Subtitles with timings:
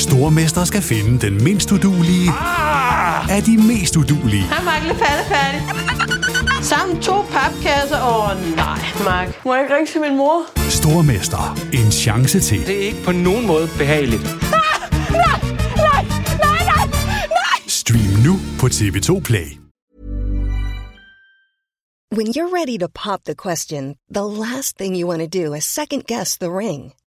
[0.00, 3.36] Stormester skal finde den mindst udulige Ah!
[3.36, 4.42] af de mest udulige.
[4.42, 4.82] Hej, Mark.
[4.82, 5.60] Lidt færdig.
[6.64, 8.00] Sammen to papkasser.
[8.02, 9.44] Åh, oh, nej, Mark.
[9.44, 10.42] Må jeg ikke ringe til min mor?
[10.70, 11.58] Stormester.
[11.72, 12.66] En chance til.
[12.66, 14.22] Det er ikke på nogen måde behageligt.
[17.68, 19.48] Stream nu på TV2 Play.
[22.16, 25.64] When you're ready to pop the question, the last thing you want to do is
[25.64, 26.92] second guess the ring.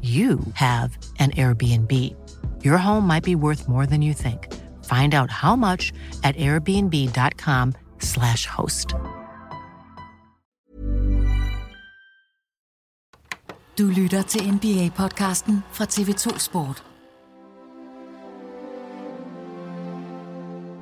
[0.00, 1.92] you have an Airbnb.
[2.64, 4.48] Your home might be worth more than you think.
[4.84, 5.92] Find out how much
[6.24, 8.94] at airbnb.com/slash host.
[13.78, 16.84] Du lytter til NBA-podcasten fra TV2 Sport.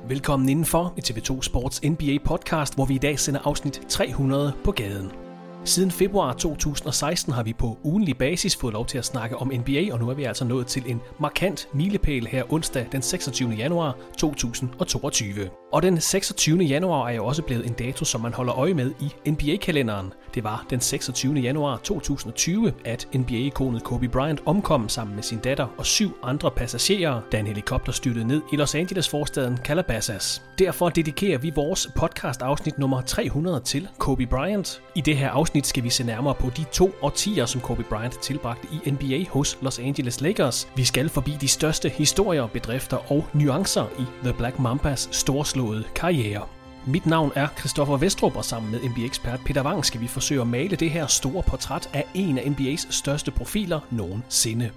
[0.09, 4.71] Velkommen indenfor i TV2 Sports NBA podcast, hvor vi i dag sender afsnit 300 på
[4.71, 5.28] gaden.
[5.69, 9.93] Siden februar 2016 har vi på ugenlig basis fået lov til at snakke om NBA,
[9.93, 13.49] og nu er vi altså nået til en markant milepæl her onsdag den 26.
[13.49, 15.49] januar 2022.
[15.73, 16.57] Og den 26.
[16.57, 20.13] januar er jo også blevet en dato, som man holder øje med i NBA-kalenderen.
[20.35, 21.33] Det var den 26.
[21.33, 27.21] januar 2020, at NBA-ikonet Kobe Bryant omkom sammen med sin datter og syv andre passagerer,
[27.31, 30.41] da en helikopter styrtede ned i Los Angeles-forstaden Calabasas.
[30.59, 34.81] Derfor dedikerer vi vores podcast-afsnit nummer 300 til Kobe Bryant.
[34.95, 38.19] I det her afsnit skal vi se nærmere på de to årtier, som Kobe Bryant
[38.19, 40.67] tilbragte i NBA hos Los Angeles Lakers.
[40.75, 46.58] Vi skal forbi de største historier, bedrifter og nuancer i The Black Mambas storslåede karriere.
[46.87, 50.47] Mit navn er Christoffer Vestrup, og sammen med NBA-ekspert Peter Wang skal vi forsøge at
[50.47, 54.71] male det her store portræt af en af NBA's største profiler nogensinde.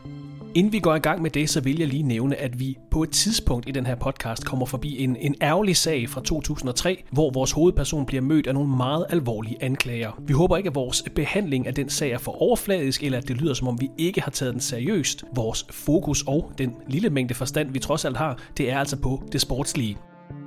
[0.54, 3.02] Inden vi går i gang med det, så vil jeg lige nævne, at vi på
[3.02, 7.30] et tidspunkt i den her podcast kommer forbi en, en ærgerlig sag fra 2003, hvor
[7.30, 10.10] vores hovedperson bliver mødt af nogle meget alvorlige anklager.
[10.26, 13.36] Vi håber ikke, at vores behandling af den sag er for overfladisk, eller at det
[13.36, 15.24] lyder som om vi ikke har taget den seriøst.
[15.34, 19.22] Vores fokus og den lille mængde forstand, vi trods alt har, det er altså på
[19.32, 19.96] det sportslige.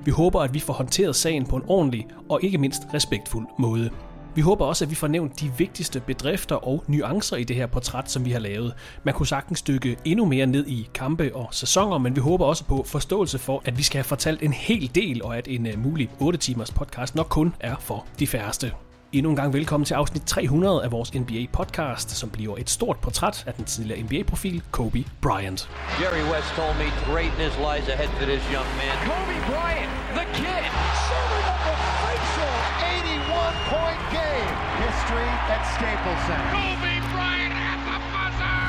[0.06, 3.90] Vi håber, at vi får håndteret sagen på en ordentlig og ikke mindst respektfuld måde.
[4.36, 7.68] Vi håber også, at vi får nævnt de vigtigste bedrifter og nuancer i det her
[7.68, 8.74] portræt, som vi har lavet.
[9.04, 12.66] Man kunne sagtens dykke endnu mere ned i kampe og sæsoner, men vi håber også
[12.66, 15.84] på forståelse for, at vi skal have fortalt en hel del, og at en øh,
[15.84, 18.72] mulig 8 timers podcast nok kun er for de færreste.
[19.16, 23.44] Endnu en gang velkommen til afsnit 300 af vores NBA-podcast, som bliver et stort portræt
[23.48, 25.70] af den tidligere NBA-profil Kobe Bryant.
[26.02, 28.96] Jerry West told me greatness lies ahead for this young man.
[29.12, 30.64] Kobe Bryant, the kid,
[31.10, 32.56] serving up a facial
[32.98, 34.52] 81-point game.
[34.86, 36.52] History at Staples Center.
[36.60, 38.62] Kobe Bryant at the buzzer!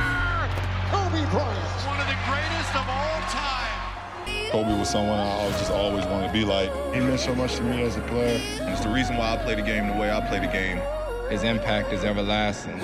[0.93, 3.56] Kobe Bryant, one of the greatest of all time.
[4.57, 6.73] Kobe was someone I just always wanted to be like.
[6.95, 8.41] He meant so much to me as a player.
[8.63, 10.81] And it's the reason why I play the game the way I play the game.
[11.29, 12.81] His impact is everlasting.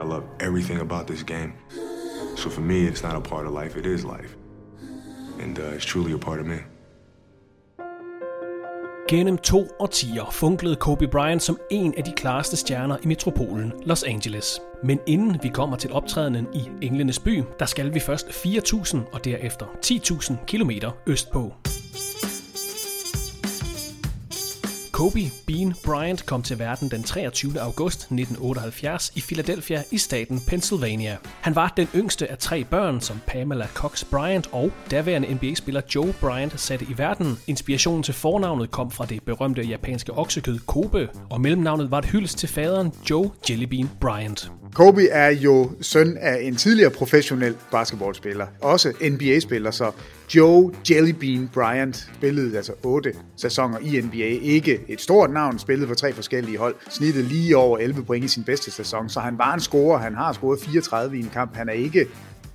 [0.00, 1.54] I love everything about this game.
[2.36, 4.36] So for me, it's not a part of life, it is life.
[5.40, 6.60] And uh, it's truly a part of me.
[9.10, 14.02] Gennem to årtier funklede Kobe Bryant som en af de klareste stjerner i metropolen Los
[14.02, 14.60] Angeles.
[14.84, 19.24] Men inden vi kommer til optrædenen i Englenes by, der skal vi først 4.000 og
[19.24, 20.70] derefter 10.000 km
[21.06, 21.54] østpå.
[25.00, 27.60] Kobe Bean Bryant kom til verden den 23.
[27.60, 31.16] august 1978 i Philadelphia i staten Pennsylvania.
[31.40, 36.14] Han var den yngste af tre børn, som Pamela Cox Bryant og daværende NBA-spiller Joe
[36.20, 37.38] Bryant satte i verden.
[37.46, 42.38] Inspirationen til fornavnet kom fra det berømte japanske oksekød Kobe, og mellemnavnet var et hyldest
[42.38, 44.50] til faderen Joe Jellybean Bryant.
[44.74, 49.90] Kobe er jo søn af en tidligere professionel basketballspiller, også NBA-spiller, så
[50.34, 54.48] Joe Jellybean Bryant spillede altså otte sæsoner i NBA.
[54.52, 56.74] Ikke et stort navn, spillede for tre forskellige hold.
[56.90, 59.98] snittede lige over 11 point i sin bedste sæson, så han var en scorer.
[59.98, 61.56] Han har scoret 34 i en kamp.
[61.56, 62.06] Han er ikke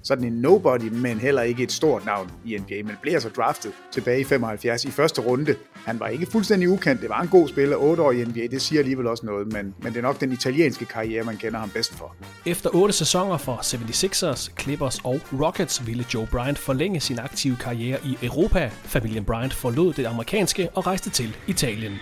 [0.05, 3.71] sådan en nobody, men heller ikke et stort navn i NBA, men blev så draftet
[3.91, 5.55] tilbage i 75 i første runde.
[5.73, 8.61] Han var ikke fuldstændig ukendt, det var en god spiller, 8 år i NBA, det
[8.61, 11.69] siger alligevel også noget, men, men det er nok den italienske karriere, man kender ham
[11.69, 12.15] bedst for.
[12.45, 17.99] Efter 8 sæsoner for 76ers, Clippers og Rockets ville Joe Bryant forlænge sin aktive karriere
[18.05, 18.71] i Europa.
[18.83, 21.93] Familien Bryant forlod det amerikanske og rejste til Italien.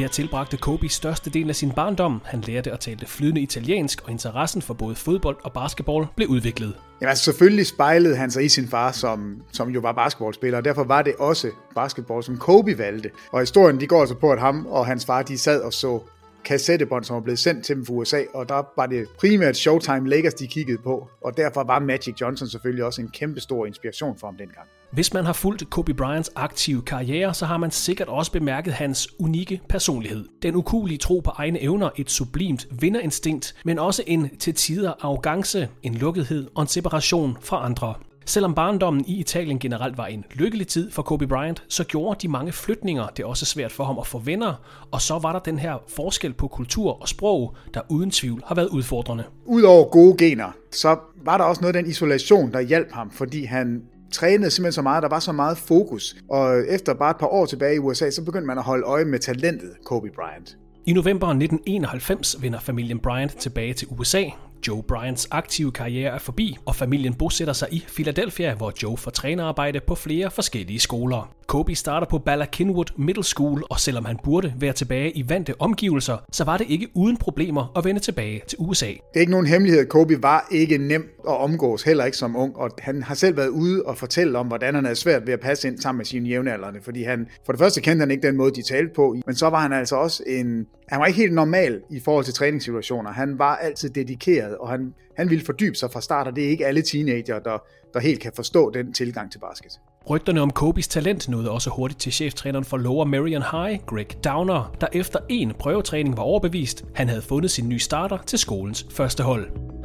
[0.00, 2.20] Her tilbragte Kobe største del af sin barndom.
[2.24, 6.74] Han lærte at tale flydende italiensk, og interessen for både fodbold og basketball blev udviklet.
[7.02, 10.64] Ja, altså selvfølgelig spejlede han sig i sin far, som, som jo var basketballspiller, og
[10.64, 13.10] derfor var det også basketball, som Kobe valgte.
[13.32, 16.00] Og historien de går altså på, at ham og hans far de sad og så
[16.44, 20.08] kassettebånd, som var blevet sendt til dem fra USA, og der var det primært Showtime
[20.08, 24.18] Lakers, de kiggede på, og derfor var Magic Johnson selvfølgelig også en kæmpe stor inspiration
[24.18, 24.68] for ham dengang.
[24.92, 29.08] Hvis man har fulgt Kobe Bryants aktive karriere, så har man sikkert også bemærket hans
[29.18, 30.24] unikke personlighed.
[30.42, 35.68] Den ukulige tro på egne evner, et sublimt vinderinstinkt, men også en til tider arrogance,
[35.82, 37.94] en lukkethed og en separation fra andre.
[38.30, 42.28] Selvom barndommen i Italien generelt var en lykkelig tid for Kobe Bryant, så gjorde de
[42.28, 44.54] mange flytninger det også svært for ham at få venner,
[44.90, 48.54] og så var der den her forskel på kultur og sprog, der uden tvivl har
[48.54, 49.24] været udfordrende.
[49.46, 53.44] Udover gode gener, så var der også noget af den isolation, der hjalp ham, fordi
[53.44, 53.82] han
[54.12, 56.16] trænede simpelthen så meget, der var så meget fokus.
[56.28, 59.04] Og efter bare et par år tilbage i USA, så begyndte man at holde øje
[59.04, 60.56] med talentet Kobe Bryant.
[60.86, 64.24] I november 1991 vender familien Bryant tilbage til USA,
[64.68, 69.10] Joe Bryants aktive karriere er forbi, og familien bosætter sig i Philadelphia, hvor Joe får
[69.10, 71.34] trænerarbejde på flere forskellige skoler.
[71.46, 75.54] Kobe starter på Bala Kinwood Middle School, og selvom han burde være tilbage i vante
[75.58, 78.86] omgivelser, så var det ikke uden problemer at vende tilbage til USA.
[78.86, 82.56] Det er ikke nogen hemmelighed, Kobe var ikke nem at omgås, heller ikke som ung,
[82.56, 85.40] og han har selv været ude og fortælle om, hvordan han er svært ved at
[85.40, 88.36] passe ind sammen med sine jævnaldrende, fordi han, for det første kendte han ikke den
[88.36, 91.32] måde, de talte på, men så var han altså også en, han var ikke helt
[91.32, 93.12] normal i forhold til træningssituationer.
[93.12, 96.48] Han var altid dedikeret, og han, han ville fordybe sig fra start, og det er
[96.48, 97.58] ikke alle teenager, der,
[97.94, 99.80] der helt kan forstå den tilgang til basket.
[100.10, 104.76] Rygterne om Kobis talent nåede også hurtigt til cheftræneren for Lower Marion High, Greg Downer,
[104.80, 109.22] der efter en prøvetræning var overbevist, han havde fundet sin nye starter til skolens første
[109.22, 109.79] hold.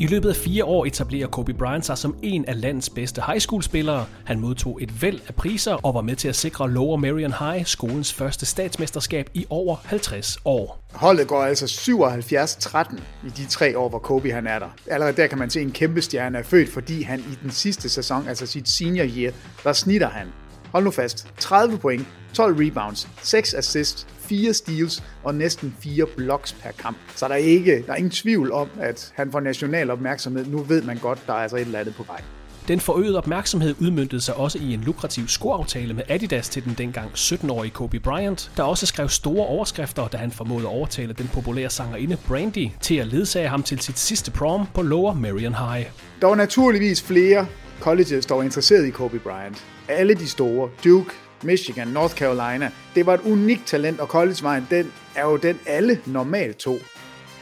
[0.00, 3.40] I løbet af fire år etablerer Kobe Bryant sig som en af landets bedste high
[3.40, 4.06] school spillere.
[4.24, 7.66] Han modtog et væld af priser og var med til at sikre Lower Marion High
[7.66, 10.84] skolens første statsmesterskab i over 50 år.
[10.92, 14.68] Holdet går altså 77-13 i de tre år, hvor Kobe han er der.
[14.86, 17.88] Allerede der kan man se en kæmpe stjerne er født, fordi han i den sidste
[17.88, 19.32] sæson, altså sit senior year,
[19.64, 20.26] der snitter han
[20.72, 26.52] hold nu fast, 30 point, 12 rebounds, 6 assists, 4 steals og næsten 4 blocks
[26.52, 26.96] per kamp.
[27.16, 30.46] Så der er, ikke, der er ingen tvivl om, at han får national opmærksomhed.
[30.46, 32.20] Nu ved man godt, der er altså et eller andet på vej.
[32.68, 37.10] Den forøgede opmærksomhed udmyndtede sig også i en lukrativ skoaftale med Adidas til den dengang
[37.10, 41.70] 17-årige Kobe Bryant, der også skrev store overskrifter, da han formåede at overtale den populære
[41.70, 45.86] sangerinde Brandy til at ledsage ham til sit sidste prom på Lower Marion High.
[46.20, 47.46] Der var naturligvis flere
[47.80, 49.64] colleges, der var interesseret i Kobe Bryant.
[49.88, 51.10] Alle de store, Duke,
[51.42, 52.70] Michigan, North Carolina.
[52.94, 56.78] Det var et unikt talent, og collegevejen, den er jo den alle normalt tog.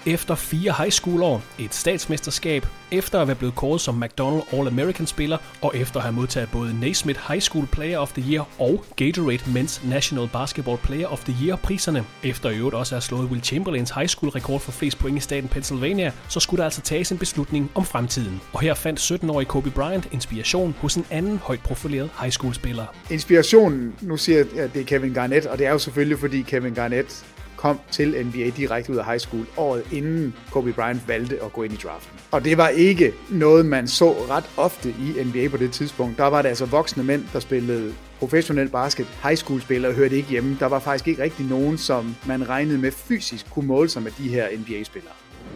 [0.06, 5.06] Efter fire high school år, et statsmesterskab, efter at være blevet kåret som McDonald All-American
[5.06, 8.84] spiller, og efter at have modtaget både Naismith High School Player of the Year og
[8.96, 13.02] Gatorade Men's National Basketball Player of the Year priserne, efter i øvrigt også at have
[13.02, 16.64] slået Will Chamberlains high school rekord for flest point i staten Pennsylvania, så skulle der
[16.64, 18.40] altså tages en beslutning om fremtiden.
[18.52, 22.86] Og her fandt 17-årige Kobe Bryant inspiration hos en anden højt profileret high school spiller.
[23.10, 26.42] Inspirationen, nu siger jeg, at det er Kevin Garnett, og det er jo selvfølgelig fordi
[26.42, 27.24] Kevin Garnett
[27.60, 31.62] kom til NBA direkte ud af high school året inden Kobe Bryant valgte at gå
[31.62, 32.18] ind i draften.
[32.32, 36.18] Og det var ikke noget, man så ret ofte i NBA på det tidspunkt.
[36.18, 39.06] Der var det altså voksne mænd, der spillede professionel basket.
[39.22, 40.56] High school spillere hørte ikke hjemme.
[40.60, 44.10] Der var faktisk ikke rigtig nogen, som man regnede med fysisk kunne måle sig med
[44.18, 45.14] de her NBA-spillere.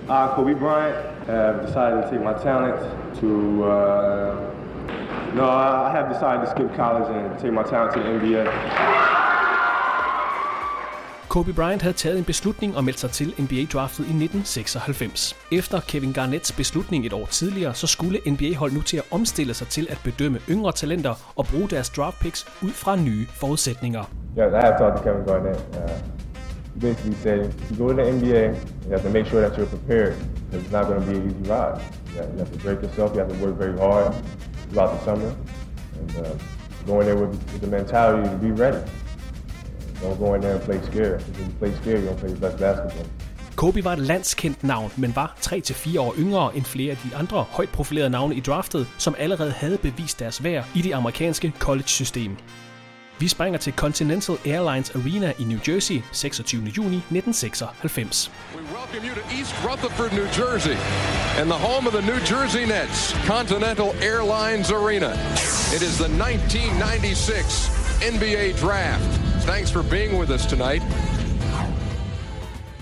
[0.08, 0.96] Uh, Kobe Bryant
[1.26, 2.80] have decided to take my talent
[3.20, 4.54] to uh,
[5.34, 5.44] no,
[5.86, 8.44] I have decided to skip college and take my talent to the NBA.
[11.34, 15.36] Kobe Bryant havde taget en beslutning og meldt sig til NBA-draftet i 1996.
[15.52, 19.68] Efter Kevin Garnetts beslutning et år tidligere, så skulle NBA-hold nu til at omstille sig
[19.68, 24.04] til at bedømme yngre talenter og bruge deres draft picks ud fra nye forudsætninger.
[24.38, 25.58] Yeah, I have talked to Kevin Garnett.
[25.58, 28.44] Uh, basically said, you go to the NBA,
[28.84, 30.14] you have to make sure that you're prepared
[30.44, 31.80] because it's not going to be an easy ride.
[32.10, 34.14] You have, you have to break yourself, you have to work very hard
[34.70, 35.30] throughout the summer,
[35.98, 36.22] and uh,
[36.86, 38.82] go in there with, with the mentality to be ready.
[40.04, 41.20] Don't go in there and play scared.
[41.20, 43.06] If you play scared, you're play the best basketball.
[43.56, 47.44] Kobe var et landskendt navn, men var 3-4 år yngre end flere af de andre
[47.50, 52.36] højt profilerede navne i draftet, som allerede havde bevist deres værd i det amerikanske college-system.
[53.18, 56.62] Vi springer til Continental Airlines Arena i New Jersey 26.
[56.62, 58.30] juni 1996.
[58.54, 60.76] We welcome you to East Rutherford, New Jersey,
[61.38, 65.10] and the home of the New Jersey Nets, Continental Airlines Arena.
[65.76, 67.70] It is the 1996
[68.14, 69.23] NBA Draft.
[69.46, 70.82] Thanks for being with us tonight.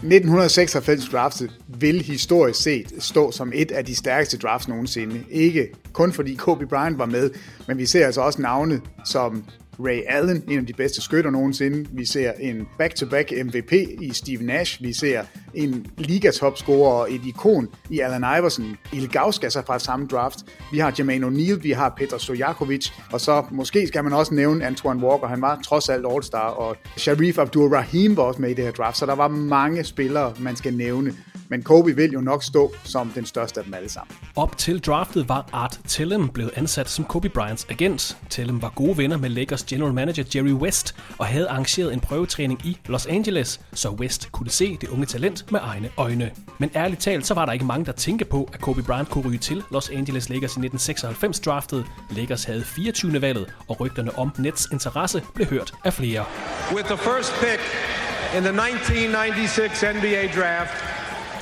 [0.03, 5.25] 1996 draftet vil historisk set stå som et af de stærkeste drafts nogensinde.
[5.31, 7.31] Ikke kun fordi Kobe Bryant var med,
[7.69, 9.45] men vi ser altså også navne som
[9.81, 11.89] Ray Allen, en af de bedste skytter nogensinde.
[11.93, 14.83] Vi ser en back-to-back MVP i Steve Nash.
[14.83, 15.23] Vi ser
[15.55, 18.77] en ligatopscorer og et ikon i Allen Iverson.
[18.93, 20.39] Ilgauskas er fra samme draft.
[20.73, 24.67] Vi har Jermaine O'Neal, vi har Petar Stojakovic, og så måske skal man også nævne
[24.67, 25.27] Antoine Walker.
[25.27, 28.99] Han var trods alt All-Star, og Sharif Abdul-Rahim var også med i det her draft,
[28.99, 31.15] så der var mange spillere, man skal nævne.
[31.53, 34.17] Men Kobe vil jo nok stå som den største af dem alle sammen.
[34.37, 38.17] Op til draftet var Art Tellem blevet ansat som Kobe Bryants agent.
[38.31, 42.67] Tellem var gode venner med Lakers general manager Jerry West og havde arrangeret en prøvetræning
[42.67, 46.31] i Los Angeles, så West kunne se det unge talent med egne øjne.
[46.59, 49.29] Men ærligt talt, så var der ikke mange, der tænkte på, at Kobe Bryant kunne
[49.29, 51.85] ryge til Los Angeles Lakers i 1996 draftet.
[52.11, 53.23] Lakers havde 24.
[53.23, 56.25] valget, og rygterne om Nets interesse blev hørt af flere.
[56.75, 57.61] With the first pick
[58.37, 60.93] in the 1996 NBA draft,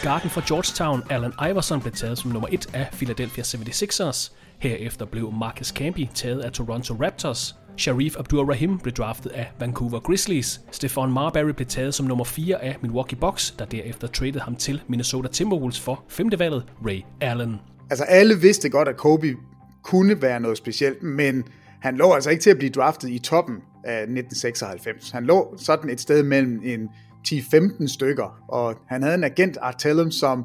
[0.03, 4.33] Garden fra Georgetown, Allen Iverson, blev taget som nummer 1 af Philadelphia 76ers.
[4.59, 7.60] Herefter blev Marcus Camby taget af Toronto Raptors.
[7.77, 10.61] Sharif Abdur-Rahim blev draftet af Vancouver Grizzlies.
[10.71, 14.83] Stefan Marbury blev taget som nummer 4 af Milwaukee Bucks, der derefter traded ham til
[14.89, 17.57] Minnesota Timberwolves for femtevalget Ray Allen.
[17.91, 19.35] Altså alle vidste godt, at Kobe
[19.83, 21.45] kunne være noget specielt, men
[21.81, 25.11] han lå altså ikke til at blive draftet i toppen af 1996.
[25.11, 26.89] Han lå sådan et sted mellem en
[27.29, 30.45] 10-15 stykker, og han havde en agent, Art Tellem, som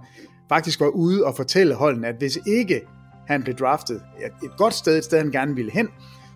[0.49, 2.81] faktisk var ude og fortælle holden, at hvis ikke
[3.27, 4.01] han blev draftet
[4.43, 5.87] et godt sted, et sted han gerne ville hen,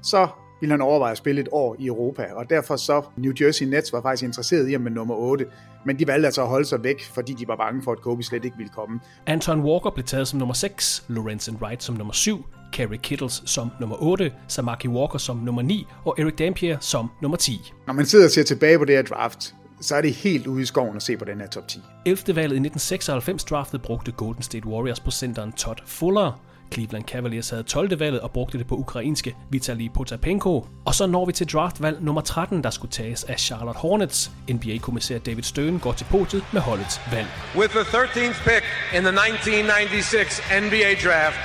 [0.03, 0.27] så
[0.59, 3.93] ville han overveje at spille et år i Europa, og derfor så New Jersey Nets
[3.93, 5.45] var faktisk interesseret i ham med nummer 8,
[5.85, 8.23] men de valgte altså at holde sig væk, fordi de var bange for, at Kobe
[8.23, 8.99] slet ikke ville komme.
[9.25, 13.71] Anton Walker blev taget som nummer 6, Lorenzen Wright som nummer 7, Kerry Kittles som
[13.79, 17.73] nummer 8, Samaki Walker som nummer 9 og Eric Dampier som nummer 10.
[17.87, 20.61] Når man sidder og ser tilbage på det her draft, så er det helt ude
[20.61, 21.79] i skoven at se på den her top 10.
[22.05, 22.35] 11.
[22.35, 26.48] valget i 1996 draftet brugte Golden State Warriors på centeren Todd Fuller.
[26.73, 27.99] Cleveland Cavaliers havde 12.
[27.99, 30.65] valget og brugte det på ukrainske Vitali Potapenko.
[30.85, 34.31] Og så når vi til draftvalg nummer 13, der skulle tages af Charlotte Hornets.
[34.51, 37.27] NBA-kommissær David Stern går til podiet med holdets valg.
[37.55, 38.63] With the 13th pick
[38.95, 41.39] in the 1996 NBA draft,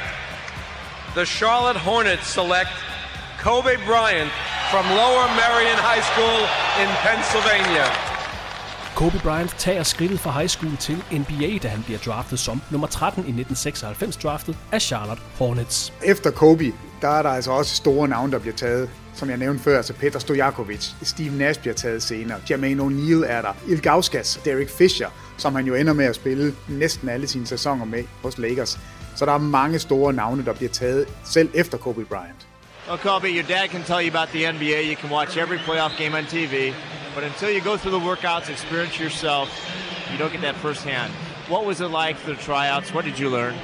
[1.19, 2.75] the Charlotte Hornets select
[3.45, 4.33] Kobe Bryant
[4.73, 6.41] from Lower Merion High School
[6.83, 8.14] in Pennsylvania.
[8.95, 12.87] Kobe Bryant tager skridtet fra high school til NBA, da han bliver draftet som nummer
[12.87, 15.93] 13 i 1996 draftet af Charlotte Hornets.
[16.05, 18.91] Efter Kobe, der er der altså også store navne, der bliver taget.
[19.15, 23.43] Som jeg nævnte før, altså Peter Stojakovic, Steve Nash bliver taget senere, Jermaine O'Neal er
[23.43, 25.09] der, Ilgauskas, Derek Fisher,
[25.39, 28.79] som han jo ender med at spille næsten alle sine sæsoner med hos Lakers.
[29.17, 32.47] Så der er mange store navne, der bliver taget selv efter Kobe Bryant.
[32.89, 34.81] Well, Kobe, your dad can tell you about the NBA.
[34.91, 36.73] You can watch every playoff game on TV.
[37.15, 39.49] But until you go through the workouts, experience yourself,
[40.11, 41.13] you don't get that firsthand.
[41.49, 42.93] What was it like for the tryouts?
[42.93, 43.55] What did you learn?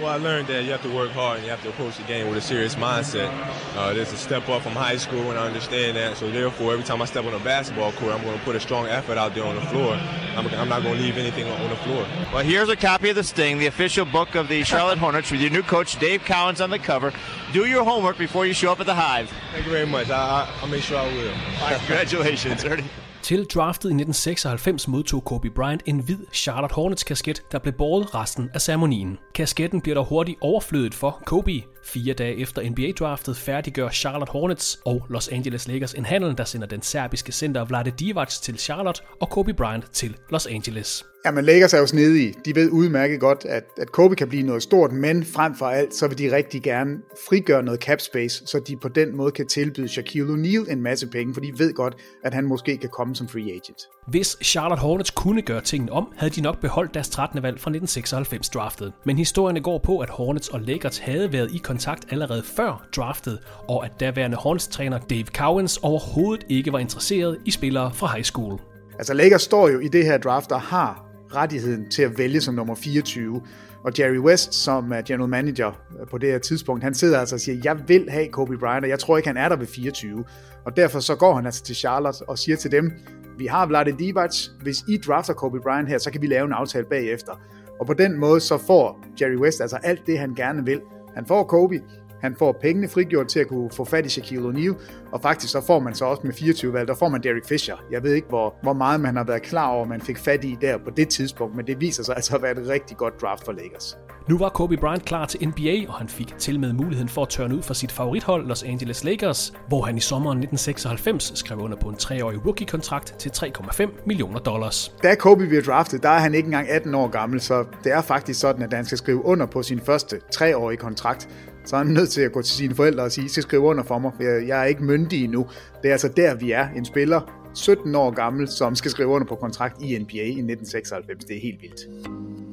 [0.00, 2.02] Well, I learned that you have to work hard and you have to approach the
[2.02, 3.32] game with a serious mindset.
[3.74, 6.18] Uh, there's a step up from high school, and I understand that.
[6.18, 8.60] So therefore, every time I step on a basketball court, I'm going to put a
[8.60, 9.94] strong effort out there on the floor.
[9.94, 12.06] I'm, I'm not going to leave anything on the floor.
[12.30, 15.40] Well, here's a copy of The Sting, the official book of the Charlotte Hornets, with
[15.40, 17.10] your new coach, Dave Cowens, on the cover.
[17.54, 19.32] Do your homework before you show up at the Hive.
[19.52, 20.10] Thank you very much.
[20.10, 21.30] I, I, I'll make sure I will.
[21.62, 22.84] Right, congratulations, Ernie.
[23.26, 28.14] Til draftet i 1996 modtog Kobe Bryant en hvid Charlotte Hornets kasket, der blev båret
[28.14, 29.18] resten af ceremonien.
[29.34, 31.62] Kasketten bliver dog hurtigt overflødet for Kobe.
[31.86, 36.66] Fire dage efter NBA-draftet færdiggør Charlotte Hornets og Los Angeles Lakers en handel, der sender
[36.66, 41.04] den serbiske center Vlade Divac til Charlotte og Kobe Bryant til Los Angeles.
[41.26, 42.34] Ja, men Lakers er jo snedige.
[42.44, 45.94] De ved udmærket godt, at, at Kobe kan blive noget stort, men frem for alt,
[45.94, 46.96] så vil de rigtig gerne
[47.28, 51.06] frigøre noget cap space, så de på den måde kan tilbyde Shaquille O'Neal en masse
[51.06, 53.78] penge, for de ved godt, at han måske kan komme som free agent.
[54.08, 57.42] Hvis Charlotte Hornets kunne gøre tingene om, havde de nok beholdt deres 13.
[57.42, 58.92] valg fra 1996 draftet.
[59.04, 63.38] Men historierne går på, at Hornets og Lakers havde været i kontakt allerede før draftet,
[63.68, 68.60] og at daværende Hornets-træner Dave Cowens overhovedet ikke var interesseret i spillere fra high school.
[68.98, 72.54] Altså Lakers står jo i det her draft og har rettigheden til at vælge som
[72.54, 73.42] nummer 24.
[73.84, 77.34] Og Jerry West, som er general manager øh, på det her tidspunkt, han sidder altså
[77.34, 79.66] og siger, jeg vil have Kobe Bryant, og jeg tror ikke, han er der ved
[79.66, 80.24] 24.
[80.64, 82.92] Og derfor så går han altså til Charlotte og siger til dem,
[83.38, 84.30] vi har Vlade Divac,
[84.62, 87.32] hvis I drafter Kobe Bryant her, så kan vi lave en aftale bagefter.
[87.80, 90.80] Og på den måde så får Jerry West altså alt det, han gerne vil.
[91.16, 91.80] Han får Kobe,
[92.20, 94.74] han får pengene frigjort til at kunne få fat i Shaquille O'Neal,
[95.12, 97.76] og faktisk så får man så også med 24 valg, der får man Derek Fisher.
[97.90, 100.56] Jeg ved ikke, hvor, hvor meget man har været klar over, man fik fat i
[100.60, 103.44] der på det tidspunkt, men det viser sig altså at være et rigtig godt draft
[103.44, 103.98] for Lakers.
[104.28, 107.28] Nu var Kobe Bryant klar til NBA, og han fik til med muligheden for at
[107.28, 111.76] tørne ud for sit favorithold, Los Angeles Lakers, hvor han i sommeren 1996 skrev under
[111.76, 114.94] på en treårig rookie-kontrakt til 3,5 millioner dollars.
[115.02, 118.02] Da Kobe bliver draftet, der er han ikke engang 18 år gammel, så det er
[118.02, 121.28] faktisk sådan, at han skal skrive under på sin første treårige kontrakt,
[121.66, 123.62] så er han nødt til at gå til sine forældre og sige, I skal skrive
[123.62, 125.46] under for mig, for jeg er ikke myndig endnu.
[125.82, 126.68] Det er altså der, vi er.
[126.68, 127.20] En spiller,
[127.54, 131.24] 17 år gammel, som skal skrive under på kontrakt i NBA i 1996.
[131.24, 132.45] Det er helt vildt.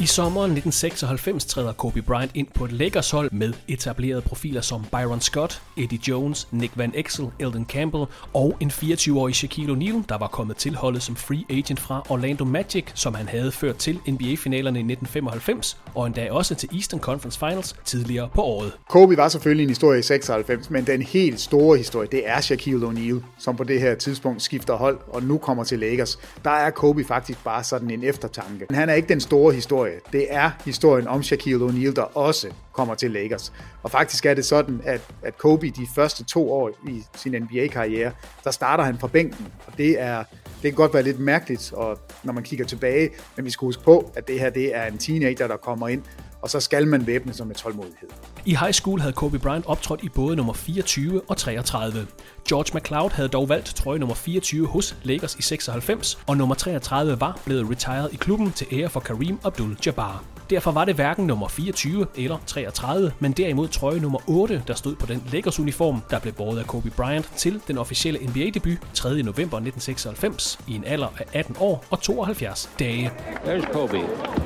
[0.00, 4.84] I sommeren 1996 træder Kobe Bryant ind på et Lakers hold med etablerede profiler som
[4.90, 10.18] Byron Scott, Eddie Jones, Nick Van Exel, Eldon Campbell og en 24-årig Shaquille O'Neal, der
[10.18, 13.94] var kommet til holdet som free agent fra Orlando Magic, som han havde ført til
[14.08, 18.72] NBA-finalerne i 1995 og endda også til Eastern Conference Finals tidligere på året.
[18.88, 22.86] Kobe var selvfølgelig en historie i 96, men den helt store historie, det er Shaquille
[22.86, 26.18] O'Neal, som på det her tidspunkt skifter hold og nu kommer til Lakers.
[26.44, 28.66] Der er Kobe faktisk bare sådan en eftertanke.
[28.70, 32.94] Han er ikke den store historie, det er historien om Shaquille O'Neal, der også kommer
[32.94, 33.52] til Lakers.
[33.82, 38.12] Og faktisk er det sådan, at, at Kobe de første to år i sin NBA-karriere,
[38.44, 39.46] der starter han fra bænken.
[39.66, 43.44] Og det er, det kan godt være lidt mærkeligt, og når man kigger tilbage, men
[43.44, 46.02] vi skal huske på, at det her det er en teenager, der kommer ind,
[46.44, 48.08] og så skal man væbne sig med tålmodighed.
[48.44, 52.06] I high school havde Kobe Bryant optrådt i både nummer 24 og 33.
[52.48, 57.20] George McLeod havde dog valgt trøje nummer 24 hos Lakers i 96, og nummer 33
[57.20, 60.33] var blevet retired i klubben til ære for Kareem Abdul-Jabbar.
[60.50, 64.94] Derfor var det hverken nummer 24 eller 33, men derimod trøje nummer 8, der stod
[64.94, 69.08] på den Lakers uniform, der blev båret af Kobe Bryant til den officielle NBA-debut 3.
[69.22, 73.10] november 1996 i en alder af 18 år og 72 dage.
[73.44, 73.98] There's Kobe.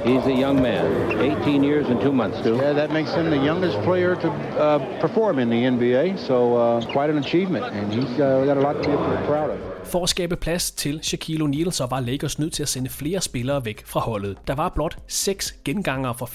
[0.05, 0.85] He's a young man.
[1.41, 2.55] 18 years and 2 months, too.
[2.55, 6.93] Yeah, that makes him the youngest player to uh, perform in the NBA, so uh,
[6.93, 9.78] quite an achievement, and he's uh, got a lot to be proud of.
[9.88, 13.20] For at skabe plads til Shaquille O'Neal, så var Lakers nødt til at sende flere
[13.20, 14.38] spillere væk fra holdet.
[14.46, 16.27] Der var blot seks gengangere fra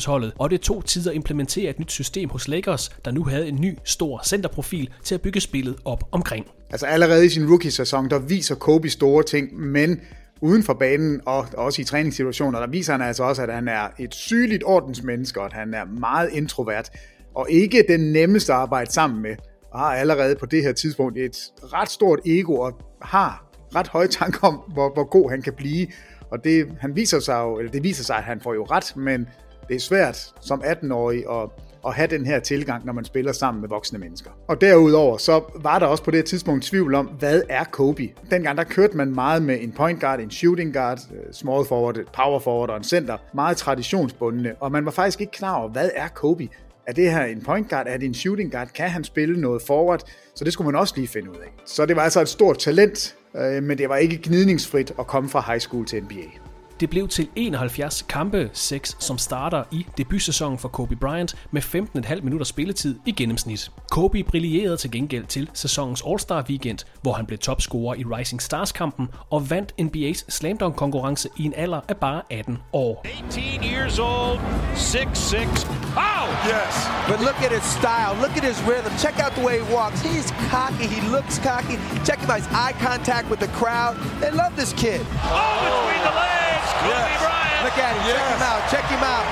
[0.00, 3.24] 95-96 holdet, og det tog tid at implementere et nyt system hos Lakers, der nu
[3.24, 6.46] havde en ny, stor centerprofil til at bygge spillet op omkring.
[6.70, 10.00] Altså allerede i sin rookie-sæson, der viser Kobe store ting, men
[10.40, 13.88] uden for banen og også i træningssituationer, der viser han altså også, at han er
[13.98, 16.90] et sygeligt ordensmenneske, og at han er meget introvert,
[17.34, 19.36] og ikke den nemmeste at arbejde sammen med
[19.78, 24.48] har allerede på det her tidspunkt et ret stort ego og har ret høje tanker
[24.48, 25.86] om, hvor, hvor god han kan blive.
[26.30, 28.96] Og det, han viser sig jo, eller det viser sig, at han får jo ret,
[28.96, 29.28] men
[29.68, 31.50] det er svært som 18-årig at,
[31.86, 34.30] at have den her tilgang, når man spiller sammen med voksne mennesker.
[34.48, 38.08] Og derudover, så var der også på det tidspunkt tvivl om, hvad er Kobe?
[38.30, 41.96] Dengang der kørte man meget med en point guard, en shooting guard, øh, small forward,
[42.12, 43.16] power forward og en center.
[43.34, 46.48] Meget traditionsbundne, og man var faktisk ikke klar over, hvad er Kobe?
[46.86, 47.86] Er det her en point guard?
[47.88, 48.68] Er det en shooting guard?
[48.68, 50.00] Kan han spille noget forward?
[50.34, 51.52] Så det skulle man også lige finde ud af.
[51.66, 55.30] Så det var altså et stort talent, øh, men det var ikke gnidningsfrit at komme
[55.30, 56.43] fra high school til NBA.
[56.80, 62.20] Det blev til 71 kampe, 6 som starter i debutsæsonen for Kobe Bryant med 15,5
[62.20, 63.70] minutter spilletid i gennemsnit.
[63.90, 69.08] Kobe brillerede til gengæld til sæsonens All-Star Weekend, hvor han blev topscorer i Rising Stars-kampen
[69.30, 73.06] og vandt NBA's Slam Dunk konkurrence i en alder af bare 18 år.
[73.28, 74.38] 18 years old,
[74.74, 75.68] 6'6.
[75.96, 76.14] Oh!
[76.44, 76.74] Yes.
[77.08, 78.92] But look at his style, look at his rhythm.
[78.98, 80.02] Check out the way he walks.
[80.02, 81.76] He's cocky, he looks cocky.
[82.04, 83.94] Check him out, his eye contact with the crowd.
[84.20, 85.00] They love this kid.
[85.24, 86.33] Oh, between the legs,
[86.80, 87.20] Kobe Yes.
[87.20, 87.64] Bryant.
[87.64, 89.26] Look at him, check him out, check him out.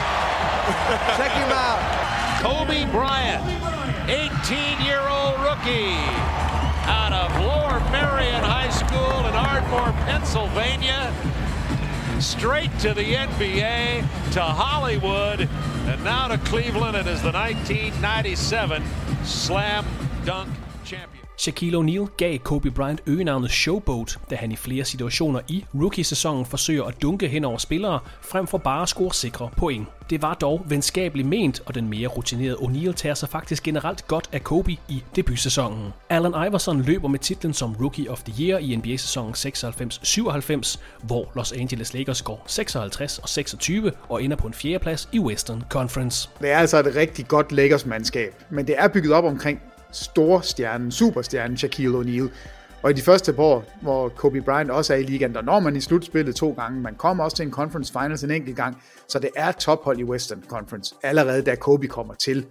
[1.18, 1.80] check him out.
[2.42, 3.42] Kobe Bryant,
[4.08, 5.94] 18-year-old rookie.
[6.84, 11.12] out of Lower Marion High School in Ardmore, Pennsylvania.
[12.20, 15.48] Straight to the NBA, to Hollywood,
[15.86, 16.96] and now to Cleveland.
[16.96, 18.82] It is the 1997
[19.24, 19.84] Slam
[20.24, 20.71] Dunk Champion.
[21.42, 26.84] Shaquille O'Neal gav Kobe Bryant øgenavnet Showboat, da han i flere situationer i rookie-sæsonen forsøger
[26.84, 29.88] at dunke hen over spillere, frem for bare at score sikre point.
[30.10, 34.28] Det var dog venskabeligt ment, og den mere rutinerede O'Neal tager sig faktisk generelt godt
[34.32, 35.92] af Kobe i debutsæsonen.
[36.10, 41.52] Allen Iverson løber med titlen som Rookie of the Year i NBA-sæsonen 96-97, hvor Los
[41.52, 46.28] Angeles Lakers går 56 og 26 og ender på en fjerdeplads i Western Conference.
[46.40, 49.60] Det er altså et rigtig godt Lakers-mandskab, men det er bygget op omkring
[49.92, 52.28] storstjernen, superstjernen Shaquille O'Neal.
[52.82, 55.60] Og i de første par år, hvor Kobe Bryant også er i ligaen, der når
[55.60, 58.82] man i slutspillet to gange, man kommer også til en conference finals en enkelt gang,
[59.08, 62.46] så det er tophold i Western Conference, allerede da Kobe kommer til.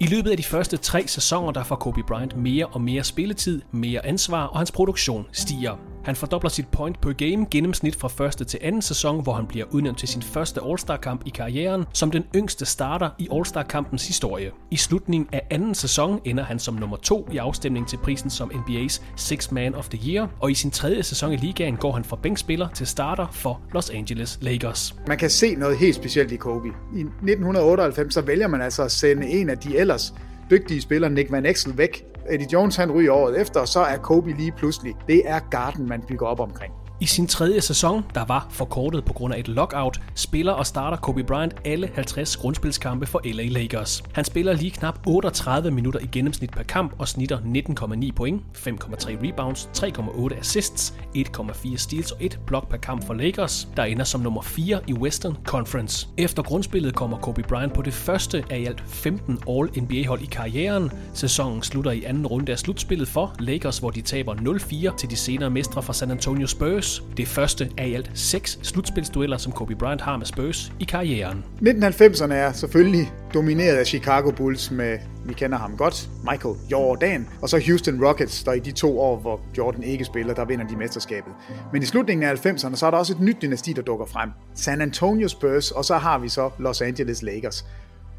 [0.00, 3.62] I løbet af de første tre sæsoner, der får Kobe Bryant mere og mere spilletid,
[3.72, 5.76] mere ansvar, og hans produktion stiger.
[6.04, 9.66] Han fordobler sit point per game gennemsnit fra første til anden sæson, hvor han bliver
[9.70, 14.50] udnævnt til sin første All-Star-kamp i karrieren som den yngste starter i All-Star-kampens historie.
[14.70, 18.50] I slutningen af anden sæson ender han som nummer to i afstemningen til prisen som
[18.50, 22.04] NBA's Six Man of the Year, og i sin tredje sæson i ligaen går han
[22.04, 24.94] fra bænkspiller til starter for Los Angeles Lakers.
[25.06, 26.68] Man kan se noget helt specielt i Kobe.
[26.68, 30.14] I 1998 så vælger man altså at sende en af de ellers
[30.50, 33.96] dygtige spillere, Nick Van Exel, væk Eddie Jones han ryger året efter, og så er
[33.96, 34.94] Kobe lige pludselig.
[35.08, 36.79] Det er garden, man bygger op omkring.
[37.02, 40.96] I sin tredje sæson, der var forkortet på grund af et lockout, spiller og starter
[40.96, 44.02] Kobe Bryant alle 50 grundspilskampe for LA Lakers.
[44.12, 49.26] Han spiller lige knap 38 minutter i gennemsnit per kamp og snitter 19,9 point, 5,3
[49.26, 54.20] rebounds, 3,8 assists, 1,4 steals og 1 block per kamp for Lakers, der ender som
[54.20, 56.08] nummer 4 i Western Conference.
[56.18, 60.90] Efter grundspillet kommer Kobe Bryant på det første af i alt 15 All-NBA-hold i karrieren.
[61.14, 65.16] Sæsonen slutter i anden runde af slutspillet for Lakers, hvor de taber 0-4 til de
[65.16, 69.74] senere mestre fra San Antonio Spurs det første af i alt seks slutspilsdueller, som Kobe
[69.74, 71.44] Bryant har med Spurs i karrieren.
[71.62, 77.48] 1990'erne er selvfølgelig domineret af Chicago Bulls med, vi kender ham godt, Michael Jordan, og
[77.48, 80.76] så Houston Rockets, der i de to år, hvor Jordan ikke spiller, der vinder de
[80.76, 81.32] mesterskabet.
[81.72, 84.30] Men i slutningen af 90'erne, så er der også et nyt dynasti, der dukker frem.
[84.54, 87.64] San Antonio Spurs, og så har vi så Los Angeles Lakers.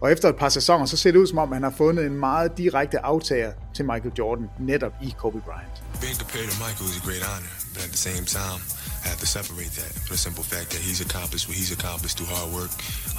[0.01, 2.19] Og efter et par sæsoner, så ser det ud som om, han har fundet en
[2.19, 5.83] meget direkte aftager til Michael Jordan, netop i Kobe Bryant.
[6.01, 8.59] Being compared to Michael is a great honor, but at the same time,
[9.03, 12.15] I have to separate that for the simple fact that he's accomplished what he's accomplished
[12.17, 12.71] through hard work.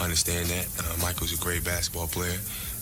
[0.04, 0.66] understand that.
[0.80, 2.38] Uh, Michael's a great basketball player,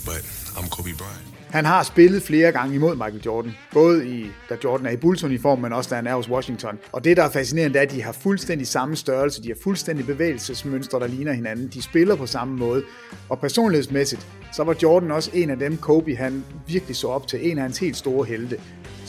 [0.08, 0.20] but
[0.56, 1.26] I'm Kobe Bryant.
[1.50, 5.58] Han har spillet flere gange imod Michael Jordan, både i, da Jordan er i Bulls-uniform,
[5.58, 6.78] men også da han er hos Washington.
[6.92, 10.06] Og det, der er fascinerende, er, at de har fuldstændig samme størrelse, de har fuldstændig
[10.06, 12.82] bevægelsesmønstre, der ligner hinanden, de spiller på samme måde.
[13.28, 17.50] Og personlighedsmæssigt, så var Jordan også en af dem, Kobe han virkelig så op til,
[17.50, 18.60] en af hans helt store helte.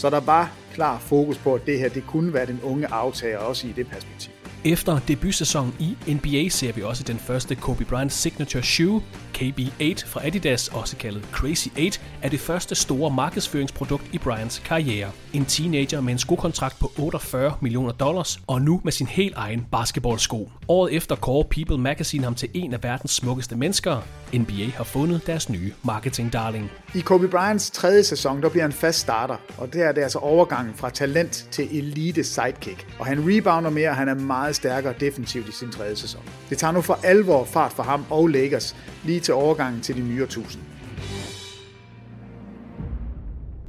[0.02, 3.38] Så der var klar fokus på, at det her det kunne være den unge aftager,
[3.38, 4.32] også i det perspektiv.
[4.66, 9.02] Efter debutsæsonen i NBA ser vi også den første Kobe Bryant signature shoe,
[9.38, 15.12] KB8 fra Adidas, også kaldet Crazy 8, er det første store markedsføringsprodukt i Bryants karriere.
[15.34, 19.68] En teenager med en skokontrakt på 48 millioner dollars, og nu med sin helt egen
[19.72, 20.52] basketballsko.
[20.68, 23.98] Året efter kårer People Magazine ham til en af verdens smukkeste mennesker.
[24.34, 26.72] NBA har fundet deres nye marketing darling.
[26.96, 30.20] I Kobe Bryants tredje sæson, der bliver han fast starter, og det er det altså
[30.20, 32.88] overgangen fra talent til elite sidekick.
[33.00, 36.22] Og han rebounder mere, og han er meget stærkere defensivt i sin tredje sæson.
[36.50, 40.02] Det tager nu for alvor fart for ham og Lakers lige til overgangen til de
[40.02, 40.64] nye tusind.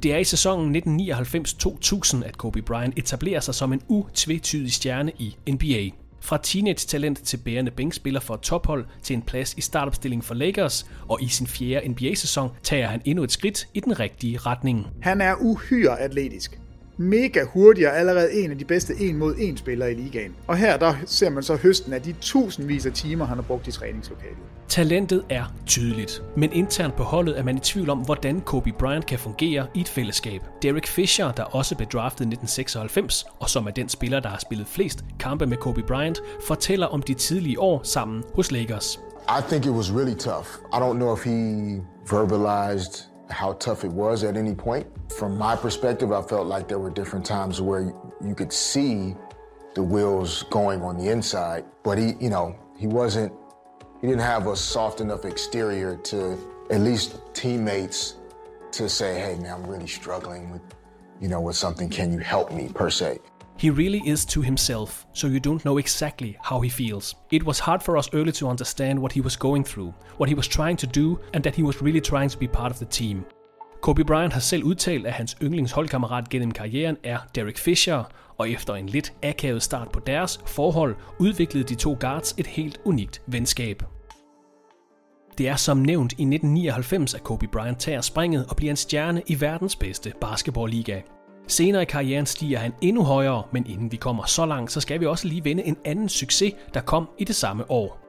[0.03, 5.37] Det er i sæsonen 1999-2000, at Kobe Bryant etablerer sig som en utvetydig stjerne i
[5.49, 6.02] NBA.
[6.23, 10.85] Fra teenage-talent til bærende bænkspiller for et tophold til en plads i startopstillingen for Lakers,
[11.09, 14.87] og i sin fjerde NBA-sæson tager han endnu et skridt i den rigtige retning.
[15.01, 16.59] Han er uhyre atletisk
[16.97, 20.35] mega hurtig og allerede en af de bedste en mod en spillere i ligaen.
[20.47, 23.67] Og her der ser man så høsten af de tusindvis af timer, han har brugt
[23.67, 24.37] i træningslokalet.
[24.67, 29.05] Talentet er tydeligt, men internt på holdet er man i tvivl om, hvordan Kobe Bryant
[29.05, 30.41] kan fungere i et fællesskab.
[30.61, 34.39] Derek Fisher, der også blev draftet i 1996, og som er den spiller, der har
[34.39, 38.99] spillet flest kampe med Kobe Bryant, fortæller om de tidlige år sammen hos Lakers.
[39.29, 40.47] I think it was really tough.
[40.73, 44.87] I don't know if he verbalized how tough it was at any point.
[45.11, 49.15] From my perspective, I felt like there were different times where you could see
[49.75, 53.33] the wheels going on the inside, but he, you know, he wasn't,
[54.01, 56.37] he didn't have a soft enough exterior to
[56.69, 58.15] at least teammates
[58.71, 60.61] to say, hey man, I'm really struggling with,
[61.19, 61.89] you know, with something.
[61.89, 63.19] Can you help me per se?
[63.63, 67.15] He really is to himself, so you don't know exactly how he feels.
[67.31, 70.35] It was hard for us early to understand what he was going through, what he
[70.35, 72.85] was trying to do, and that he was really trying to be part of the
[72.85, 73.23] team.
[73.81, 78.03] Kobe Bryant har selv udtalt, at hans yndlingsholdkammerat gennem karrieren er Derek Fisher,
[78.37, 82.81] og efter en lidt akavet start på deres forhold, udviklede de to guards et helt
[82.85, 83.83] unikt venskab.
[85.37, 89.21] Det er som nævnt i 1999, at Kobe Bryant tager springet og bliver en stjerne
[89.27, 91.01] i verdens bedste basketballliga.
[91.47, 94.99] Senere i karrieren stiger han endnu højere, men inden vi kommer så langt, så skal
[94.99, 98.03] vi også lige vende en anden succes, der kom i det samme år.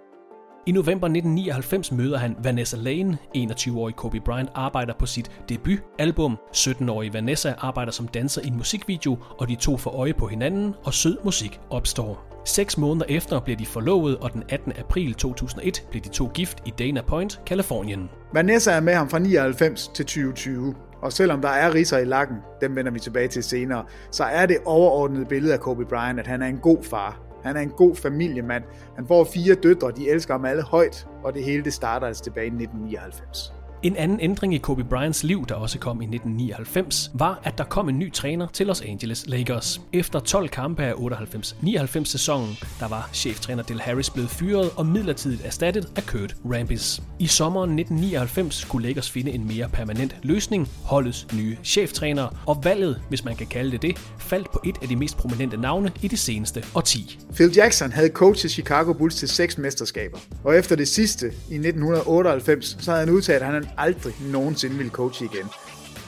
[0.67, 3.19] I november 1999 møder han Vanessa Lane.
[3.37, 6.39] 21-årig Kobe Bryant arbejder på sit debutalbum.
[6.57, 10.75] 17-årig Vanessa arbejder som danser i en musikvideo, og de to får øje på hinanden,
[10.85, 12.35] og sød musik opstår.
[12.45, 14.73] Seks måneder efter bliver de forlovet, og den 18.
[14.79, 18.11] april 2001 bliver de to gift i Dana Point, Kalifornien.
[18.33, 20.75] Vanessa er med ham fra 99 til 2020.
[21.05, 24.47] Og selvom der er riser i lakken, dem vender vi tilbage til senere, så er
[24.47, 27.21] det overordnede billede af Kobe Bryant, at han er en god far.
[27.43, 28.65] Han er en god familiemand.
[28.97, 32.23] Han får fire døtre, de elsker ham alle højt, og det hele det starter altså
[32.23, 33.54] tilbage i 1999.
[33.85, 37.65] En anden ændring i Kobe Bryants liv, der også kom i 1999, var, at der
[37.65, 39.81] kom en ny træner til Los Angeles Lakers.
[39.93, 45.47] Efter 12 kampe af 98-99 sæsonen, der var cheftræner Del Harris blevet fyret og midlertidigt
[45.47, 47.03] erstattet af Kurt Rambis.
[47.19, 53.01] I sommeren 1999 skulle Lakers finde en mere permanent løsning, holdets nye cheftræner, og valget,
[53.09, 56.09] hvis man kan kalde det det, faldt på et af de mest prominente navne i
[56.09, 57.19] det seneste årti.
[57.35, 62.77] Phil Jackson havde coachet Chicago Bulls til seks mesterskaber, og efter det sidste i 1998,
[62.81, 65.49] så havde han udtalt, at han aldrig nogensinde ville coache igen.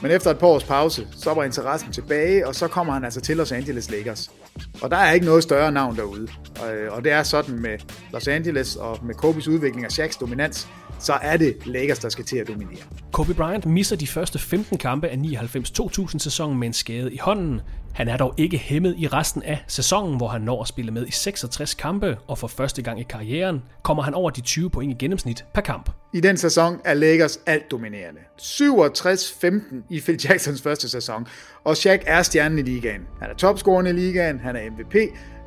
[0.01, 3.21] Men efter et par års pause, så var interessen tilbage, og så kommer han altså
[3.21, 4.31] til Los Angeles Lakers.
[4.81, 6.27] Og der er ikke noget større navn derude.
[6.71, 7.77] Øh, og det er sådan med
[8.13, 10.67] Los Angeles og med Kobes udvikling og Shaqs dominans,
[10.99, 12.83] så er det Lakers, der skal til at dominere.
[13.11, 17.61] Kobe Bryant misser de første 15 kampe af 99-2000 sæsonen med en skade i hånden.
[17.97, 21.07] Han er dog ikke hæmmet i resten af sæsonen, hvor han når at spille med
[21.07, 24.91] i 66 kampe, og for første gang i karrieren kommer han over de 20 point
[24.91, 25.89] i gennemsnit per kamp.
[26.13, 28.19] I den sæson er Lakers alt dominerende.
[28.41, 31.27] 67-15 i Phil Jacksons første sæson,
[31.63, 33.01] og Shaq er stjernen i ligaen.
[33.21, 34.95] Han er topscoreren i ligaen, han er MVP,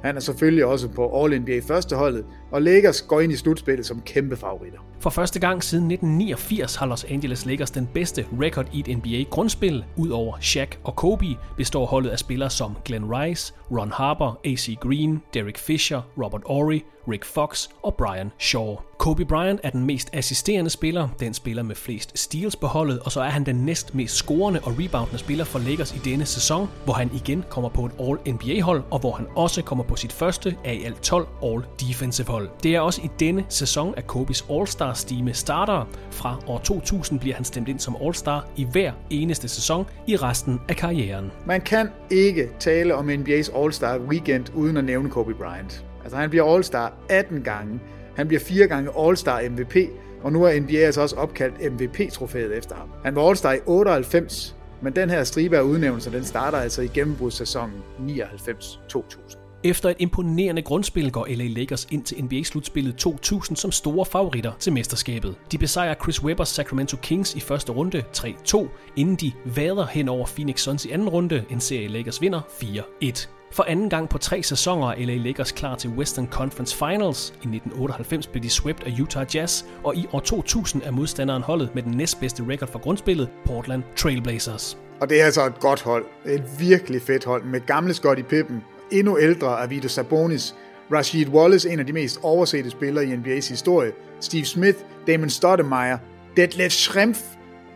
[0.04, 4.36] han er selvfølgelig også på All-NBA førsteholdet, og Lakers går ind i slutspillet som kæmpe
[4.36, 4.78] favoritter.
[5.00, 9.84] For første gang siden 1989 har Los Angeles Lakers den bedste record i et NBA-grundspil.
[9.96, 14.76] Udover Shaq og Kobe består holdet af spillere som Glenn Rice, Ron Harper, A.C.
[14.80, 18.76] Green, Derek Fisher, Robert Ory, Rick Fox og Brian Shaw.
[18.98, 23.12] Kobe Bryant er den mest assisterende spiller, den spiller med flest steals på holdet, og
[23.12, 26.68] så er han den næst mest scorende og reboundende spiller for Lakers i denne sæson,
[26.84, 30.56] hvor han igen kommer på et All-NBA-hold, og hvor han også kommer på sit første
[30.64, 31.92] af i
[32.40, 32.50] hold.
[32.62, 35.88] Det er også i denne sæson, at Kobes All-Star-stime starter.
[36.10, 40.60] Fra år 2000 bliver han stemt ind som All-Star i hver eneste sæson i resten
[40.68, 41.32] af karrieren.
[41.46, 45.84] Man kan ikke tale om NBA's All-Star Weekend uden at nævne Kobe Bryant.
[46.02, 47.80] Altså han bliver All-Star 18 gange,
[48.16, 49.76] han bliver fire gange All-Star MVP,
[50.22, 52.88] og nu er NBA altså også opkaldt MVP-trofæet efter ham.
[53.04, 56.86] Han var All-Star i 98, men den her stribe af udnævnelser, den starter altså i
[56.86, 59.39] gennembrudssæsonen 99-2000.
[59.64, 64.72] Efter et imponerende grundspil går LA Lakers ind til NBA-slutspillet 2000 som store favoritter til
[64.72, 65.34] mesterskabet.
[65.52, 70.26] De besejrer Chris Webbers Sacramento Kings i første runde 3-2, inden de vader hen over
[70.26, 73.28] Phoenix Suns i anden runde, en serie Lakers vinder 4-1.
[73.52, 77.30] For anden gang på tre sæsoner er LA Lakers klar til Western Conference Finals.
[77.30, 81.74] I 1998 blev de swept af Utah Jazz, og i år 2000 er modstanderen holdet
[81.74, 84.78] med den næstbedste record for grundspillet, Portland Trailblazers.
[85.00, 86.04] Og det er altså et godt hold.
[86.26, 88.62] Et virkelig fedt hold med gamle Scottie Pippen,
[88.92, 90.54] endnu ældre Arvido Sabonis,
[90.92, 95.98] Rashid Wallace, en af de mest oversete spillere i NBA's historie, Steve Smith, Damon Stoudemire,
[96.36, 97.20] Detlef Schrempf,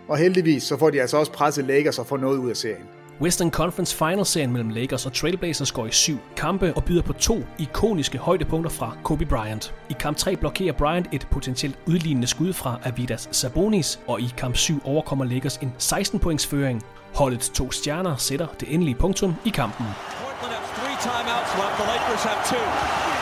[0.09, 2.87] og heldigvis så får de altså også presset Lakers og får noget ud af serien.
[3.21, 7.39] Western Conference Finals-serien mellem Lakers og Trailblazers går i syv kampe og byder på to
[7.59, 9.75] ikoniske højdepunkter fra Kobe Bryant.
[9.91, 14.57] I kamp 3 blokerer Bryant et potentielt udlignende skud fra Avidas Sabonis, og i kamp
[14.57, 16.83] 7 overkommer Lakers en 16-points føring.
[17.15, 19.87] Holdets to stjerner sætter det endelige punktum i kampen.
[20.41, 21.79] Portland timeouts left.
[21.79, 23.14] The Lakers have two.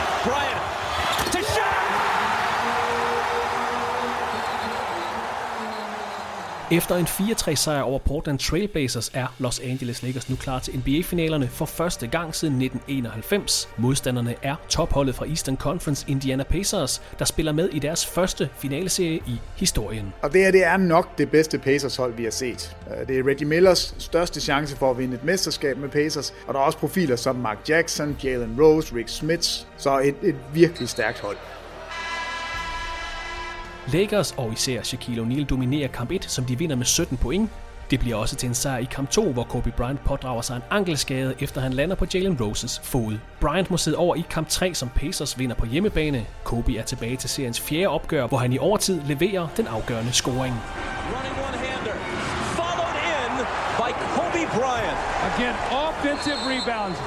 [6.71, 11.47] Efter en 4-3 sejr over Portland Trailblazers er Los Angeles Lakers nu klar til NBA-finalerne
[11.47, 13.69] for første gang siden 1991.
[13.77, 19.15] Modstanderne er topholdet fra Eastern Conference Indiana Pacers, der spiller med i deres første finaleserie
[19.15, 20.13] i historien.
[20.21, 22.77] Og det her det er nok det bedste Pacers-hold, vi har set.
[22.91, 26.53] Øh, det er Reggie Millers største chance for at vinde et mesterskab med Pacers, og
[26.53, 30.89] der er også profiler som Mark Jackson, Jalen Rose, Rick Smith, så et, et virkelig
[30.89, 31.37] stærkt hold.
[33.93, 37.49] Lakers og især Shaquille O'Neal dominerer kamp 1, som de vinder med 17 point.
[37.91, 40.61] Det bliver også til en sejr i kamp 2, hvor Kobe Bryant pådrager sig en
[40.69, 43.13] ankelskade, efter han lander på Jalen Roses fod.
[43.41, 46.25] Bryant må sidde over i kamp 3, som Pacers vinder på hjemmebane.
[46.43, 50.55] Kobe er tilbage til seriens fjerde opgør, hvor han i overtid leverer den afgørende scoring.
[53.89, 54.99] In Kobe Bryant.
[55.29, 55.55] Again,
[55.87, 56.99] offensive rebounds.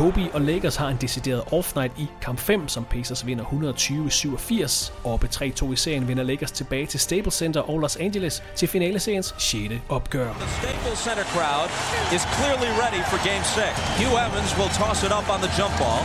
[0.00, 4.92] Kobe og Lakers har en decideret off-night i kamp 5, som Pacers vinder 120-87.
[5.12, 9.34] Oppe 3-2 i serien vinder Lakers tilbage til Staples Center og Los Angeles til finaleseriens
[9.38, 9.74] 6.
[9.88, 10.30] opgør.
[10.32, 11.68] The Staples Center crowd
[12.16, 13.64] is clearly ready for game 6.
[14.00, 16.02] Hugh Evans will toss it up on the jump ball.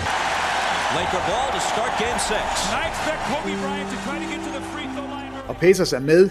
[0.98, 2.40] Laker ball to start game 6.
[2.68, 5.32] And I expect Kobe Bryant to try to get to the free throw line.
[5.50, 6.24] Og Pacers er med,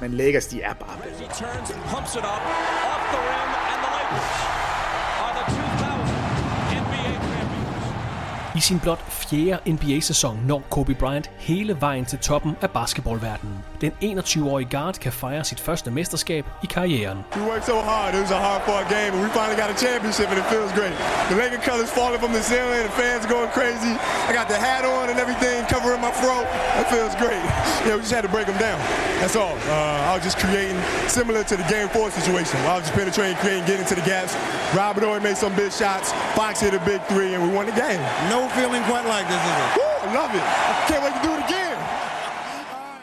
[0.00, 0.96] men Lakers de er bare
[4.10, 4.47] He
[8.58, 13.58] I sin blot fjerde NBA-sæson når Kobe Bryant hele vejen til toppen af basketballverdenen.
[13.80, 17.18] Den 21-årige guard kan fejre sit første mesterskab i karrieren.
[17.36, 18.14] We worked so hard.
[18.14, 20.72] It was a hard fought game, and we finally got a championship, and it feels
[20.78, 20.96] great.
[21.30, 23.94] The Laker colors falling from the ceiling, the fans going crazy.
[24.28, 26.46] I got the hat on and everything covering my throat.
[26.80, 27.44] It feels great.
[27.86, 28.78] Yeah, we just had to break them down.
[29.20, 29.56] That's all.
[29.74, 32.56] Uh, I was just creating similar to the game four situation.
[32.70, 34.32] I was just penetrating, creating, getting to the gaps.
[34.76, 36.12] Robert Ory made some big shots.
[36.36, 38.00] Fox hit a big three, and we won the game.
[38.28, 39.70] No feeling quite like this, is it?
[39.78, 40.44] Woo, I love it.
[40.70, 41.78] I can't wait to do it again.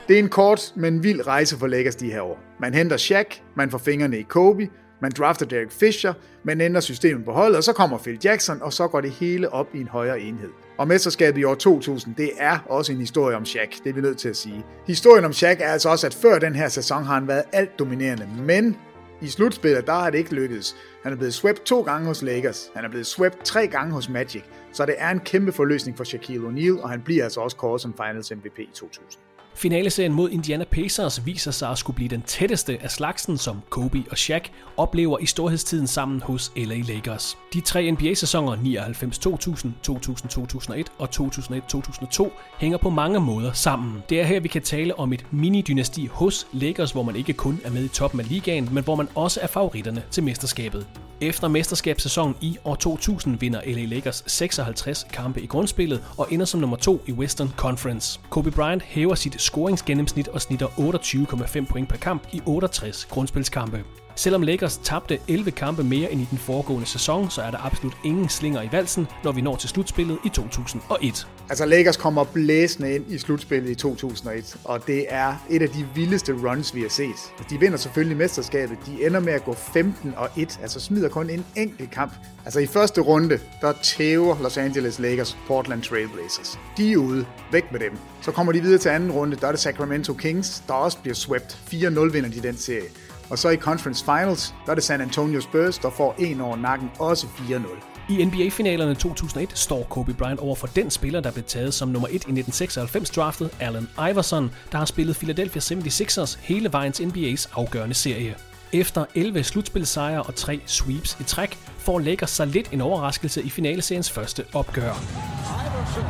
[0.08, 2.39] Det er en kort, men vild rejse for Lakers de her år.
[2.60, 4.69] Man henter Shaq, man får fingrene i Kobe,
[5.01, 8.73] man drafter Derek Fisher, man ændrer systemet på holdet, og så kommer Phil Jackson, og
[8.73, 10.49] så går det hele op i en højere enhed.
[10.77, 14.01] Og mesterskabet i år 2000, det er også en historie om Shaq, det er vi
[14.01, 14.65] nødt til at sige.
[14.88, 17.79] Historien om Shaq er altså også, at før den her sæson har han været alt
[17.79, 18.77] dominerende, men
[19.26, 20.76] i slutspillet, der har det ikke lykkedes.
[21.04, 24.10] Han er blevet swept to gange hos Lakers, han er blevet swept tre gange hos
[24.10, 27.58] Magic, så det er en kæmpe forløsning for Shaquille O'Neal, og han bliver altså også
[27.58, 29.22] kåret som Finals MVP i 2000.
[29.58, 34.04] Finaleserien mod Indiana Pacers viser sig at skulle blive den tætteste af slagsen, som Kobe
[34.12, 37.38] og Shaq oplever i storhedstiden sammen hos LA Lakers.
[37.54, 44.04] De tre NBA-sæsoner 99-2000, 2000-2001 og 2001-2002 hænger på mange måder sammen.
[44.10, 47.60] Det er her, vi kan tale om et mini-dynasti hos Lakers, hvor man ikke kun
[47.63, 50.88] er med i toppen af ligaen, men hvor man også er favoritterne til mesterskabet.
[51.22, 56.60] Efter mesterskabssæsonen i år 2000 vinder LA Lakers 56 kampe i grundspillet og ender som
[56.60, 58.20] nummer 2 i Western Conference.
[58.30, 63.84] Kobe Bryant hæver sit scoringsgennemsnit og snitter 28,5 point per kamp i 68 grundspilskampe.
[64.17, 67.93] Selvom Lakers tabte 11 kampe mere end i den foregående sæson, så er der absolut
[68.04, 71.28] ingen slinger i valsen, når vi når til slutspillet i 2001.
[71.49, 75.88] Altså Lakers kommer blæsende ind i slutspillet i 2001, og det er et af de
[75.95, 77.49] vildeste runs, vi har set.
[77.49, 81.30] De vinder selvfølgelig mesterskabet, de ender med at gå 15 og 1, altså smider kun
[81.30, 82.13] en enkelt kamp.
[82.45, 86.60] Altså i første runde, der tæver Los Angeles Lakers Portland Trailblazers.
[86.78, 87.97] De er ude, væk med dem.
[88.21, 91.15] Så kommer de videre til anden runde, der er det Sacramento Kings, der også bliver
[91.15, 91.58] swept.
[91.73, 92.89] 4-0 vinder de den serie.
[93.30, 96.56] Og så i Conference Finals, der er det San Antonio Spurs, der får en over
[96.56, 97.86] nakken, også 4-0.
[98.10, 102.08] I NBA-finalerne 2001 står Kobe Bryant over for den spiller, der blev taget som nummer
[102.08, 107.50] 1 i 1996 draftet, Allen Iverson, der har spillet Philadelphia 76ers hele vejen til NBA's
[107.54, 108.36] afgørende serie.
[108.74, 113.50] Efter 11 slutspilsejre og 3 sweeps i træk, får Lakers sig lidt en overraskelse i
[113.50, 114.84] finaleseriens første opgør.
[114.84, 116.04] Iverson.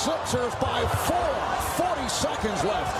[0.00, 1.86] The Sixers by four.
[1.86, 2.99] 40 seconds left in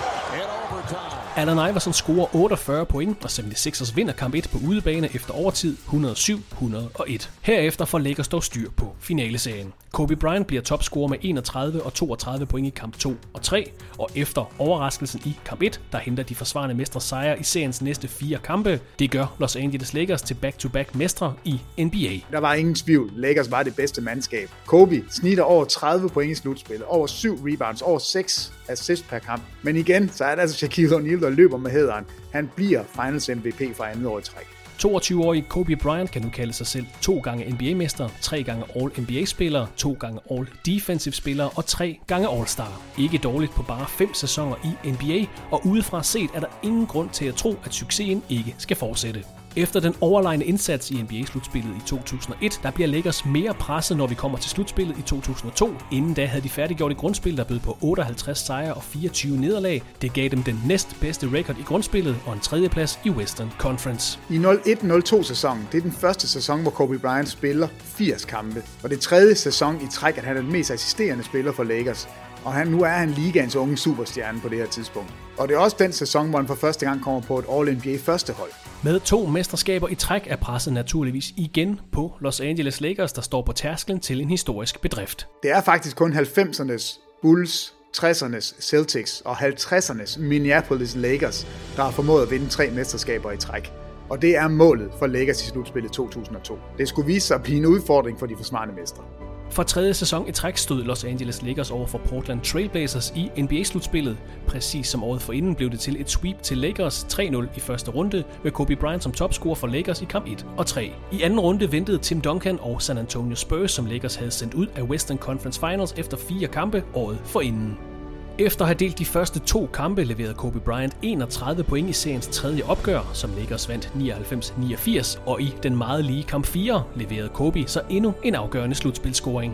[1.41, 7.29] Allen Iverson scorer 48 point, og 76ers vinder kamp 1 på udebane efter overtid 107-101.
[7.41, 9.73] Herefter får Lakers dog styr på finaleserien.
[9.91, 14.09] Kobe Bryant bliver topscorer med 31 og 32 point i kamp 2 og 3, og
[14.15, 18.39] efter overraskelsen i kamp 1, der henter de forsvarende mestre sejre i seriens næste fire
[18.43, 18.79] kampe.
[18.99, 22.19] Det gør Los Angeles Lakers til back-to-back mestre i NBA.
[22.31, 24.49] Der var ingen tvivl, Lakers var det bedste mandskab.
[24.65, 29.43] Kobe snitter over 30 point i slutspillet, over 7 rebounds, over 6 assist per kamp.
[29.61, 32.05] Men igen, så er det altså Shaquille O'Neal, der løber med hæderen.
[32.33, 34.47] Han bliver Finals MVP for andet år i træk.
[34.85, 39.97] 22-årige Kobe Bryant kan nu kalde sig selv to gange NBA-mester, tre gange All-NBA-spiller, to
[39.99, 42.81] gange All-Defensive-spiller og tre gange All-Star.
[42.99, 47.09] Ikke dårligt på bare fem sæsoner i NBA, og udefra set er der ingen grund
[47.09, 49.23] til at tro, at succesen ikke skal fortsætte.
[49.55, 54.15] Efter den overlegne indsats i NBA-slutspillet i 2001, der bliver Lakers mere presset, når vi
[54.15, 55.69] kommer til slutspillet i 2002.
[55.91, 59.83] Inden da havde de færdiggjort et grundspil, der bød på 58 sejre og 24 nederlag.
[60.01, 64.19] Det gav dem den næstbedste record i grundspillet og en tredjeplads i Western Conference.
[64.29, 68.63] I 01-02 sæsonen, det er den første sæson, hvor Kobe Bryant spiller 80 kampe.
[68.83, 72.07] Og det tredje sæson i træk, at han er den mest assisterende spiller for Lakers.
[72.45, 75.13] Og han, nu er han ligaens unge superstjerne på det her tidspunkt.
[75.37, 77.97] Og det er også den sæson, hvor han for første gang kommer på et All-NBA
[77.97, 78.51] første hold.
[78.83, 83.41] Med to mesterskaber i træk er presset naturligvis igen på Los Angeles Lakers, der står
[83.41, 85.27] på tærsklen til en historisk bedrift.
[85.43, 92.21] Det er faktisk kun 90'ernes Bulls, 60'ernes Celtics og 50'ernes Minneapolis Lakers, der har formået
[92.21, 93.71] at vinde tre mesterskaber i træk.
[94.09, 96.57] Og det er målet for Lakers i slutspillet 2002.
[96.77, 99.03] Det skulle vise sig at blive en udfordring for de forsvarende mestre.
[99.51, 104.17] For tredje sæson i træk stod Los Angeles Lakers over for Portland Trailblazers i NBA-slutspillet.
[104.47, 108.23] Præcis som året forinden blev det til et sweep til Lakers 3-0 i første runde,
[108.43, 110.91] med Kobe Bryant som topscorer for Lakers i kamp 1 og 3.
[111.11, 114.67] I anden runde ventede Tim Duncan og San Antonio Spurs, som Lakers havde sendt ud
[114.75, 117.90] af Western Conference Finals efter fire kampe året forinden.
[118.37, 122.27] Efter at have delt de første to kampe, leverede Kobe Bryant 31 point i seriens
[122.27, 127.63] tredje opgør, som Lakers vandt 99-89, og i den meget lige kamp 4 leverede Kobe
[127.67, 129.53] så endnu en afgørende slutspilscoring.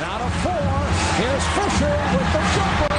[0.00, 0.62] Now to four.
[1.18, 2.91] Here's Fisher with the jumper.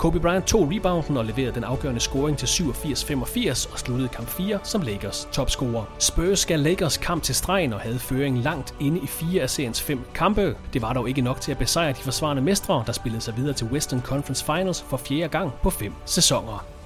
[0.00, 4.58] Kobe Bryant tog rebounden og leverede den afgørende scoring til 87-85 og sluttede kamp 4
[4.62, 5.84] som Lakers topscorer.
[5.98, 9.82] Spurs skal Lakers kamp til stregen og havde føring langt inde i fire af seriens
[9.82, 10.56] fem kampe.
[10.72, 13.52] Det var dog ikke nok til at besejre de forsvarende mestre, der spillede sig videre
[13.52, 16.79] til Western Conference Finals for fjerde gang på fem sæsoner.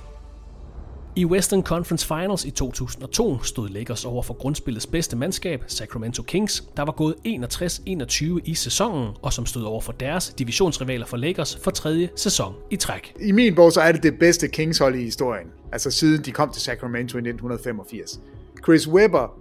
[1.16, 6.64] I Western Conference Finals i 2002 stod Lakers over for grundspillets bedste mandskab, Sacramento Kings,
[6.76, 11.56] der var gået 61-21 i sæsonen, og som stod over for deres divisionsrivaler for Lakers
[11.56, 13.14] for tredje sæson i træk.
[13.20, 16.52] I min bog så er det det bedste Kings-hold i historien, altså siden de kom
[16.52, 18.20] til Sacramento i 1985.
[18.64, 19.38] Chris Webber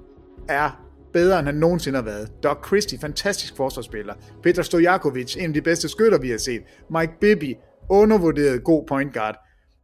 [0.50, 0.70] er
[1.14, 2.44] bedre, end han nogensinde har været.
[2.44, 4.14] Doc Christie, fantastisk forsvarsspiller.
[4.44, 6.62] Peter Stojakovic, en af de bedste skytter, vi har set.
[6.90, 7.56] Mike Bibby,
[7.90, 9.43] undervurderet god point guard.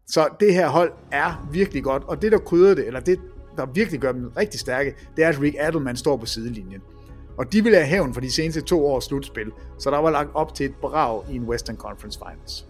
[0.09, 3.19] Så det her hold er virkelig godt, og det der krydrer det, eller det
[3.57, 6.81] der virkelig gør dem rigtig stærke, det er, at Rick Adelman står på sidelinjen.
[7.37, 10.29] Og de vil have hævn for de seneste to års slutspil, så der var lagt
[10.33, 12.65] op til et brag i en Western Conference Finals.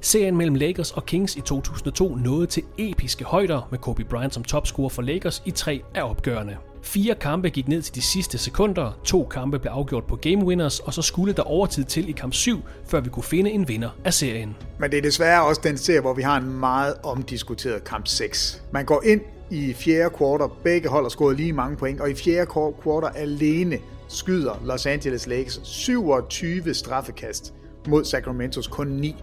[0.00, 4.44] Serien mellem Lakers og Kings i 2002 nåede til episke højder med Kobe Bryant som
[4.44, 6.56] topscorer for Lakers i tre af opgørende.
[6.82, 10.80] Fire kampe gik ned til de sidste sekunder, to kampe blev afgjort på game winners,
[10.80, 13.90] og så skulle der overtid til i kamp 7, før vi kunne finde en vinder
[14.04, 14.56] af serien.
[14.78, 18.62] Men det er desværre også den serie, hvor vi har en meget omdiskuteret kamp 6.
[18.72, 19.20] Man går ind
[19.50, 22.46] i fjerde kvartal, begge hold har scoret lige mange point, og i fjerde
[22.82, 23.78] kvartal alene
[24.08, 27.54] skyder Los Angeles Lakers 27 straffekast
[27.88, 29.16] mod Sacramentos kun 9.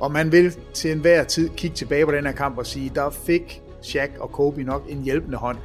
[0.00, 3.10] Og man vil til enhver tid kigge tilbage på den her kamp og sige, der
[3.10, 5.56] fik Shaq og Kobe nok en hjælpende hånd.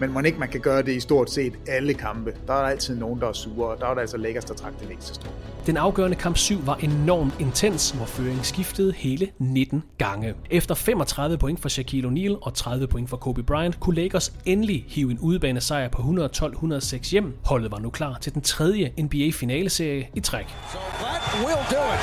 [0.00, 2.34] Men man ikke man kan gøre det i stort set alle kampe.
[2.46, 4.72] Der er altid nogen, der er sure, og der er der altså Lakers, der trak
[4.80, 5.28] det længste strå.
[5.66, 10.34] Den afgørende kamp 7 var enormt intens, hvor føringen skiftede hele 19 gange.
[10.50, 14.84] Efter 35 point for Shaquille O'Neal og 30 point for Kobe Bryant, kunne Lakers endelig
[14.88, 17.34] hive en udebane sejr på 112-106 hjem.
[17.44, 20.46] Holdet var nu klar til den tredje NBA-finaleserie i træk.
[20.72, 22.00] So that will do it.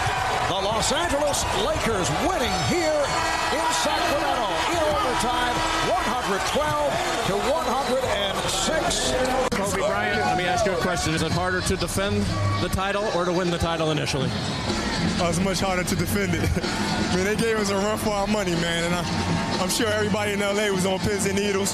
[0.51, 1.37] The Los Angeles
[1.67, 3.01] Lakers winning here
[3.57, 4.84] in Sacramento
[5.25, 5.55] in overtime,
[5.89, 9.11] 112 to 106.
[9.51, 11.13] Kobe Bryant, let me ask you a question.
[11.13, 12.23] Is it harder to defend
[12.61, 14.29] the title or to win the title initially?
[15.17, 16.49] Oh, it's much harder to defend it.
[16.63, 19.87] I mean, they gave us a run for our money, man, and I, I'm sure
[19.87, 21.73] everybody in LA was on pins and needles,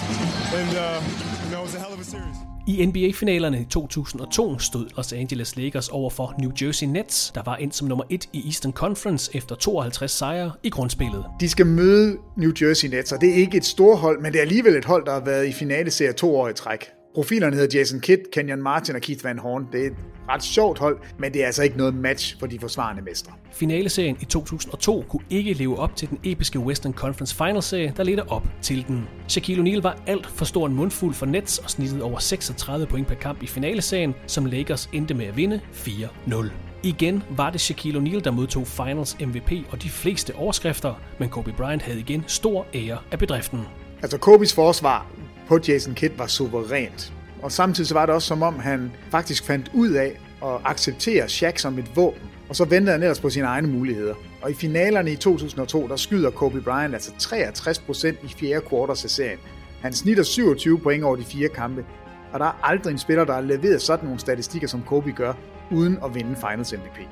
[0.54, 1.02] and uh,
[1.45, 2.51] you know, it was a hell of a series.
[2.68, 7.57] I NBA-finalerne i 2002 stod Los Angeles Lakers over for New Jersey Nets, der var
[7.57, 11.26] ind som nummer 1 i Eastern Conference efter 52 sejre i grundspillet.
[11.39, 14.38] De skal møde New Jersey Nets, og det er ikke et stort hold, men det
[14.38, 17.01] er alligevel et hold, der har været i finaleserie to år i træk.
[17.14, 19.68] Profilerne hedder Jason Kidd, Kenyon Martin og Keith Van Horn.
[19.72, 19.95] Det er et
[20.30, 23.34] ret sjovt hold, men det er altså ikke noget match for de forsvarende mestre.
[23.51, 28.30] Finaleserien i 2002 kunne ikke leve op til den episke Western Conference Finals-serie, der ledte
[28.30, 29.07] op til den.
[29.28, 33.07] Shaquille O'Neal var alt for stor en mundfuld for Nets og snittede over 36 point
[33.07, 36.45] per kamp i finaleserien, som Lakers endte med at vinde 4-0.
[36.84, 41.53] Igen var det Shaquille O'Neal, der modtog Finals MVP og de fleste overskrifter, men Kobe
[41.57, 43.59] Bryant havde igen stor ære af bedriften.
[44.01, 45.07] Altså Kobes forsvar
[45.52, 47.14] på Jason Kidd var suverænt.
[47.41, 51.30] Og samtidig så var det også som om, han faktisk fandt ud af at acceptere
[51.30, 52.22] Shaq som et våben.
[52.49, 54.14] Og så ventede han ellers på sine egne muligheder.
[54.41, 59.10] Og i finalerne i 2002, der skyder Kobe Bryant altså 63% i fjerde quarters af
[59.10, 59.39] serien.
[59.82, 61.86] Han snitter 27 point over de fire kampe.
[62.34, 65.34] Og der er aldrig en spiller, der har leveret sådan nogle statistikker, som Kobe gør,
[65.72, 67.08] uden at vinde Finals MVP.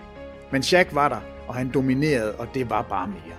[0.51, 3.38] Men Shaq var der, og han dominerede, og det var bare mere.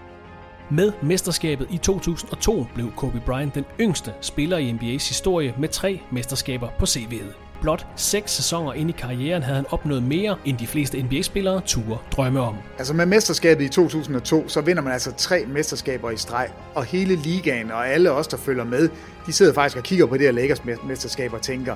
[0.73, 6.01] Med mesterskabet i 2002 blev Kobe Bryant den yngste spiller i NBA's historie med tre
[6.13, 7.61] mesterskaber på CV'et.
[7.63, 11.99] Blot seks sæsoner ind i karrieren havde han opnået mere, end de fleste NBA-spillere turde
[12.13, 12.57] drømme om.
[12.79, 17.17] Altså med mesterskabet i 2002, så vinder man altså tre mesterskaber i streg, og hele
[17.17, 18.89] ligaen og alle os, der følger med,
[19.27, 21.75] de sidder faktisk og kigger på det her Lakers mesterskab og tænker,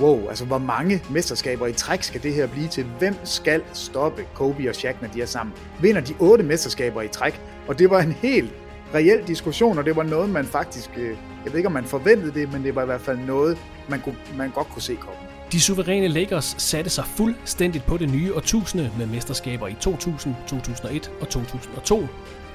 [0.00, 2.84] wow, altså hvor mange mesterskaber i træk skal det her blive til?
[2.98, 5.54] Hvem skal stoppe Kobe og Shaq, når de er sammen?
[5.80, 7.40] Vinder de otte mesterskaber i træk?
[7.68, 8.50] Og det var en helt
[8.94, 11.08] reel diskussion, og det var noget, man faktisk, øh,
[11.44, 14.00] jeg ved ikke om man forventede det, men det var i hvert fald noget, man,
[14.00, 15.18] kunne, man godt kunne se komme.
[15.52, 21.10] De suveræne Lakers satte sig fuldstændigt på det nye årtusinde med mesterskaber i 2000, 2001
[21.20, 22.06] og 2002.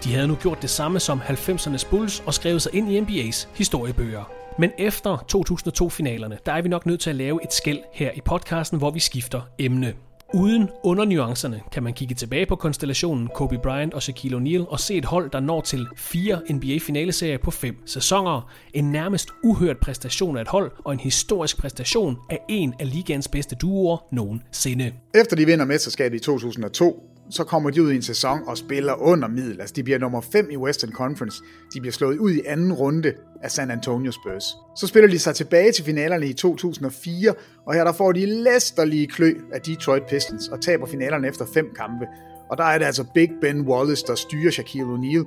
[0.04, 3.48] De havde nu gjort det samme som 90'ernes Bulls og skrevet sig ind i NBA's
[3.56, 4.41] historiebøger.
[4.60, 8.22] Men efter 2002-finalerne, der er vi nok nødt til at lave et skæld her i
[8.26, 9.94] podcasten, hvor vi skifter emne.
[10.34, 14.96] Uden undernuancerne kan man kigge tilbage på konstellationen Kobe Bryant og Shaquille O'Neal og se
[14.96, 18.52] et hold, der når til fire NBA-finaleserier på fem sæsoner.
[18.74, 23.28] En nærmest uhørt præstation af et hold og en historisk præstation af en af ligaens
[23.28, 24.94] bedste duoer nogensinde.
[25.16, 28.94] Efter de vinder mesterskabet i 2002, så kommer de ud i en sæson og spiller
[29.02, 29.62] under middel.
[29.62, 31.44] Altså, de bliver nummer 5 i Western Conference.
[31.74, 33.14] De bliver slået ud i anden runde
[33.44, 34.44] af San Antonio Spurs.
[34.78, 37.34] Så spiller de sig tilbage til finalerne i 2004,
[37.68, 41.66] og her der får de læsterlige klø af Detroit Pistons og taber finalerne efter fem
[41.76, 42.06] kampe.
[42.50, 45.26] Og der er det altså Big Ben Wallace, der styrer Shaquille O'Neal.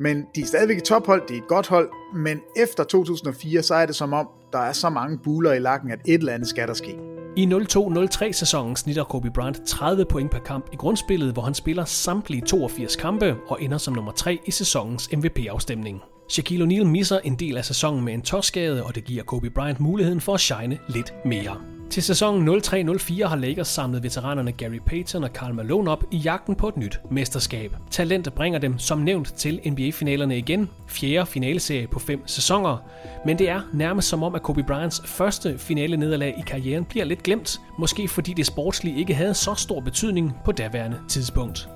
[0.00, 3.74] Men de er stadigvæk et tophold, det er et godt hold, men efter 2004, så
[3.74, 6.48] er det som om, der er så mange buler i lakken, at et eller andet
[6.48, 7.13] skal der ske.
[7.36, 11.84] I 02-03 sæsonen snitter Kobe Bryant 30 point per kamp i grundspillet, hvor han spiller
[11.84, 16.02] samtlige 82 kampe og ender som nummer 3 i sæsonens MVP-afstemning.
[16.28, 19.80] Shaquille O'Neal misser en del af sæsonen med en torskade, og det giver Kobe Bryant
[19.80, 21.73] muligheden for at shine lidt mere.
[21.90, 26.54] Til sæsonen 03-04 har Lakers samlet veteranerne Gary Payton og Karl Malone op i jagten
[26.54, 27.76] på et nyt mesterskab.
[27.90, 32.76] Talent bringer dem som nævnt til NBA-finalerne igen, fjerde finaleserie på fem sæsoner.
[33.26, 37.04] Men det er nærmest som om, at Kobe Bryants første finale nederlag i karrieren bliver
[37.04, 41.68] lidt glemt, måske fordi det sportslige ikke havde så stor betydning på daværende tidspunkt.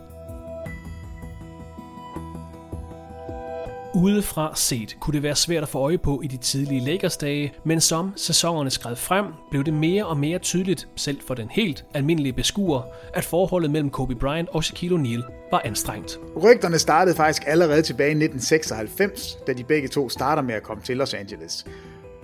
[4.02, 7.80] Udefra set kunne det være svært at få øje på i de tidlige Lakers-dage, men
[7.80, 12.32] som sæsonerne skred frem, blev det mere og mere tydeligt, selv for den helt almindelige
[12.32, 12.82] beskuer,
[13.14, 16.18] at forholdet mellem Kobe Bryant og Shaquille O'Neal var anstrengt.
[16.42, 20.82] Rygterne startede faktisk allerede tilbage i 1996, da de begge to starter med at komme
[20.82, 21.66] til Los Angeles.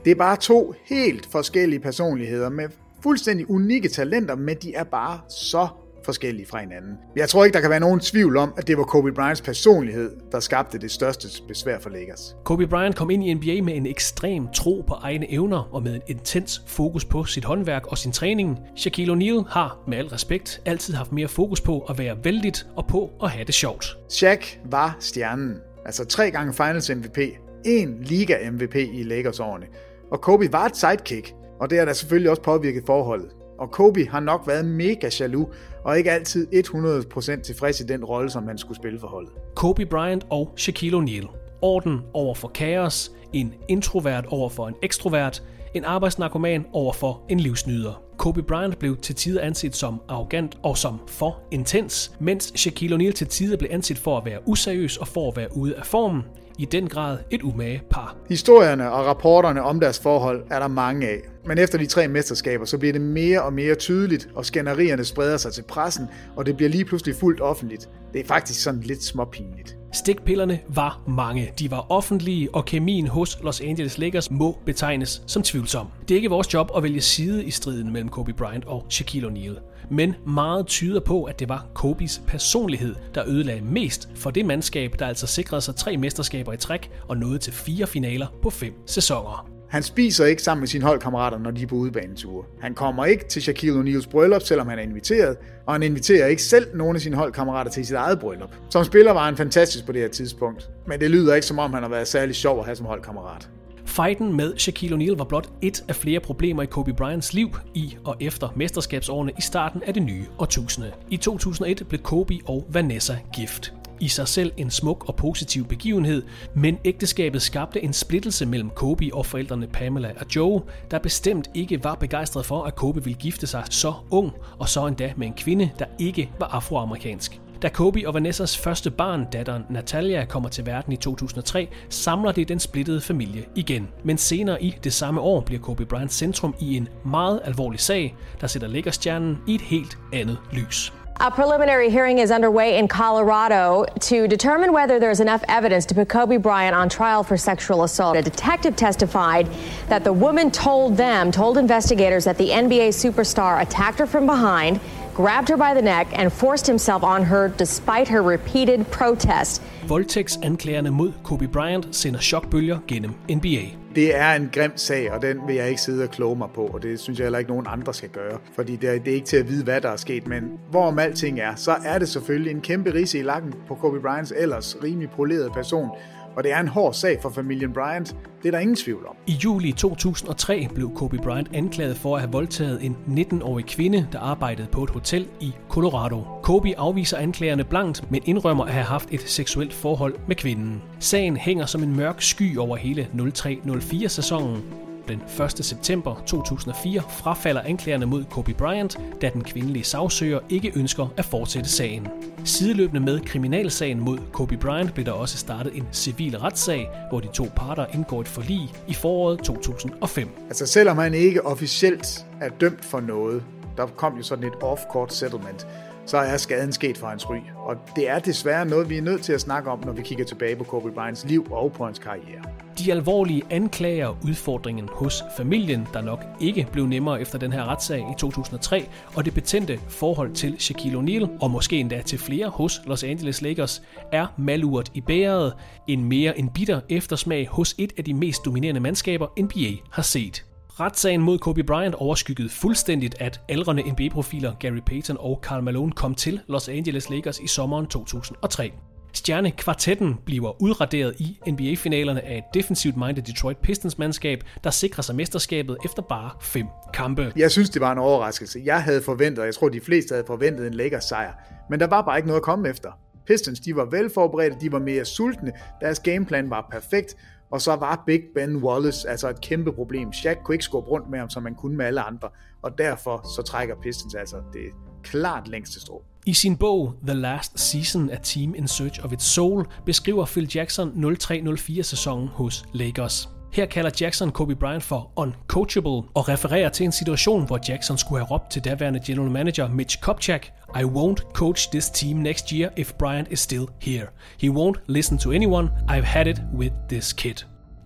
[0.04, 2.68] Det er bare to helt forskellige personligheder med
[3.02, 5.68] fuldstændig unikke talenter, men de er bare så
[6.04, 6.92] forskellige fra hinanden.
[7.16, 10.10] Jeg tror ikke, der kan være nogen tvivl om, at det var Kobe Bryants personlighed,
[10.32, 12.36] der skabte det største besvær for Lakers.
[12.44, 15.94] Kobe Bryant kom ind i NBA med en ekstrem tro på egne evner og med
[15.94, 18.58] en intens fokus på sit håndværk og sin træning.
[18.76, 22.86] Shaquille O'Neal har, med al respekt, altid haft mere fokus på at være vældigt og
[22.86, 23.98] på at have det sjovt.
[24.08, 25.56] Shaq var stjernen.
[25.86, 27.18] Altså tre gange Finals MVP,
[27.64, 29.66] en Liga MVP i Lakers årene.
[30.10, 33.28] Og Kobe var et sidekick, og det har da selvfølgelig også påvirket forholdet.
[33.58, 35.48] Og Kobe har nok været mega jaloux,
[35.84, 39.32] og ikke altid 100% tilfreds i den rolle, som han skulle spille for holdet.
[39.54, 41.28] Kobe Bryant og Shaquille O'Neal.
[41.62, 45.42] Orden over for kaos, en introvert over for en ekstrovert,
[45.74, 48.02] en arbejdsnarkoman over for en livsnyder.
[48.16, 53.12] Kobe Bryant blev til tider anset som arrogant og som for intens, mens Shaquille O'Neal
[53.12, 56.22] til tider blev anset for at være useriøs og for at være ude af formen.
[56.58, 58.16] I den grad et umage par.
[58.28, 61.18] Historierne og rapporterne om deres forhold er der mange af.
[61.46, 65.36] Men efter de tre mesterskaber, så bliver det mere og mere tydeligt, og skænderierne spreder
[65.36, 67.88] sig til pressen, og det bliver lige pludselig fuldt offentligt.
[68.12, 69.76] Det er faktisk sådan lidt småpinligt.
[69.92, 71.52] Stikpillerne var mange.
[71.58, 75.86] De var offentlige, og kemien hos Los Angeles Lakers må betegnes som tvivlsom.
[76.08, 79.28] Det er ikke vores job at vælge side i striden mellem Kobe Bryant og Shaquille
[79.28, 79.73] O'Neal.
[79.90, 84.94] Men meget tyder på, at det var Kobes personlighed, der ødelagde mest for det mandskab,
[84.98, 88.72] der altså sikrede sig tre mesterskaber i træk og nåede til fire finaler på fem
[88.86, 89.50] sæsoner.
[89.68, 92.44] Han spiser ikke sammen med sine holdkammerater, når de er på udebaneture.
[92.60, 96.42] Han kommer ikke til Shaquille O'Neals bryllup, selvom han er inviteret, og han inviterer ikke
[96.42, 98.50] selv nogen af sine holdkammerater til sit eget bryllup.
[98.70, 101.72] Som spiller var han fantastisk på det her tidspunkt, men det lyder ikke som om
[101.72, 103.48] han har været særlig sjov at have som holdkammerat.
[103.86, 107.96] Fighten med Shaquille O'Neal var blot et af flere problemer i Kobe Bryants liv i
[108.04, 110.92] og efter mesterskabsårene i starten af det nye årtusinde.
[111.10, 116.22] I 2001 blev Kobe og Vanessa gift i sig selv en smuk og positiv begivenhed,
[116.54, 121.84] men ægteskabet skabte en splittelse mellem Kobe og forældrene Pamela og Joe, der bestemt ikke
[121.84, 125.34] var begejstret for, at Kobe ville gifte sig så ung, og så endda med en
[125.34, 127.40] kvinde, der ikke var afroamerikansk.
[127.64, 132.48] Da Kobe og Vanessas første barn, datteren Natalia, kommer til verden i 2003, samler det
[132.48, 133.88] den splittede familie igen.
[134.02, 138.16] Men senere i det samme år bliver Kobe Bryant centrum i en meget alvorlig sag,
[138.40, 140.92] der sætter Lakers-stjernen i et helt andet lys.
[141.20, 146.08] A preliminary hearing is underway in Colorado to determine whether there's enough evidence to put
[146.08, 148.16] Kobe Bryant on trial for sexual assault.
[148.16, 149.46] A detective testified
[149.88, 154.80] that the woman told them, told investigators, that the NBA superstar attacked her from behind,
[155.14, 159.62] grabbed her by the neck, and forced himself on her despite her repeated protest.
[159.88, 163.64] Voldtægtsanklagerne mod Kobe Bryant sender chokbølger gennem NBA.
[163.94, 166.66] Det er en grim sag, og den vil jeg ikke sidde og kloge mig på,
[166.66, 169.14] og det synes jeg heller ikke nogen andre skal gøre, fordi det er, det er
[169.14, 172.08] ikke til at vide, hvad der er sket, men hvorom alting er, så er det
[172.08, 175.90] selvfølgelig en kæmpe rise i lakken på Kobe Bryants ellers rimelig polerede person,
[176.36, 179.16] og det er en hård sag for familien Bryant, det er der ingen tvivl om.
[179.26, 184.18] I juli 2003 blev Kobe Bryant anklaget for at have voldtaget en 19-årig kvinde, der
[184.18, 186.22] arbejdede på et hotel i Colorado.
[186.42, 190.82] Kobe afviser anklagerne blankt, men indrømmer at have haft et seksuelt forhold med kvinden.
[191.00, 194.62] Sagen hænger som en mørk sky over hele 03-04-sæsonen,
[195.08, 195.22] den
[195.58, 195.64] 1.
[195.64, 201.68] september 2004 frafalder anklagerne mod Kobe Bryant, da den kvindelige sagsøger ikke ønsker at fortsætte
[201.68, 202.08] sagen.
[202.44, 207.28] Sideløbende med kriminalsagen mod Kobe Bryant blev der også startet en civil retssag, hvor de
[207.28, 210.28] to parter indgår et forlig i foråret 2005.
[210.48, 213.42] Altså selvom han ikke officielt er dømt for noget,
[213.76, 215.66] der kom jo sådan et off-court settlement,
[216.06, 217.36] så er skaden sket for hans ry.
[217.56, 220.24] Og det er desværre noget, vi er nødt til at snakke om, når vi kigger
[220.24, 222.42] tilbage på Kobe Bryants liv og på hans karriere.
[222.78, 227.64] De alvorlige anklager og udfordringen hos familien, der nok ikke blev nemmere efter den her
[227.64, 232.48] retssag i 2003, og det betændte forhold til Shaquille O'Neal, og måske endda til flere
[232.48, 233.82] hos Los Angeles Lakers,
[234.12, 235.52] er malurt i bæret,
[235.88, 240.44] en mere en bitter eftersmag hos et af de mest dominerende mandskaber, NBA har set.
[240.80, 246.14] Retssagen mod Kobe Bryant overskyggede fuldstændigt, at aldrende NBA-profiler Gary Payton og Karl Malone kom
[246.14, 248.72] til Los Angeles Lakers i sommeren 2003.
[249.12, 255.76] Stjernekvartetten bliver udraderet i NBA-finalerne af et defensivt minded Detroit Pistons-mandskab, der sikrer sig mesterskabet
[255.84, 257.32] efter bare fem kampe.
[257.36, 258.62] Jeg synes, det var en overraskelse.
[258.64, 261.32] Jeg havde forventet, og jeg tror, de fleste havde forventet en Lakers sejr.
[261.70, 262.88] Men der var bare ikke noget at komme efter.
[263.26, 267.16] Pistons, de var velforberedte, de var mere sultne, deres gameplan var perfekt,
[267.50, 270.12] og så var Big Ben Wallace altså et kæmpe problem.
[270.12, 272.28] Shaq kunne ikke skubbe rundt med ham, som man kunne med alle andre,
[272.62, 274.60] og derfor så trækker Pistons altså det
[275.02, 276.02] klart længste strå.
[276.26, 280.50] I sin bog The Last Season, af Team in Search of Its Soul, beskriver Phil
[280.54, 283.33] Jackson 0304 sæsonen hos Lakers.
[283.54, 288.24] Her kalder Jackson Kobe Bryant for uncoachable og refererer til en situation, hvor Jackson skulle
[288.24, 290.46] have råbt til daværende general manager Mitch Kupchak,
[290.76, 294.06] I won't coach this team next year if Bryant is still here.
[294.40, 295.68] He won't listen to anyone.
[295.88, 297.34] I've had it with this kid.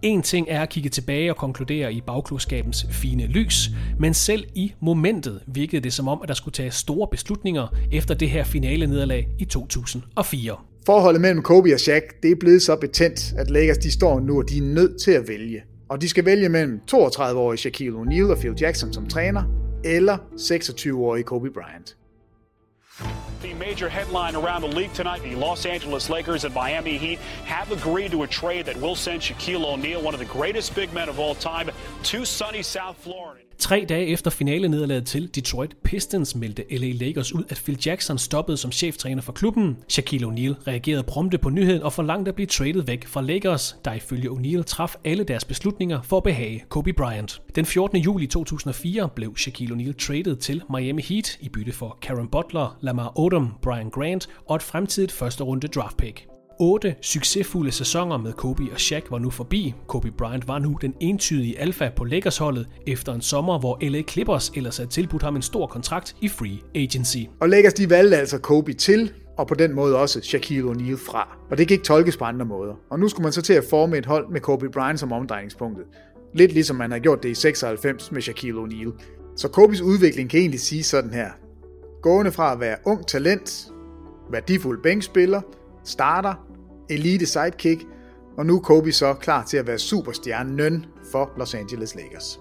[0.02, 4.72] En ting er at kigge tilbage og konkludere i bagklodskabens fine lys, men selv i
[4.80, 8.86] momentet virkede det som om, at der skulle tages store beslutninger efter det her finale
[8.86, 10.56] nederlag i 2004.
[10.88, 14.38] Forholdet mellem Kobe og Shaq, det er blevet så betændt, at Lakers de står nu,
[14.38, 15.62] og de er nødt til at vælge.
[15.88, 19.42] Og de skal vælge mellem 32-årige Shaquille O'Neal og Phil Jackson som træner,
[19.84, 21.96] eller 26-årige Kobe Bryant.
[23.42, 27.18] The major headline around the league tonight the Los Angeles Lakers and Miami Heat
[27.54, 30.92] have agreed to a trade that will send Shaquille O'Neal, one of the greatest big
[30.94, 31.66] men of all time,
[32.12, 33.47] to sunny South Florida.
[33.58, 38.56] Tre dage efter finalenederlaget til Detroit Pistons meldte LA Lakers ud, at Phil Jackson stoppede
[38.56, 39.76] som cheftræner for klubben.
[39.88, 43.92] Shaquille O'Neal reagerede prompte på nyheden og forlangte at blive traded væk fra Lakers, der
[43.92, 47.42] ifølge O'Neal traf alle deres beslutninger for at behage Kobe Bryant.
[47.54, 47.98] Den 14.
[47.98, 53.12] juli 2004 blev Shaquille O'Neal traded til Miami Heat i bytte for Karen Butler, Lamar
[53.18, 56.37] Odom, Brian Grant og et fremtidigt første runde draft pick.
[56.60, 59.74] Otte succesfulde sæsoner med Kobe og Shaq var nu forbi.
[59.86, 64.52] Kobe Bryant var nu den entydige alfa på Lakers-holdet efter en sommer, hvor LA Clippers
[64.54, 67.18] ellers havde tilbudt ham en stor kontrakt i free agency.
[67.40, 71.38] Og Lakers de valgte altså Kobe til, og på den måde også Shaquille O'Neal fra.
[71.50, 72.74] Og det kan ikke tolkes på andre måder.
[72.90, 75.84] Og nu skulle man så til at forme et hold med Kobe Bryant som omdrejningspunktet.
[76.34, 79.02] Lidt ligesom man har gjort det i 96 med Shaquille O'Neal.
[79.36, 81.30] Så Kobes udvikling kan egentlig sige sådan her.
[82.02, 83.72] Gående fra at være ung talent,
[84.30, 85.40] værdifuld bænkspiller,
[85.84, 86.47] starter,
[86.90, 87.84] elite sidekick,
[88.38, 92.40] og nu er Kobe så klar til at være superstjerne nøn for Los Angeles Lakers.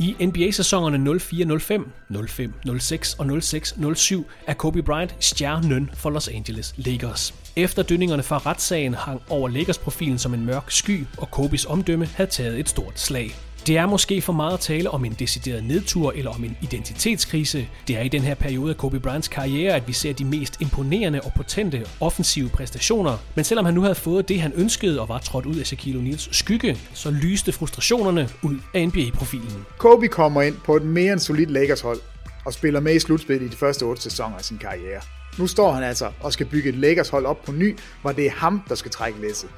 [0.00, 7.34] I NBA-sæsonerne 04-05, 05-06 og 06-07 er Kobe Bryant stjernen for Los Angeles Lakers.
[7.56, 12.30] Efter dønningerne fra retssagen hang over Lakers-profilen som en mørk sky, og Kobes omdømme havde
[12.30, 13.47] taget et stort slag.
[13.68, 17.68] Det er måske for meget at tale om en decideret nedtur eller om en identitetskrise.
[17.88, 20.60] Det er i den her periode af Kobe Bryants karriere, at vi ser de mest
[20.60, 23.16] imponerende og potente offensive præstationer.
[23.34, 26.00] Men selvom han nu havde fået det, han ønskede og var trådt ud af Shaquille
[26.00, 29.66] O'Neals skygge, så lyste frustrationerne ud af NBA-profilen.
[29.78, 32.00] Kobe kommer ind på et mere end solidt Lakers hold
[32.44, 35.00] og spiller med i slutspillet i de første otte sæsoner af sin karriere.
[35.38, 38.26] Nu står han altså og skal bygge et Lakers hold op på ny, hvor det
[38.26, 39.50] er ham, der skal trække læsset.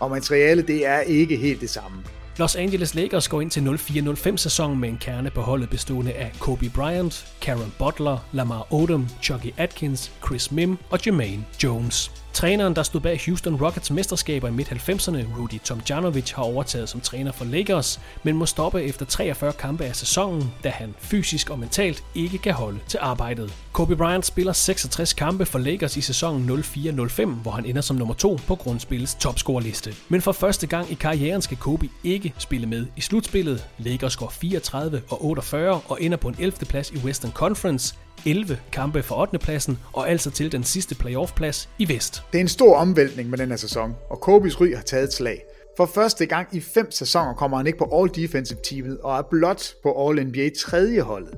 [0.00, 2.02] Og materialet det er ikke helt det samme.
[2.38, 6.32] Los Angeles Lakers går ind til 04-05 sæsonen med en kerne på holdet bestående af
[6.40, 12.10] Kobe Bryant, Karen Butler, Lamar Odom, Chucky Atkins, Chris Mim og Jermaine Jones.
[12.38, 17.32] Træneren, der stod bag Houston Rockets mesterskaber i midt-90'erne, Rudy Tomjanovic, har overtaget som træner
[17.32, 22.04] for Lakers, men må stoppe efter 43 kampe af sæsonen, da han fysisk og mentalt
[22.14, 23.54] ikke kan holde til arbejdet.
[23.72, 28.14] Kobe Bryant spiller 66 kampe for Lakers i sæsonen 04-05, hvor han ender som nummer
[28.14, 29.94] 2 på grundspillets topscorerliste.
[30.08, 33.64] Men for første gang i karrieren skal Kobe ikke spille med i slutspillet.
[33.78, 36.52] Lakers går 34 og 48 og ender på en 11.
[36.66, 37.94] plads i Western Conference,
[38.26, 39.38] 11 kampe for 8.
[39.38, 42.22] pladsen og altså til den sidste playoff-plads i vest.
[42.32, 45.12] Det er en stor omvæltning med den her sæson, og Kobis ry har taget et
[45.12, 45.44] slag.
[45.76, 49.22] For første gang i fem sæsoner kommer han ikke på All Defensive teamet og er
[49.22, 51.34] blot på All NBA tredje holdet.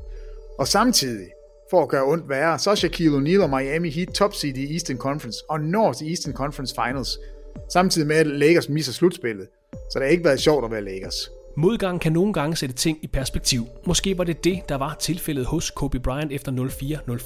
[0.58, 1.26] Og samtidig,
[1.70, 4.72] for at gøre ondt værre, så er Shaquille O'Neal og Miami Heat top seed i
[4.72, 7.18] Eastern Conference og når til Eastern Conference Finals,
[7.72, 9.46] samtidig med at Lakers misser slutspillet.
[9.72, 11.30] Så det har ikke været sjovt at være Lakers.
[11.56, 13.66] Modgang kan nogle gange sætte ting i perspektiv.
[13.86, 16.52] Måske var det det, der var tilfældet hos Kobe Bryant efter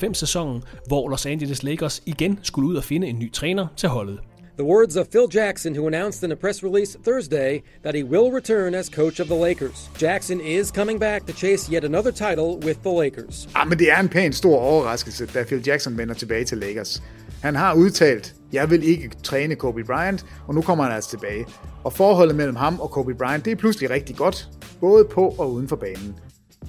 [0.07, 3.89] 04-05 sæsonen, hvor Los Angeles Lakers igen skulle ud og finde en ny træner til
[3.89, 4.19] holdet.
[4.59, 8.35] The words of Phil Jackson, who announced in a press release Thursday that he will
[8.35, 9.91] return as coach of the Lakers.
[10.03, 13.49] Jackson is coming back to chase yet another title with the Lakers.
[13.55, 17.03] Ah, men det er en pæn stor overraskelse, da Phil Jackson vender tilbage til Lakers.
[17.43, 21.47] Han har udtalt, jeg vil ikke træne Kobe Bryant, og nu kommer han altså tilbage.
[21.85, 24.49] Og forholdet mellem ham og Kobe Bryant, det er pludselig rigtig godt,
[24.81, 26.15] både på og uden for banen.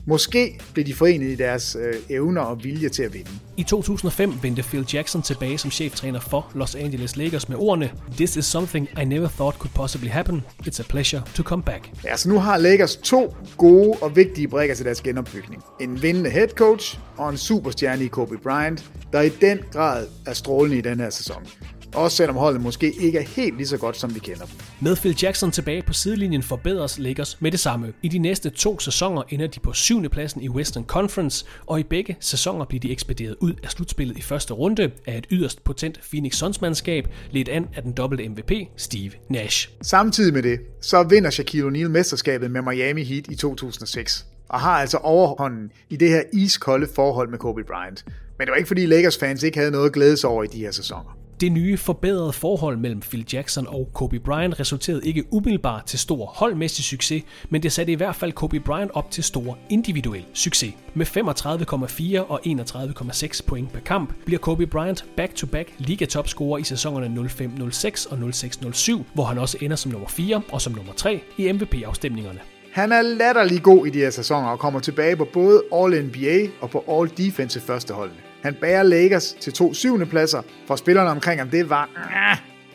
[0.07, 3.29] Måske blev de forenet i deres øh, evner og vilje til at vinde.
[3.57, 8.35] I 2005 vendte Phil Jackson tilbage som cheftræner for Los Angeles Lakers med ordene This
[8.35, 10.43] is something I never thought could possibly happen.
[10.67, 11.91] It's a pleasure to come back.
[12.03, 15.63] Ja, så nu har Lakers to gode og vigtige brækker til deres genopbygning.
[15.81, 20.33] En vindende head coach og en superstjerne i Kobe Bryant, der i den grad er
[20.33, 21.47] strålende i den her sæson.
[21.95, 24.55] Også selvom holdet måske ikke er helt lige så godt, som vi kender dem.
[24.79, 27.93] Med Phil Jackson tilbage på sidelinjen forbedres Lakers med det samme.
[28.01, 31.83] I de næste to sæsoner ender de på syvende pladsen i Western Conference, og i
[31.83, 35.99] begge sæsoner bliver de ekspederet ud af slutspillet i første runde af et yderst potent
[36.09, 39.69] Phoenix Suns-mandskab, ledt an af den dobbelte MVP Steve Nash.
[39.81, 44.71] Samtidig med det, så vinder Shaquille O'Neal mesterskabet med Miami Heat i 2006 og har
[44.71, 48.05] altså overhånden i det her iskolde forhold med Kobe Bryant.
[48.37, 50.47] Men det var ikke fordi Lakers fans ikke havde noget at glæde sig over i
[50.47, 51.17] de her sæsoner.
[51.41, 56.25] Det nye forbedrede forhold mellem Phil Jackson og Kobe Bryant resulterede ikke umiddelbart til stor
[56.25, 60.73] holdmæssig succes, men det satte i hvert fald Kobe Bryant op til stor individuel succes.
[60.93, 68.11] Med 35,4 og 31,6 point per kamp bliver Kobe Bryant back-to-back ligatopscorer i sæsonerne 05-06
[68.11, 72.39] og 06-07, hvor han også ender som nummer 4 og som nummer 3 i MVP-afstemningerne.
[72.71, 76.69] Han er latterlig god i de her sæsoner og kommer tilbage på både All-NBA og
[76.69, 78.34] på All-Defensive førsteholdene.
[78.45, 81.89] Han bærer Lakers til to syvende pladser, for spillerne omkring ham, det var...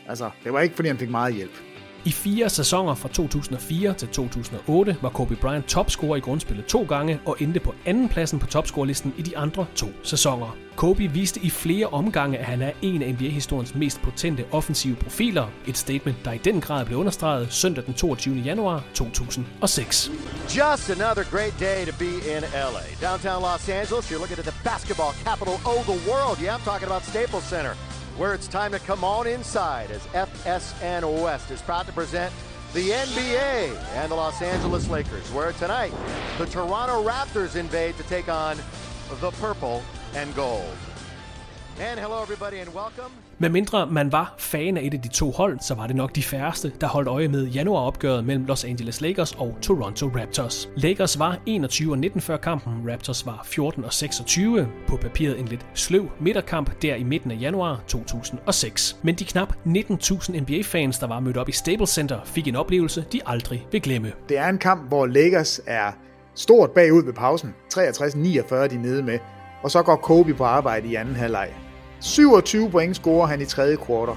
[0.09, 1.70] Altså, det var ikke, fordi han fik meget hjælp.
[2.05, 7.21] I fire sæsoner fra 2004 til 2008 var Kobe Bryant topscorer i grundspillet to gange
[7.27, 10.57] og endte på andenpladsen på topscorelisten i de andre to sæsoner.
[10.77, 15.47] Kobe viste i flere omgange, at han er en af NBA-historiens mest potente offensive profiler.
[15.67, 18.35] Et statement, der i den grad blev understreget søndag den 22.
[18.35, 20.11] januar 2006.
[20.57, 23.09] Just another great day to be in LA.
[23.09, 26.37] Downtown Los Angeles, you're looking at the basketball capital of the world.
[26.43, 28.00] Yeah, I'm talking about Staples Center.
[28.21, 32.31] Where it's time to come on inside as FSN West is proud to present
[32.75, 35.91] the NBA and the Los Angeles Lakers, where tonight
[36.37, 38.59] the Toronto Raptors invade to take on
[39.23, 39.83] the purple
[40.15, 40.77] and gold.
[41.79, 43.11] And hello everybody and welcome.
[43.43, 46.17] Med mindre man var fan af et af de to hold, så var det nok
[46.17, 50.69] de færreste, der holdt øje med januaropgøret mellem Los Angeles Lakers og Toronto Raptors.
[50.77, 54.69] Lakers var 21 og 19 før kampen, Raptors var 14 og 26.
[54.87, 58.97] På papiret en lidt sløv midterkamp der i midten af januar 2006.
[59.03, 63.05] Men de knap 19.000 NBA-fans, der var mødt op i Staples Center, fik en oplevelse,
[63.13, 64.13] de aldrig vil glemme.
[64.29, 65.93] Det er en kamp, hvor Lakers er
[66.35, 67.55] stort bagud ved pausen.
[67.75, 69.19] 63-49 de nede med.
[69.63, 71.49] Og så går Kobe på arbejde i anden halvleg.
[72.01, 74.15] 27 point scorer han i tredje kvartal.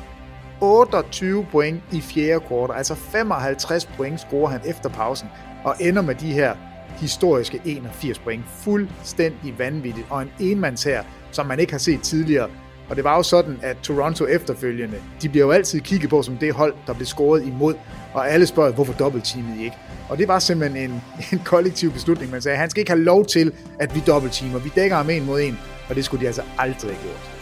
[0.61, 5.27] 28 point i fjerde kvartal, altså 55 point scorer han efter pausen,
[5.63, 6.55] og ender med de her
[6.97, 8.43] historiske 81 point.
[8.47, 12.49] Fuldstændig vanvittigt, og en enmands her, som man ikke har set tidligere.
[12.89, 16.37] Og det var jo sådan, at Toronto efterfølgende, de bliver jo altid kigget på som
[16.37, 17.73] det hold, der blev scoret imod,
[18.13, 19.77] og alle spørger, hvorfor dobbeltteamede I ikke?
[20.09, 22.31] Og det var simpelthen en, en kollektiv beslutning.
[22.31, 24.59] Man sagde, han skal ikke have lov til, at vi dobbeltteamer.
[24.59, 25.59] Vi dækker ham en mod en,
[25.89, 27.32] og det skulle de altså aldrig have gjort.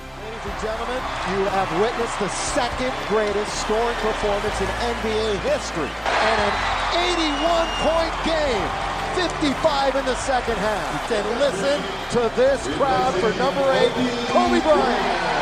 [0.41, 0.97] Ladies and gentlemen,
[1.37, 6.53] you have witnessed the second greatest scoring performance in NBA history and an
[7.13, 8.69] 81-point game.
[9.13, 11.11] 55 in the second half.
[11.11, 11.79] And listen
[12.17, 13.91] to this crowd for number eight,
[14.29, 15.40] Kobe Bryant.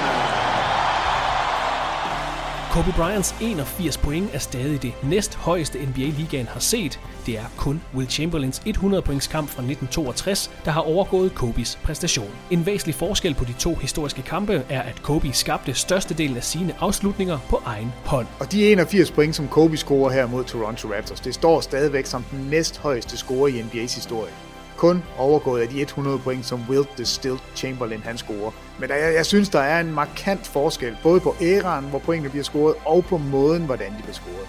[2.80, 7.00] Kobe Bryants 81 point er stadig det næst højeste NBA-ligaen har set.
[7.26, 12.30] Det er kun Will Chamberlains 100 points kamp fra 1962, der har overgået Kobes præstation.
[12.52, 16.76] En væsentlig forskel på de to historiske kampe er, at Kobe skabte størstedelen af sine
[16.80, 18.28] afslutninger på egen hånd.
[18.40, 22.24] Og de 81 point, som Kobe scorer her mod Toronto Raptors, det står stadigvæk som
[22.32, 24.32] den næst højeste score i NBA's historie
[24.80, 28.52] kun overgået af de 100 point, som Will the Stilt Chamberlain han scorer.
[28.80, 32.44] Men jeg, jeg synes, der er en markant forskel, både på æraen, hvor pointene bliver
[32.44, 34.48] scoret, og på måden, hvordan de bliver scoret.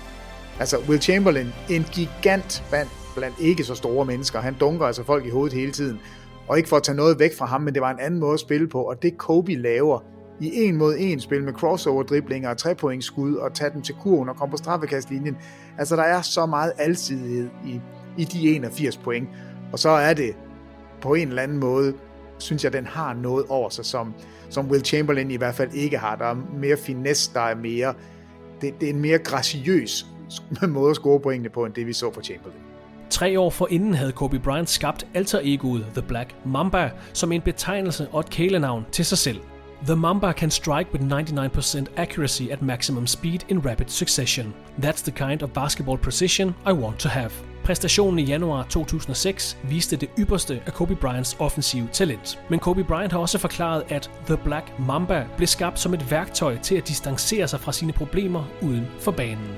[0.60, 4.40] Altså, Will Chamberlain, en gigant blandt, blandt ikke så store mennesker.
[4.40, 6.00] Han dunker altså folk i hovedet hele tiden.
[6.48, 8.34] Og ikke for at tage noget væk fra ham, men det var en anden måde
[8.34, 10.00] at spille på, og det Kobe laver
[10.40, 14.36] i en mod en spil med crossover-driblinger og trepointsskud og tage dem til kurven og
[14.36, 15.36] komme på straffekastlinjen.
[15.78, 17.80] Altså, der er så meget alsidighed i,
[18.18, 19.28] i de 81 point.
[19.72, 20.36] Og så er det
[21.00, 21.94] på en eller anden måde,
[22.38, 24.14] synes jeg, den har noget over sig, som,
[24.50, 26.16] som Will Chamberlain i hvert fald ikke har.
[26.16, 27.94] Der er mere finesse, der er mere...
[28.60, 30.06] Det, det er en mere graciøs
[30.68, 32.60] måde at score pointene på, end det vi så for Chamberlain.
[33.10, 38.08] Tre år forinden havde Kobe Bryant skabt alter egoet The Black Mamba som en betegnelse
[38.12, 39.40] og et kælenavn til sig selv.
[39.86, 44.54] The Mamba can strike with 99% accuracy at maximum speed in rapid succession.
[44.78, 47.49] That's the kind of basketball precision I want to have.
[47.64, 52.40] Præstationen i januar 2006 viste det ypperste af Kobe Bryants offensive talent.
[52.50, 56.58] Men Kobe Bryant har også forklaret, at The Black Mamba blev skabt som et værktøj
[56.58, 59.56] til at distancere sig fra sine problemer uden for banen.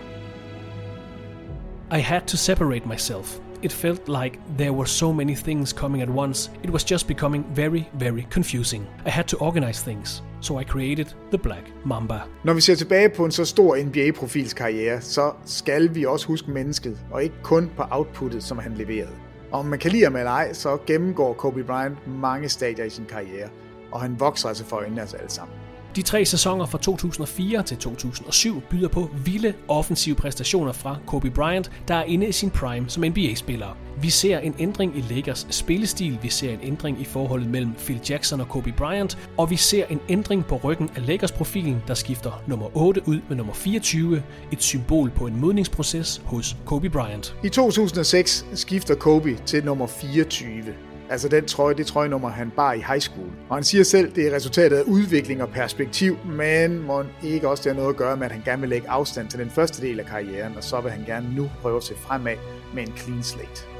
[1.92, 3.38] I had to separate myself.
[3.62, 6.50] It felt like there were so many things coming at once.
[6.64, 8.86] It was just becoming very, very confusing.
[9.06, 10.22] I had to organize things.
[10.42, 12.20] So I created The Black Mamba.
[12.44, 16.50] Når vi ser tilbage på en så stor NBA-profils karriere, så skal vi også huske
[16.50, 19.12] mennesket, og ikke kun på outputtet, som han leverede.
[19.52, 22.90] Og om man kan lide ham eller ej, så gennemgår Kobe Bryant mange stadier i
[22.90, 23.48] sin karriere,
[23.92, 25.54] og han vokser altså for øjnene af os alle sammen.
[25.96, 31.70] De tre sæsoner fra 2004 til 2007 byder på vilde offensive præstationer fra Kobe Bryant,
[31.88, 33.76] der er inde i sin prime som NBA-spiller.
[34.02, 38.00] Vi ser en ændring i Lakers spillestil, vi ser en ændring i forholdet mellem Phil
[38.10, 42.42] Jackson og Kobe Bryant, og vi ser en ændring på ryggen af Lakers-profilen, der skifter
[42.46, 44.22] nummer 8 ud med nummer 24,
[44.52, 47.36] et symbol på en modningsproces hos Kobe Bryant.
[47.44, 50.64] I 2006 skifter Kobe til nummer 24.
[51.10, 53.28] Altså den trøje, det trøjenummer, han bar i high school.
[53.48, 57.62] Og han siger selv, det er resultatet af udvikling og perspektiv, men må ikke også
[57.62, 59.82] det har noget at gøre med, at han gerne vil lægge afstand til den første
[59.86, 62.36] del af karrieren, og så vil han gerne nu prøve at se fremad
[62.74, 63.71] med en clean slate.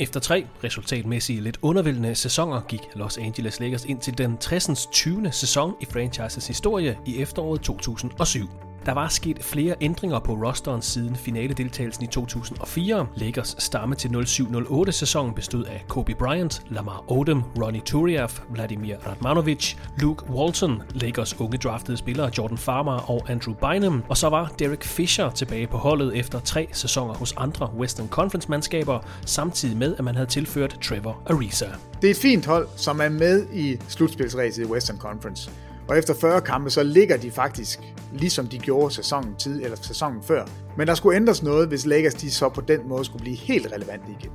[0.00, 4.86] Efter tre resultatmæssige lidt undervældende sæsoner gik Los Angeles Lakers ind til den 60.
[4.92, 5.32] 20.
[5.32, 8.69] sæson i franchises historie i efteråret 2007.
[8.86, 13.06] Der var sket flere ændringer på rosteren siden finaledeltagelsen i 2004.
[13.16, 19.74] Lakers stamme til 07-08 sæsonen bestod af Kobe Bryant, Lamar Odom, Ronnie Turiaf, Vladimir Radmanovic,
[19.98, 24.84] Luke Walton, Lakers unge draftede spillere Jordan Farmer og Andrew Bynum, og så var Derek
[24.84, 30.14] Fisher tilbage på holdet efter tre sæsoner hos andre Western Conference-mandskaber, samtidig med at man
[30.14, 31.66] havde tilført Trevor Ariza.
[32.02, 35.50] Det er et fint hold, som er med i slutspilsræset i Western Conference.
[35.90, 37.80] Og efter 40 kampe, så ligger de faktisk,
[38.12, 40.44] ligesom de gjorde sæsonen, tid, eller sæsonen før.
[40.76, 43.72] Men der skulle ændres noget, hvis Lakers de så på den måde skulle blive helt
[43.72, 44.30] relevant igen.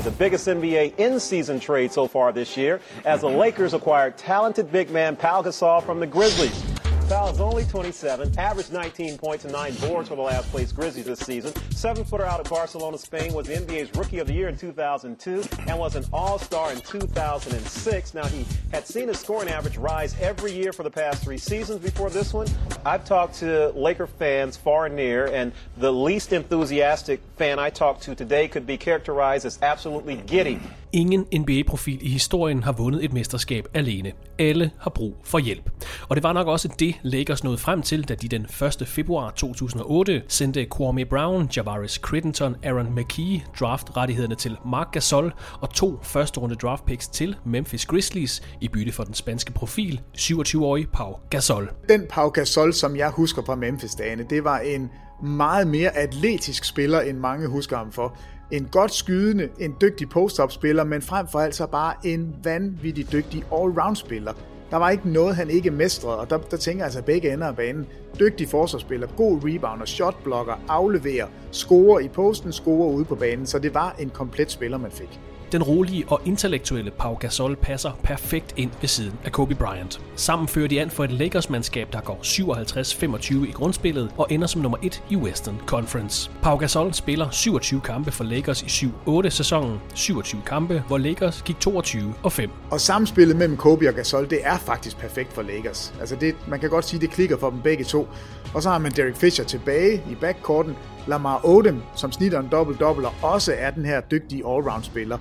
[0.00, 4.92] The biggest NBA in-season trade so far this year, as the Lakers acquired talented big
[4.92, 6.77] man Pau Gasol from the Grizzlies.
[7.08, 11.06] Foul is only 27, averaged 19 points and 9 boards for the last place Grizzlies
[11.06, 11.54] this season.
[11.70, 15.42] Seven footer out of Barcelona, Spain, was the NBA's Rookie of the Year in 2002
[15.66, 18.12] and was an All Star in 2006.
[18.12, 21.80] Now, he had seen his scoring average rise every year for the past three seasons
[21.80, 22.46] before this one.
[22.84, 28.02] I've talked to Laker fans far and near, and the least enthusiastic fan I talked
[28.02, 30.60] to today could be characterized as absolutely giddy.
[30.92, 34.12] Ingen NBA-profil i historien har vundet et mesterskab alene.
[34.38, 35.70] Alle har brug for hjælp.
[36.08, 38.46] Og det var nok også det, Lakers nåede frem til, da de den
[38.80, 38.88] 1.
[38.88, 45.98] februar 2008 sendte Kwame Brown, Javaris Crittenton, Aaron McKee draftrettighederne til Marc Gasol og to
[46.02, 51.16] første runde draft picks til Memphis Grizzlies i bytte for den spanske profil, 27-årige Pau
[51.30, 51.70] Gasol.
[51.88, 54.90] Den Pau Gasol, som jeg husker fra Memphis-dagene, det var en
[55.22, 58.18] meget mere atletisk spiller, end mange husker ham for.
[58.50, 63.44] En godt skydende, en dygtig post-up-spiller, men frem for alt så bare en vanvittig dygtig
[63.52, 64.32] all-round-spiller.
[64.70, 67.46] Der var ikke noget, han ikke mestrede, og der, der tænker jeg altså begge ender
[67.46, 67.86] af banen.
[68.18, 73.74] Dygtig forsvarsspiller, god rebounder, shotblocker, afleverer, scorer i posten, scorer ude på banen, så det
[73.74, 75.20] var en komplet spiller, man fik.
[75.52, 80.00] Den rolige og intellektuelle Pau Gasol passer perfekt ind ved siden af Kobe Bryant.
[80.16, 84.62] Sammen fører de an for et Lakers-mandskab, der går 57-25 i grundspillet og ender som
[84.62, 86.30] nummer 1 i Western Conference.
[86.42, 89.80] Pau Gasol spiller 27 kampe for Lakers i 7-8 sæsonen.
[89.94, 92.50] 27 kampe, hvor Lakers gik 22 og 5.
[92.70, 95.94] Og samspillet mellem Kobe og Gasol, det er faktisk perfekt for Lakers.
[96.00, 98.08] Altså det, man kan godt sige, det klikker for dem begge to.
[98.54, 100.76] Og så har man Derek Fisher tilbage i backcourten,
[101.06, 105.18] Lamar Odom, som snitter en dobbelt-dobbelt, og også er den her dygtige all-round-spiller.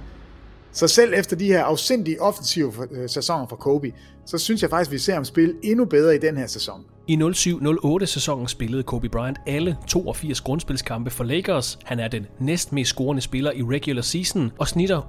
[0.71, 3.91] Så selv efter de her afsindige offensive øh, sæsoner for Kobe,
[4.25, 6.85] så synes jeg faktisk, at vi ser ham spille endnu bedre i den her sæson.
[7.07, 11.79] I 07-08 sæsonen spillede Kobe Bryant alle 82 grundspilskampe for Lakers.
[11.83, 15.01] Han er den næst mest scorende spiller i regular season og snitter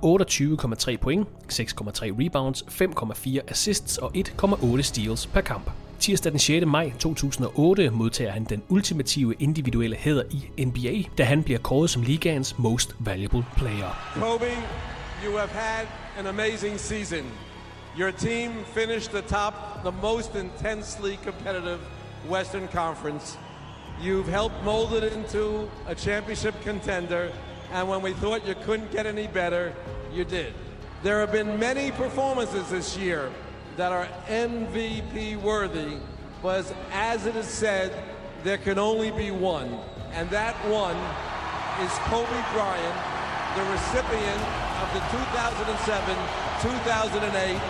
[0.93, 1.65] 28,3 point, 6,3
[2.03, 5.71] rebounds, 5,4 assists og 1,8 steals per kamp.
[6.01, 6.67] Tirsdag den 6.
[6.67, 12.03] maj 2008 modtager han den ultimative individuelle hæder i NBA, da han bliver kåret som
[12.03, 14.15] ligaens most valuable player.
[14.15, 14.45] Kobe,
[15.23, 17.31] you have had an amazing season.
[17.97, 21.81] Your team finished atop the most intensely competitive
[22.29, 23.37] Western Conference.
[24.01, 27.33] You've helped mold it into a championship contender,
[27.73, 29.75] and when we thought you couldn't get any better,
[30.13, 30.55] you did.
[31.03, 33.33] There have been many performances this year
[33.77, 35.97] that are MVP worthy,
[36.43, 37.93] but as it is said,
[38.45, 39.79] there can only be one,
[40.13, 40.97] and that one
[41.85, 43.19] is Kobe Bryant,
[43.59, 44.43] the recipient
[44.83, 47.61] of the 2007-2008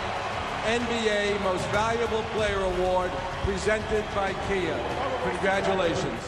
[0.82, 3.10] NBA Most Valuable Player Award
[3.48, 4.76] presented by Kia.
[5.28, 6.22] Congratulations.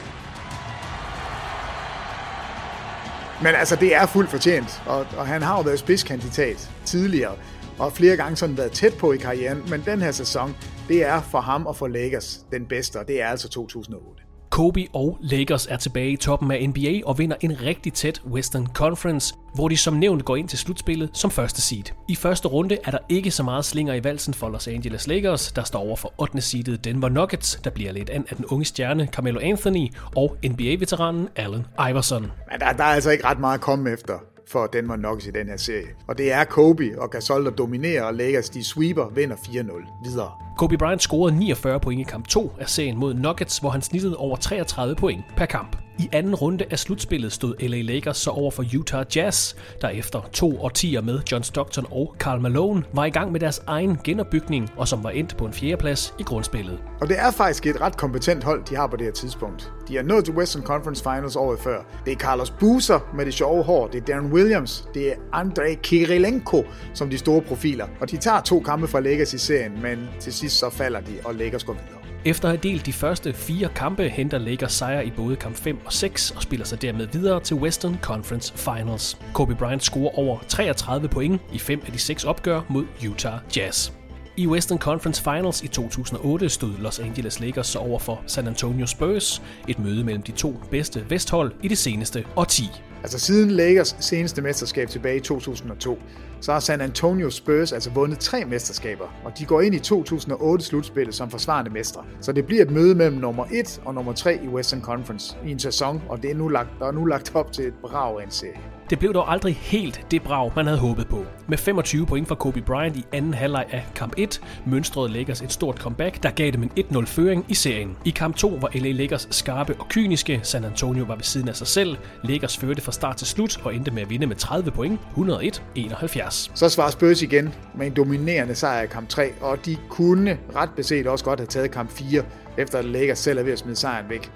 [3.43, 7.37] Men altså, det er fuldt fortjent, og, og han har jo været spidskandidat tidligere,
[7.79, 10.57] og flere gange sådan været tæt på i karrieren, men den her sæson,
[10.89, 14.20] det er for ham og for Lakers den bedste, og det er altså 2008.
[14.51, 18.67] Kobe og Lakers er tilbage i toppen af NBA og vinder en rigtig tæt Western
[18.67, 21.85] Conference, hvor de som nævnt går ind til slutspillet som første seed.
[22.09, 25.53] I første runde er der ikke så meget slinger i valsen for Los Angeles Lakers,
[25.53, 26.41] der står over for 8.
[26.41, 31.29] seedet Denver Nuggets, der bliver lidt an af den unge stjerne Carmelo Anthony og NBA-veteranen
[31.37, 32.23] Allen Iverson.
[32.23, 34.15] Men der, der er altså ikke ret meget at komme efter
[34.51, 35.89] for Denver Nuggets i den her serie.
[36.07, 40.31] Og det er Kobe og Gasol, der dominerer, og Lakers de sweeper, vinder 4-0 videre.
[40.59, 44.17] Kobe Bryant scorede 49 point i kamp 2 af serien mod Nuggets, hvor han snittede
[44.17, 45.77] over 33 point per kamp.
[45.99, 50.29] I anden runde af slutspillet stod LA Lakers så over for Utah Jazz, der efter
[50.33, 54.71] to årtier med John Stockton og Karl Malone var i gang med deres egen genopbygning,
[54.77, 56.79] og som var endt på en fjerdeplads i grundspillet.
[57.01, 59.73] Og det er faktisk et ret kompetent hold, de har på det her tidspunkt.
[59.89, 61.83] De er nået til Western Conference Finals året før.
[62.05, 65.75] Det er Carlos Boozer med det sjove hår, det er Darren Williams, det er Andrei
[65.83, 66.65] Kirilenko
[66.95, 67.87] som de store profiler.
[68.01, 71.13] Og de tager to kampe fra Lakers i serien, men til sidst så falder de,
[71.25, 72.00] og Lakers går videre.
[72.25, 75.79] Efter at have delt de første fire kampe, henter Lakers sejr i både kamp 5
[75.87, 79.19] og 6 og spiller sig dermed videre til Western Conference Finals.
[79.35, 83.91] Kobe Bryant scorer over 33 point i fem af de seks opgør mod Utah Jazz.
[84.37, 88.87] I Western Conference Finals i 2008 stod Los Angeles Lakers så over for San Antonio
[88.87, 92.65] Spurs, et møde mellem de to bedste vesthold i det seneste årti.
[93.03, 95.99] Altså siden Lakers seneste mesterskab tilbage i 2002,
[96.41, 101.15] så har San Antonio Spurs altså vundet tre mesterskaber, og de går ind i 2008-slutspillet
[101.15, 102.05] som forsvarende mestre.
[102.21, 105.51] Så det bliver et møde mellem nummer 1 og nummer 3 i Western Conference i
[105.51, 108.21] en sæson, og det er nu lagt, der er nu lagt op til et brag
[108.21, 108.80] af en serie.
[108.91, 111.25] Det blev dog aldrig helt det brag, man havde håbet på.
[111.49, 115.53] Med 25 point fra Kobe Bryant i anden halvleg af kamp 1, mønstrede Lakers et
[115.53, 117.97] stort comeback, der gav dem en 1-0 føring i serien.
[118.05, 121.57] I kamp 2 var LA Lakers skarpe og kyniske, San Antonio var ved siden af
[121.57, 124.71] sig selv, Lakers førte fra start til slut og endte med at vinde med 30
[124.71, 126.51] point, 101-71.
[126.55, 130.71] Så svarer Spurs igen med en dominerende sejr i kamp 3, og de kunne ret
[130.77, 132.23] beset også godt have taget kamp 4,
[132.59, 134.31] efter at Lakers selv er ved at smide sejren væk.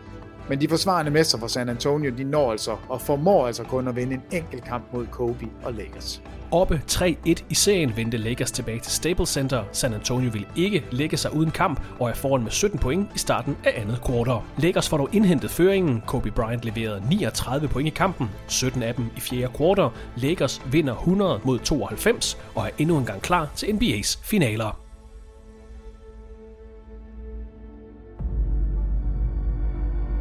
[0.49, 3.97] Men de forsvarende mester fra San Antonio, de når altså og formår altså kun at
[3.97, 6.23] vinde en enkelt kamp mod Kobe og Lakers.
[6.51, 9.65] Oppe 3-1 i serien vendte Lakers tilbage til Staples Center.
[9.73, 13.19] San Antonio ville ikke lægge sig uden kamp og er foran med 17 point i
[13.19, 14.39] starten af andet kvartal.
[14.59, 16.03] Lakers får dog indhentet føringen.
[16.07, 19.89] Kobe Bryant leverede 39 point i kampen, 17 af dem i fjerde kvartal.
[20.17, 24.84] Lakers vinder 100 mod 92 og er endnu engang klar til NBA's finaler.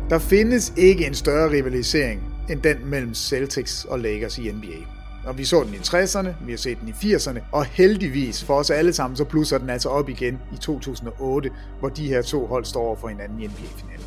[0.10, 4.86] Der findes ikke en større rivalisering end den mellem Celtics og Lakers i NBA.
[5.26, 8.54] Og vi så den i 60'erne, vi har set den i 80'erne, og heldigvis for
[8.54, 12.46] os alle sammen, så plusser den altså op igen i 2008, hvor de her to
[12.46, 14.03] hold står over for hinanden i NBA-finalen.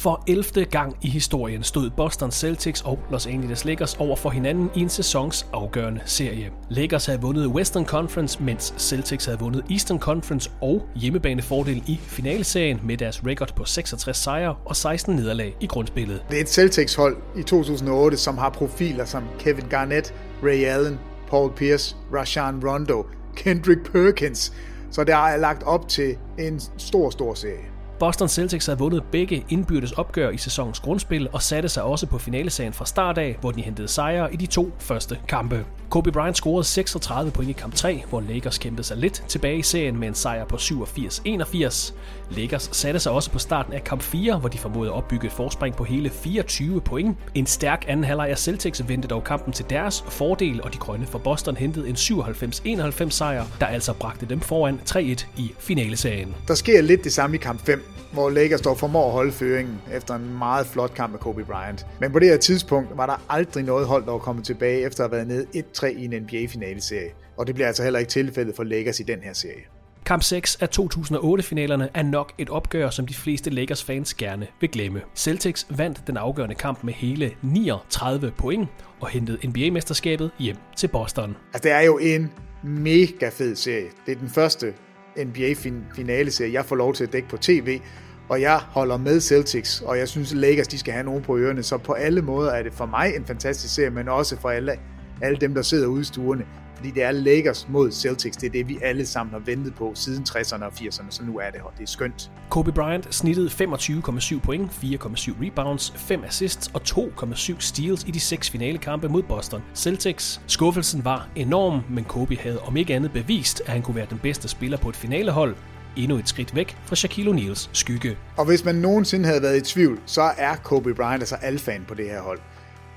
[0.00, 0.64] For 11.
[0.64, 4.88] gang i historien stod Boston Celtics og Los Angeles Lakers over for hinanden i en
[4.88, 6.50] sæsons afgørende serie.
[6.68, 12.80] Lakers havde vundet Western Conference, mens Celtics havde vundet Eastern Conference og hjemmebanefordel i finalserien
[12.84, 16.22] med deres record på 66 sejre og 16 nederlag i grundspillet.
[16.30, 20.98] Det er et Celtics-hold i 2008, som har profiler som Kevin Garnett, Ray Allen,
[21.28, 24.52] Paul Pierce, Rashan Rondo, Kendrick Perkins,
[24.90, 27.79] så der er lagt op til en stor, stor serie.
[28.00, 32.18] Boston Celtics havde vundet begge indbyrdes opgør i sæsonens grundspil og satte sig også på
[32.18, 35.64] finalesagen fra start af, hvor de hentede sejre i de to første kampe.
[35.90, 39.62] Kobe Bryant scorede 36 point i kamp 3, hvor Lakers kæmpede sig lidt tilbage i
[39.62, 41.94] serien med en sejr på 87-81.
[42.30, 45.32] Lakers satte sig også på starten af kamp 4, hvor de formåede at opbygge et
[45.32, 47.18] forspring på hele 24 point.
[47.34, 51.06] En stærk anden halvleg af Celtics vendte dog kampen til deres fordel, og de grønne
[51.06, 56.34] fra Boston hentede en 97-91 sejr, der altså bragte dem foran 3-1 i finaleserien.
[56.48, 59.80] Der sker lidt det samme i kamp 5, hvor Lakers dog formår at holde føringen
[59.94, 61.86] efter en meget flot kamp med Kobe Bryant.
[62.00, 65.04] Men på det her tidspunkt var der aldrig noget hold, der var kommet tilbage efter
[65.04, 67.10] at have været nede 1-3 i en NBA-finaleserie.
[67.36, 69.79] Og det bliver altså heller ikke tilfældet for Lakers i den her serie.
[70.10, 75.00] Kamp 6 af 2008-finalerne er nok et opgør, som de fleste Lakers-fans gerne vil glemme.
[75.14, 78.68] Celtics vandt den afgørende kamp med hele 39 point
[79.00, 81.36] og hentede NBA-mesterskabet hjem til Boston.
[81.54, 82.32] Altså, det er jo en
[82.62, 83.86] mega fed serie.
[84.06, 84.74] Det er den første
[85.16, 87.80] NBA-finale-serie, jeg får lov til at dække på tv,
[88.28, 91.62] og jeg holder med Celtics, og jeg synes, Lakers de skal have nogen på ørerne,
[91.62, 94.76] så på alle måder er det for mig en fantastisk serie, men også for alle,
[95.22, 96.44] alle dem, der sidder ude i stuerne,
[96.80, 99.92] fordi det er Lakers mod Celtics, det er det, vi alle sammen har ventet på
[99.94, 101.72] siden 60'erne og 80'erne, så nu er det her.
[101.78, 102.30] Det er skønt.
[102.50, 108.50] Kobe Bryant snittede 25,7 point, 4,7 rebounds, 5 assists og 2,7 steals i de seks
[108.50, 110.40] finalekampe mod Boston Celtics.
[110.46, 114.18] Skuffelsen var enorm, men Kobe havde om ikke andet bevist, at han kunne være den
[114.18, 115.56] bedste spiller på et finalehold,
[115.96, 118.16] endnu et skridt væk fra Shaquille O'Neals skygge.
[118.36, 121.94] Og hvis man nogensinde havde været i tvivl, så er Kobe Bryant altså alfan på
[121.94, 122.40] det her hold.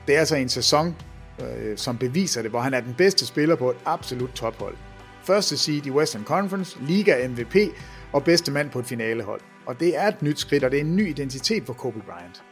[0.08, 0.96] Det er altså en sæson,
[1.42, 4.76] øh, som beviser det, hvor han er den bedste spiller på et absolut tophold.
[5.24, 7.56] Første seed i Western Conference, Liga MVP
[8.14, 9.42] og bedste mand på et finalehold.
[9.66, 12.44] Og det er et nyt skridt, og det er en ny identitet for Kobe Bryant.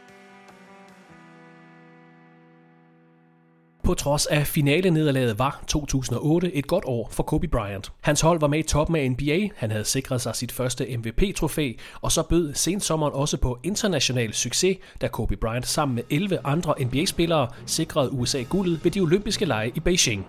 [3.84, 7.92] På trods af finalenederlaget var 2008 et godt år for Kobe Bryant.
[8.00, 11.72] Hans hold var med i toppen af NBA, han havde sikret sig sit første MVP-trofæ,
[12.00, 16.74] og så bød sensommeren også på international succes, da Kobe Bryant sammen med 11 andre
[16.80, 20.26] NBA-spillere sikrede USA guldet ved de olympiske lege i Beijing.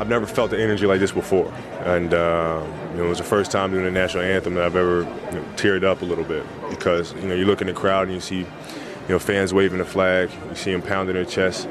[0.00, 1.52] I've never felt the energy like this before,
[1.84, 4.76] and uh, you know, it was the first time doing the national anthem that I've
[4.76, 7.74] ever you know, teared up a little bit because you know you look in the
[7.74, 11.26] crowd and you see you know fans waving the flag, you see them pounding their
[11.26, 11.68] chest,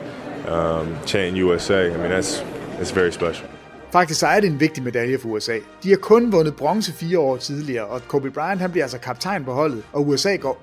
[0.47, 1.91] um, chanting USA.
[1.91, 2.43] I mean that's
[2.77, 3.47] that's very special.
[3.91, 5.57] Faktisk er det en vigtig medalje for USA.
[5.83, 9.45] De har kun vundet bronze fire år tidligere, og Kobe Bryant han bliver altså kaptajn
[9.45, 10.61] på holdet, og USA går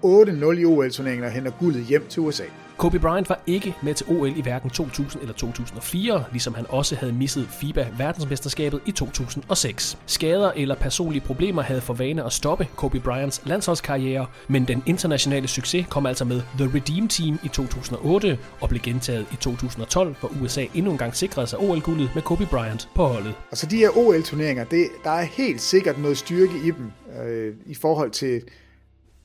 [0.54, 2.44] 8-0 i OL-turneringen og henter guldet hjem til USA.
[2.76, 6.96] Kobe Bryant var ikke med til OL i hverken 2000 eller 2004, ligesom han også
[6.96, 9.98] havde misset FIBA verdensmesterskabet i 2006.
[10.06, 15.48] Skader eller personlige problemer havde for vane at stoppe Kobe Bryants landsholdskarriere, men den internationale
[15.48, 20.32] succes kom altså med The Redeem Team i 2008 og blev gentaget i 2012, hvor
[20.42, 23.34] USA endnu en gang sikrede sig OL-guldet med Kobe Bryant på holdet.
[23.50, 27.74] Altså de her OL-turneringer, det, der er helt sikkert noget styrke i dem øh, i
[27.74, 28.42] forhold til,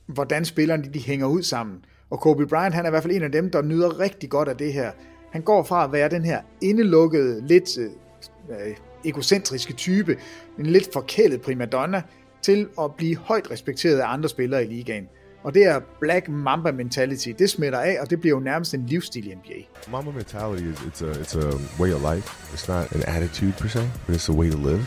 [0.06, 1.84] hvordan spillerne de hænger ud sammen.
[2.12, 4.48] Og Kobe Bryant, han er i hvert fald en af dem, der nyder rigtig godt
[4.48, 4.90] af det her.
[5.30, 7.90] Han går fra at være den her indelukkede, lidt øh,
[8.50, 10.16] øh egocentriske type,
[10.58, 12.02] en lidt forkælet primadonna,
[12.42, 15.08] til at blive højt respekteret af andre spillere i ligaen.
[15.44, 18.86] Og det er Black Mamba mentality, det smitter af, og det bliver jo nærmest en
[18.86, 19.90] livsstil i NBA.
[19.90, 22.28] Mamba mentality is it's a it's a way of life.
[22.54, 24.86] It's not an attitude per se, but it's a way to live.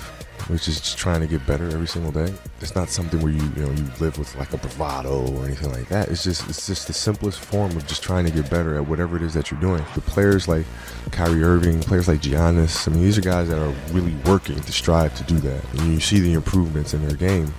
[0.50, 2.32] Which is just trying to get better every single day.
[2.62, 5.72] It's not something where you you know you live with like a bravado or anything
[5.72, 6.10] like that.
[6.10, 9.16] It's just it's just the simplest form of just trying to get better at whatever
[9.16, 9.84] it is that you're doing.
[9.96, 10.66] The players like
[11.12, 14.72] Kyrie Irving, players like Giannis, I mean these are guys that are really working to
[14.72, 15.62] strive to do that.
[15.74, 17.52] And you see the improvements in their game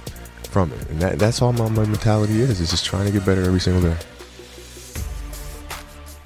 [0.47, 0.91] from it.
[0.91, 3.61] And that, that's all my, my mentality is, is just trying to get better every
[3.61, 3.97] single day.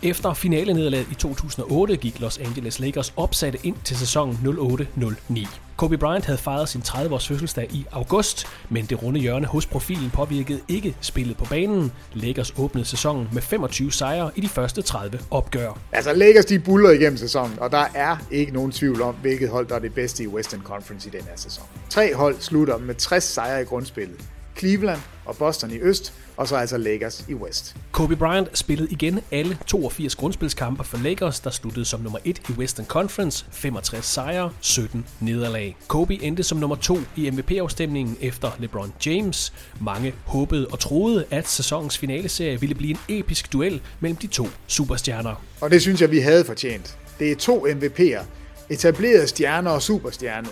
[0.03, 5.70] Efter finalenederlaget i 2008 gik Los Angeles Lakers opsatte ind til sæsonen 08-09.
[5.81, 10.11] Kobe Bryant havde fejret sin 30-års fødselsdag i august, men det runde hjørne hos profilen
[10.11, 11.93] påvirkede ikke spillet på banen.
[12.15, 15.79] Lakers åbnede sæsonen med 25 sejre i de første 30 opgør.
[15.93, 19.67] Altså Lakers de buller igennem sæsonen, og der er ikke nogen tvivl om, hvilket hold
[19.67, 21.65] der er det bedste i Western Conference i den her sæson.
[21.91, 24.21] Tre hold slutter med 60 sejre i grundspillet.
[24.61, 27.77] Cleveland og Boston i øst, og så altså Lakers i West.
[27.93, 32.53] Kobe Bryant spillede igen alle 82 grundspilskampe for Lakers, der sluttede som nummer 1 i
[32.53, 35.77] Western Conference, 65 sejre, 17 nederlag.
[35.89, 39.53] Kobe endte som nummer 2 i MVP-afstemningen efter LeBron James.
[39.81, 44.49] Mange håbede og troede, at sæsonens finaleserie ville blive en episk duel mellem de to
[44.67, 45.45] superstjerner.
[45.61, 46.99] Og det synes jeg, vi havde fortjent.
[47.19, 48.25] Det er to MVP'er,
[48.71, 50.49] etablerede stjerner og superstjerner.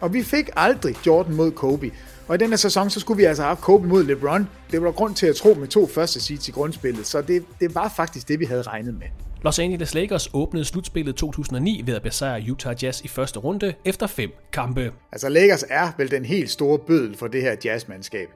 [0.00, 1.90] Og vi fik aldrig Jordan mod Kobe,
[2.30, 4.48] og i den her sæson, så skulle vi altså have Kobe mod LeBron.
[4.70, 7.74] Det var grund til at tro med to første seeds i grundspillet, så det, det
[7.74, 9.06] var faktisk det, vi havde regnet med.
[9.42, 14.06] Los Angeles Lakers åbnede slutspillet 2009 ved at besejre Utah Jazz i første runde efter
[14.06, 14.92] fem kampe.
[15.12, 18.28] Altså Lakers er vel den helt store bødel for det her jazzmandskab.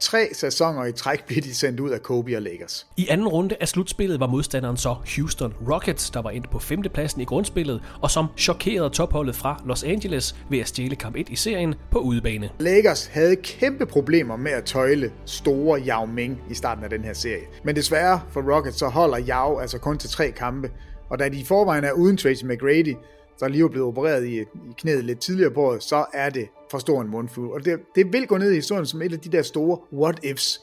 [0.00, 2.86] Tre sæsoner i træk bliver de sendt ud af Kobe og Lakers.
[2.96, 7.20] I anden runde af slutspillet var modstanderen så Houston Rockets, der var endt på femtepladsen
[7.20, 11.36] i grundspillet, og som chokerede topholdet fra Los Angeles ved at stjæle kamp 1 i
[11.36, 12.50] serien på udebane.
[12.58, 17.12] Lakers havde kæmpe problemer med at tøjle store Yao Ming i starten af den her
[17.12, 17.44] serie.
[17.64, 20.70] Men desværre for Rockets så holder Yao altså kun til tre kampe,
[21.10, 22.96] og da de i forvejen er uden Tracy McGrady,
[23.40, 24.44] der lige er blevet opereret i, i
[24.78, 27.50] knæet lidt tidligere på året, så er det for stor en mundfuld.
[27.50, 30.60] Og det, det vil gå ned i historien som et af de der store what-ifs.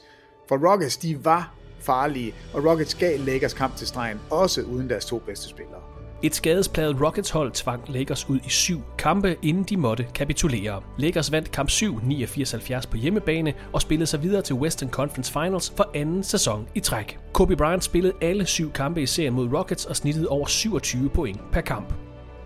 [0.48, 5.04] For Rockets, de var farlige, og Rockets gav Lakers kamp til stregen, også uden deres
[5.04, 5.80] to bedste spillere.
[6.22, 10.82] Et skadespladet Rockets-hold tvang Lakers ud i syv kampe, inden de måtte kapitulere.
[10.98, 15.72] Lakers vandt kamp 7 89-70 på hjemmebane og spillede sig videre til Western Conference Finals
[15.76, 17.18] for anden sæson i træk.
[17.32, 21.40] Kobe Bryant spillede alle syv kampe i serien mod Rockets og snittede over 27 point
[21.52, 22.03] per kamp.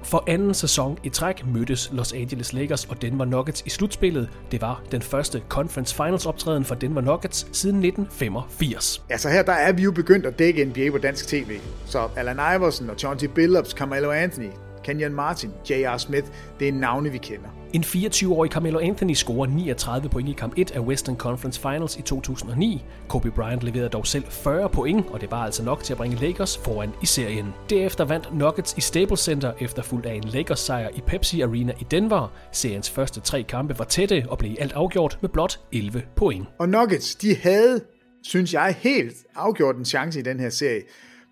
[0.09, 4.29] For anden sæson i træk mødtes Los Angeles Lakers og Denver Nuggets i slutspillet.
[4.51, 9.03] Det var den første Conference Finals optræden for Denver Nuggets siden 1985.
[9.09, 11.59] Altså her der er vi jo begyndt at dække NBA på dansk tv.
[11.87, 14.51] Så Allen Iverson og Chauncey Billups, Carmelo Anthony,
[14.85, 15.99] Kenyon Martin, J.R.
[15.99, 16.27] Smith,
[16.61, 17.58] det er navne vi kender.
[17.73, 22.03] En 24-årig Carmelo Anthony scorer 39 point i kamp 1 af Western Conference Finals i
[22.03, 22.85] 2009.
[23.09, 26.17] Kobe Bryant leverede dog selv 40 point, og det var altså nok til at bringe
[26.17, 27.55] Lakers foran i serien.
[27.71, 31.85] Derefter vandt Nuggets i Staples Center efterfulgt af en Lakers sejr i Pepsi Arena i
[31.91, 32.33] Denver.
[32.53, 36.47] Seriens første tre kampe var tætte og blev alt afgjort med blot 11 point.
[36.59, 37.81] Og Nuggets, de havde,
[38.23, 40.83] synes jeg, helt afgjort en chance i den her serie.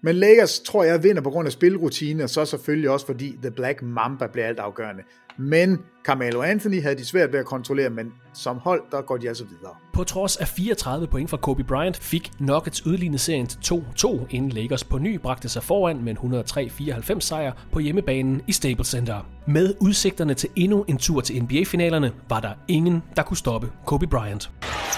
[0.02, 3.50] Men Lakers tror jeg vinder på grund af spilrutine, og så selvfølgelig også fordi The
[3.50, 5.02] Black Mamba bliver alt afgørende.
[5.38, 9.28] Men Carmelo Anthony havde de svært ved at kontrollere, men som hold, der går de
[9.28, 9.74] altså videre.
[9.92, 14.50] På trods af 34 point fra Kobe Bryant, fik Nuggets udlignet serien til 2-2, inden
[14.50, 19.26] Lakers på ny bragte sig foran med en 103-94 sejr på hjemmebanen i Staples Center.
[19.46, 24.06] Med udsigterne til endnu en tur til NBA-finalerne, var der ingen, der kunne stoppe Kobe
[24.06, 24.50] Bryant.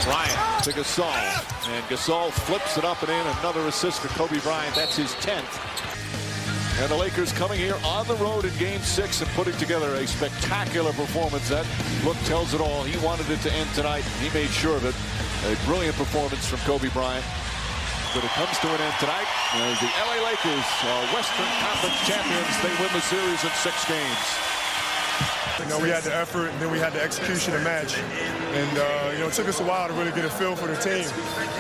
[0.05, 1.05] Bryant to Gasol,
[1.77, 3.24] and Gasol flips it up and in.
[3.43, 4.74] Another assist for Kobe Bryant.
[4.78, 5.98] That's his 10th.
[6.79, 10.07] And the Lakers coming here on the road in game six and putting together a
[10.07, 11.49] spectacular performance.
[11.49, 11.67] That
[12.05, 12.85] look tells it all.
[12.85, 14.05] He wanted it to end tonight.
[14.23, 14.95] He made sure of it.
[15.51, 17.27] A brilliant performance from Kobe Bryant.
[18.15, 19.27] But it comes to an end tonight
[19.59, 22.55] as the LA Lakers are Western Conference champions.
[22.63, 24.48] They win the series in six games.
[25.60, 27.93] You know, we had the effort, and then we had the execution to match.
[28.60, 30.68] And, uh, you know, it took us a while to really get a feel for
[30.72, 31.05] the team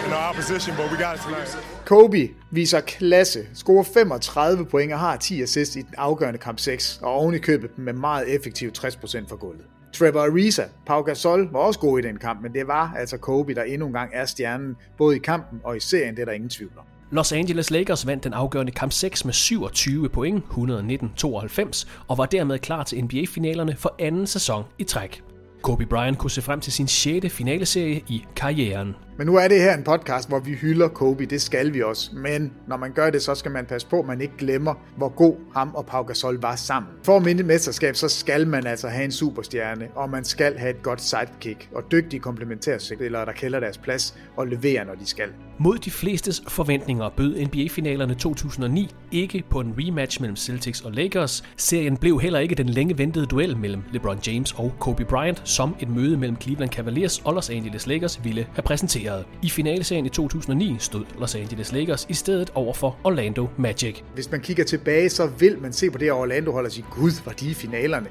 [0.04, 1.48] and our opposition, but we got it tonight.
[1.84, 7.00] Kobe viser klasse, scorer 35 point og har 10 assists i den afgørende kamp 6,
[7.02, 9.64] og oven i købet med meget effektiv 60% for gulvet.
[9.92, 13.54] Trevor Ariza, Pau Gasol var også god i den kamp, men det var altså Kobe,
[13.54, 16.32] der endnu en gang er stjernen, både i kampen og i serien, det er der
[16.32, 16.84] ingen tvivl om.
[17.10, 22.58] Los Angeles Lakers vandt den afgørende kamp 6 med 27 point, 119-92, og var dermed
[22.58, 25.22] klar til NBA-finalerne for anden sæson i træk.
[25.62, 27.26] Kobe Bryant kunne se frem til sin 6.
[27.34, 28.94] finaleserie i karrieren.
[29.18, 32.10] Men nu er det her en podcast, hvor vi hylder Kobe, det skal vi også.
[32.16, 35.08] Men når man gør det, så skal man passe på, at man ikke glemmer, hvor
[35.08, 36.92] god ham og Pau Gasol var sammen.
[37.04, 40.70] For at minde mesterskab, så skal man altså have en superstjerne, og man skal have
[40.70, 45.28] et godt sidekick og dygtige komplementærspillere, der kælder deres plads og leverer, når de skal.
[45.60, 51.44] Mod de flestes forventninger bød NBA-finalerne 2009 ikke på en rematch mellem Celtics og Lakers.
[51.56, 55.76] Serien blev heller ikke den længe ventede duel mellem LeBron James og Kobe Bryant, som
[55.80, 59.07] et møde mellem Cleveland Cavaliers og Los Angeles Lakers ville have præsenteret.
[59.42, 64.02] I finaleserien i 2009 stod Los Angeles Lakers i stedet over for Orlando Magic.
[64.14, 67.24] Hvis man kigger tilbage, så vil man se på det her Orlando-hold og sige, gud,
[67.24, 68.06] var de i finalerne?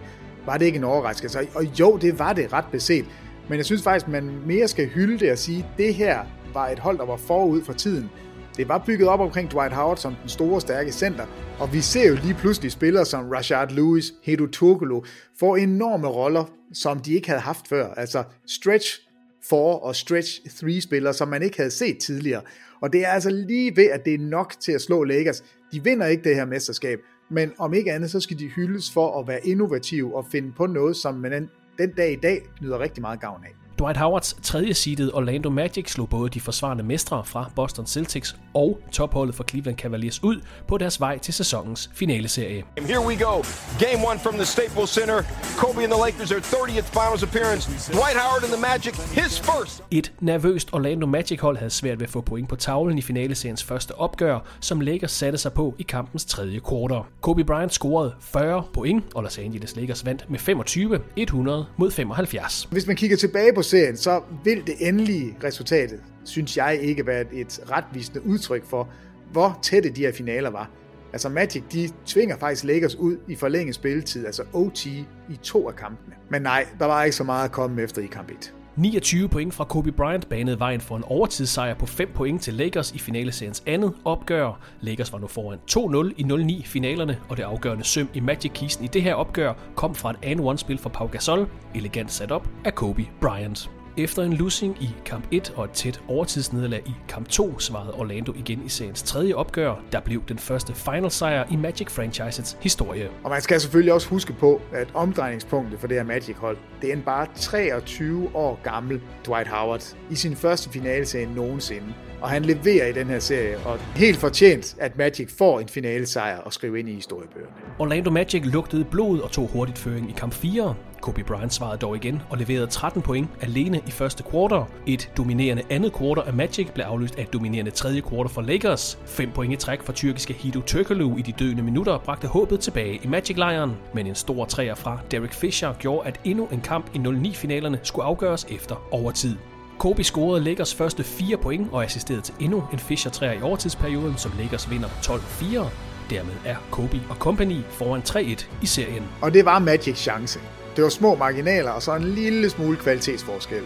[0.45, 1.39] Var det ikke en overraskelse?
[1.55, 3.05] Og jo, det var det ret beset.
[3.49, 6.19] Men jeg synes faktisk, man mere skal hylde det og sige, at det her
[6.53, 8.09] var et hold, der var forud for tiden.
[8.57, 11.25] Det var bygget op omkring Dwight Howard som den store, stærke center,
[11.59, 15.03] og vi ser jo lige pludselig spillere som Rashard Lewis, Hedo Turkoglu,
[15.39, 17.93] får enorme roller, som de ikke havde haft før.
[17.93, 19.06] Altså stretch
[19.49, 22.41] 4 og stretch 3 spillere, som man ikke havde set tidligere.
[22.81, 25.43] Og det er altså lige ved, at det er nok til at slå Lakers.
[25.71, 26.99] De vinder ikke det her mesterskab,
[27.29, 30.65] men om ikke andet, så skal de hyldes for at være innovative og finde på
[30.65, 33.66] noget, som man den, den dag i dag nyder rigtig meget gavn af.
[33.79, 38.79] Dwight Howards tredje seedede Orlando Magic slog både de forsvarende mestre fra Boston Celtics og
[38.91, 42.63] topholdet for Cleveland Cavaliers ud på deres vej til sæsonens finaleserie.
[42.77, 43.43] Here we go.
[43.79, 45.21] Game one from the Staples Center.
[45.57, 47.91] Kobe and the Lakers their 30th finals appearance.
[47.91, 49.83] Dwight Howard and the Magic his first.
[49.91, 53.63] Et nervøst Orlando Magic hold havde svært ved at få point på tavlen i finaleseriens
[53.63, 57.01] første opgør, som Lakers satte sig på i kampens tredje kvartal.
[57.21, 62.67] Kobe Bryant scorede 40 point, og Los Angeles Lakers vandt med 25, 100 mod 75.
[62.71, 67.25] Hvis man kigger tilbage på serien, så vil det endelige resultatet, synes jeg ikke være
[67.33, 68.89] et retvisende udtryk for,
[69.31, 70.69] hvor tætte de her finaler var.
[71.13, 75.05] Altså Magic, de tvinger faktisk Lakers ud i forlænget spilletid, altså OT, i
[75.43, 76.15] to af kampene.
[76.29, 78.53] Men nej, der var ikke så meget at komme efter i kamp 1.
[78.77, 82.91] 29 point fra Kobe Bryant banede vejen for en overtidssejr på 5 point til Lakers
[82.91, 84.59] i finaleseriens andet opgør.
[84.81, 86.23] Lakers var nu foran 2-0 i
[86.61, 90.17] 0-9 finalerne, og det afgørende søm i Magic-kisten i det her opgør kom fra et
[90.23, 93.76] and one spil fra Pau Gasol, elegant sat op af Kobe Bryant.
[93.99, 98.33] Efter en losing i kamp 1 og et tæt overtidsnederlag i kamp 2, svarede Orlando
[98.35, 103.09] igen i seriens tredje opgør, der blev den første final sejr i Magic franchisets historie.
[103.23, 106.93] Og man skal selvfølgelig også huske på, at omdrejningspunktet for det her Magic-hold, det er
[106.93, 111.93] en bare 23 år gammel Dwight Howard i sin første finaleserie nogensinde.
[112.21, 116.37] Og han leverer i den her serie, og helt fortjent, at Magic får en finalesejr
[116.37, 117.53] og skrive ind i historiebøgerne.
[117.79, 120.75] Orlando Magic lugtede blod og tog hurtigt føring i kamp 4.
[121.01, 124.63] Kobe Bryant svarede dog igen og leverede 13 point alene i første kvartal.
[124.85, 128.99] Et dominerende andet kvartal af Magic blev afløst af et dominerende tredje kvartal for Lakers.
[129.05, 132.99] 5 point i træk fra tyrkiske Hido Turkoglu i de døende minutter bragte håbet tilbage
[133.03, 133.71] i Magic-lejren.
[133.93, 138.05] Men en stor træer fra Derek Fisher gjorde, at endnu en kamp i 0-9-finalerne skulle
[138.05, 139.35] afgøres efter overtid.
[139.79, 144.17] Kobe scorede Lakers første 4 point og assisterede til endnu en Fisher træer i overtidsperioden,
[144.17, 145.69] som Lakers vinder 12-4.
[146.09, 149.03] Dermed er Kobe og company foran 3-1 i serien.
[149.21, 150.39] Og det var Magic chance.
[150.77, 153.63] Det var små marginaler og så en lille smule kvalitetsforskel.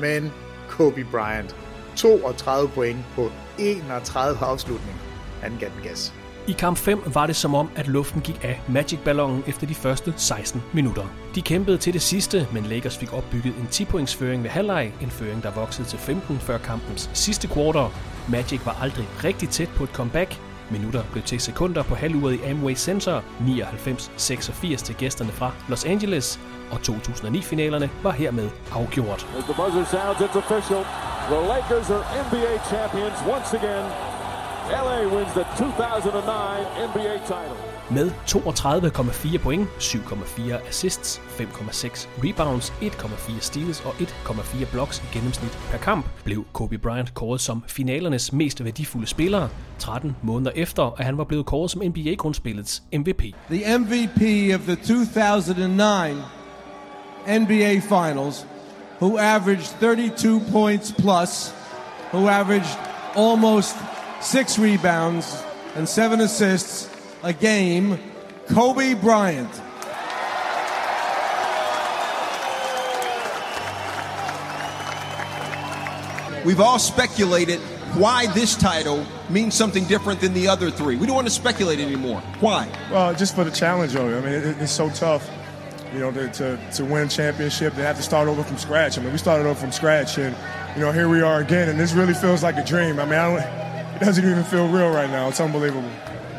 [0.00, 0.32] Men
[0.68, 1.56] Kobe Bryant,
[1.96, 5.00] 32 point på 31 afslutninger.
[5.42, 6.14] Han gav den gas.
[6.46, 10.14] I kamp 5 var det som om, at luften gik af Magic-ballonen efter de første
[10.16, 11.04] 16 minutter.
[11.34, 15.10] De kæmpede til det sidste, men Lakers fik opbygget en 10-points føring ved halvleg, en
[15.10, 17.86] føring der voksede til 15 før kampens sidste kvartal.
[18.28, 20.40] Magic var aldrig rigtig tæt på et comeback.
[20.70, 26.40] Minutter blev til sekunder på halvuret i Amway Center, 99-86 til gæsterne fra Los Angeles,
[26.70, 29.26] og 2009-finalerne var hermed afgjort.
[29.38, 30.82] As the buzzer sounds, it's official.
[31.32, 33.86] The Lakers are NBA champions once again.
[34.70, 37.56] LA wins the 2009 NBA title.
[37.90, 45.78] Med 32,4 point, 7,4 assists, 5,6 rebounds, 1,4 steals og 1,4 blocks i gennemsnit per
[45.78, 51.18] kamp, blev Kobe Bryant kåret som finalernes mest værdifulde spiller, 13 måneder efter, at han
[51.18, 53.22] var blevet kåret som NBA-grundspillets MVP.
[53.50, 54.22] The MVP
[54.54, 56.43] of the 2009
[57.24, 58.44] NBA Finals,
[58.98, 61.52] who averaged 32 points plus,
[62.10, 62.76] who averaged
[63.14, 63.76] almost
[64.20, 65.42] six rebounds
[65.74, 66.88] and seven assists
[67.22, 67.98] a game,
[68.48, 69.50] Kobe Bryant.
[76.44, 77.58] We've all speculated
[77.94, 80.96] why this title means something different than the other three.
[80.96, 82.20] We don't want to speculate anymore.
[82.40, 82.68] Why?
[82.90, 84.16] Well, just for the challenge of it.
[84.16, 85.28] I mean, it, it's so tough,
[85.94, 88.98] you know, to, to, to win championship, They have to start over from scratch.
[88.98, 90.36] I mean, we started over from scratch, and,
[90.76, 92.98] you know, here we are again, and this really feels like a dream.
[92.98, 95.28] I mean, I don't, it doesn't even feel real right now.
[95.28, 95.88] It's unbelievable.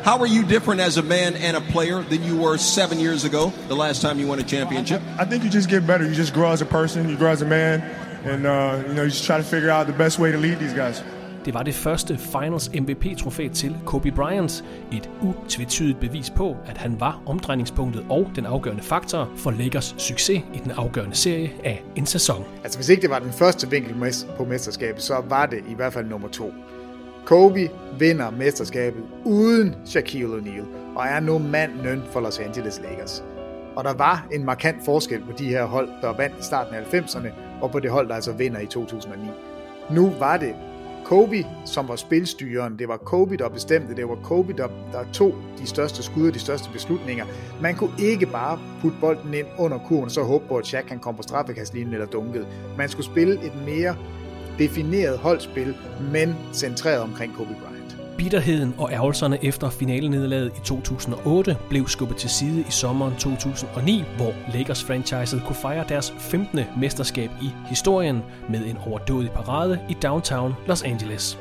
[0.02, 3.24] How are you different as a man and a player than you were seven years
[3.24, 5.02] ago, the last time you won a championship?
[5.18, 6.06] I think you just get better.
[6.06, 7.80] You just grow as a person, you grow as a man,
[8.24, 10.58] and, uh, you know, you just try to figure out the best way to lead
[10.60, 11.02] these guys.
[11.46, 14.64] Det var det første Finals MVP-trofæ til Kobe Bryant.
[14.92, 20.42] Et utvetydigt bevis på, at han var omdrejningspunktet og den afgørende faktor for Lakers succes
[20.54, 22.44] i den afgørende serie af en sæson.
[22.64, 23.94] Altså hvis ikke det var den første vinkel
[24.36, 26.52] på mesterskabet, så var det i hvert fald nummer to.
[27.24, 30.64] Kobe vinder mesterskabet uden Shaquille O'Neal
[30.96, 33.24] og er nu manden for Los Angeles Lakers.
[33.76, 36.82] Og der var en markant forskel på de her hold, der vandt i starten af
[36.94, 37.28] 90'erne,
[37.60, 39.30] og på det hold, der altså vinder i 2009.
[39.90, 40.54] Nu var det
[41.06, 42.78] Kobe, som var spilstyren.
[42.78, 43.94] Det var Kobe, der bestemte.
[43.96, 47.24] Det var Kobe, der, der tog de største skud og de største beslutninger.
[47.62, 50.84] Man kunne ikke bare putte bolden ind under kurven, og så håbe på, at Shaq
[50.84, 52.46] kan komme på straffekastlinjen eller dunket.
[52.78, 53.96] Man skulle spille et mere
[54.58, 55.74] defineret holdspil,
[56.12, 57.75] men centreret omkring Kobe Bryant.
[58.18, 64.32] Bitterheden og ærgelserne efter finalenederlaget i 2008 blev skubbet til side i sommeren 2009, hvor
[64.54, 66.60] Lakers franchiset kunne fejre deres 15.
[66.80, 71.38] mesterskab i historien med en overdådig parade i downtown Los Angeles.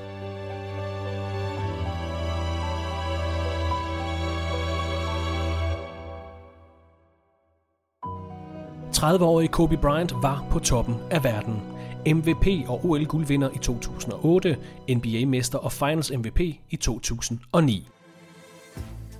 [8.95, 11.74] ...30-årige Kobe Bryant var på toppen af verden.
[12.07, 14.57] MVP og OL-guldvinder i 2008,
[14.89, 17.87] NBA-mester og Finals MVP i 2009.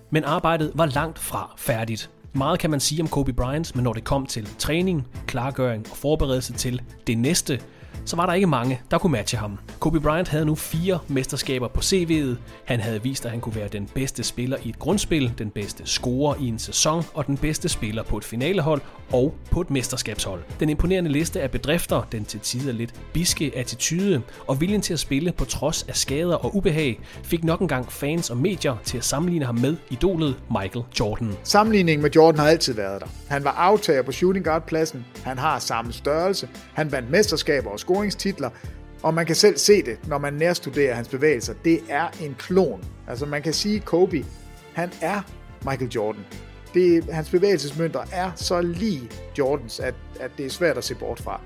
[0.10, 2.10] Men arbejdet var langt fra færdigt.
[2.34, 5.98] Meget kan man sige om Kobe Bryant, men når det kom til træning, klargøring og
[5.98, 7.62] forberedelse til det næste,
[8.06, 9.60] så var der ikke mange, der kunne matche ham.
[9.80, 12.36] Kobe Bryant havde nu fire mesterskaber på CV'et.
[12.66, 15.86] Han havde vist, at han kunne være den bedste spiller i et grundspil, den bedste
[15.86, 20.44] scorer i en sæson og den bedste spiller på et finalehold og på et mesterskabshold.
[20.60, 25.00] Den imponerende liste af bedrifter, den til tider lidt biske attitude og viljen til at
[25.00, 29.06] spille på trods af skader og ubehag, fik nok engang fans og medier til at
[29.06, 31.34] sammenligne ham med idolet Michael Jordan.
[31.44, 33.08] Sammenligningen med Jordan har altid været der.
[33.28, 37.80] Han var aftager på shooting guard pladsen, han har samme størrelse, han vandt mesterskaber og
[37.96, 38.50] scoringstitler,
[39.04, 41.54] og man kan selv se det, når man nærstuderer hans bevægelser.
[41.66, 42.84] Det er en klon.
[43.08, 44.26] Altså man kan sige, Kobe,
[44.74, 45.22] han er
[45.66, 46.22] Michael Jordan.
[46.74, 51.20] Det, hans bevægelsesmønter er så lige Jordans, at, at det er svært at se bort
[51.20, 51.42] fra.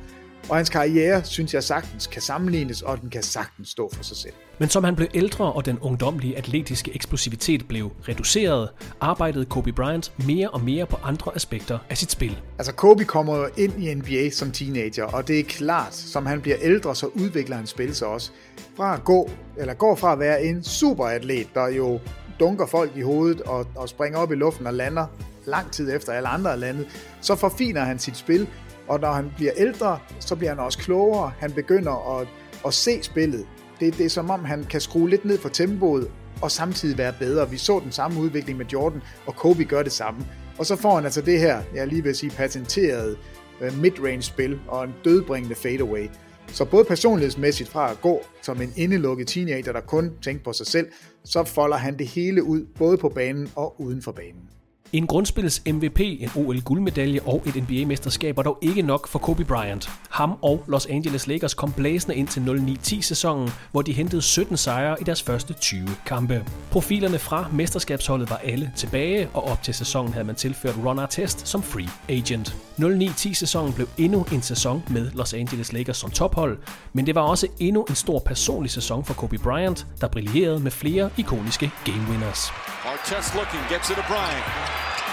[0.50, 4.18] Og hans karriere, synes jeg sagtens, kan sammenlignes, og den kan sagtens stå for sig
[4.18, 4.34] selv.
[4.60, 8.70] Men som han blev ældre, og den ungdomlige atletiske eksplosivitet blev reduceret,
[9.02, 12.42] arbejdede Kobe Bryant mere og mere på andre aspekter af sit spil.
[12.58, 16.58] Altså Kobe kommer ind i NBA som teenager, og det er klart, som han bliver
[16.62, 18.32] ældre, så udvikler han spil sig også.
[18.78, 22.00] Fra at gå, eller går fra at være en superatlet, der jo
[22.40, 25.06] dunker folk i hovedet og, og springer op i luften og lander
[25.46, 26.88] lang tid efter alle andre er landet,
[27.22, 28.48] så forfiner han sit spil,
[28.90, 31.32] og når han bliver ældre, så bliver han også klogere.
[31.40, 32.28] Han begynder at,
[32.66, 33.48] at se spillet.
[33.80, 36.11] Det, det er som om, han kan skrue lidt ned for tempoet,
[36.41, 37.49] og samtidig være bedre.
[37.49, 40.26] Vi så den samme udvikling med Jordan, og Kobe gør det samme.
[40.57, 43.18] Og så får han altså det her, jeg lige vil sige, patenteret
[43.61, 46.07] øh, midrange spil og en dødbringende fadeaway.
[46.48, 50.68] Så både personlighedsmæssigt fra at gå som en indelukket teenager, der kun tænker på sig
[50.68, 50.88] selv,
[51.26, 54.59] så folder han det hele ud, både på banen og uden for banen.
[54.94, 59.90] En grundspillets MVP, en OL-guldmedalje og et NBA-mesterskab var dog ikke nok for Kobe Bryant.
[60.10, 65.02] Ham og Los Angeles Lakers kom blæsende ind til 09-10-sæsonen, hvor de hentede 17 sejre
[65.02, 66.45] i deres første 20 kampe.
[66.72, 71.48] Profilerne fra mesterskabsholdet var alle tilbage, og op til sæsonen havde man tilført Ron Artest
[71.48, 72.56] som free agent.
[72.80, 76.57] 09-10-sæsonen blev endnu en sæson med Los Angeles Lakers som tophold,
[76.94, 80.72] men det var også endnu en stor personlig sæson for Kobe Bryant, der brillerede med
[80.72, 82.52] flere ikoniske game winners.
[83.00, 84.46] Artest looking, gets it to Bryant.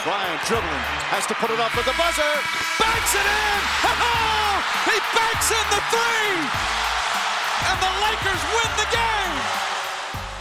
[0.05, 0.85] Bryant dribbling,
[1.15, 2.33] has to put it up with the buzzer.
[2.83, 3.61] Banks it in!
[4.91, 6.35] he banks in the three!
[7.69, 9.37] And the Lakers win the game!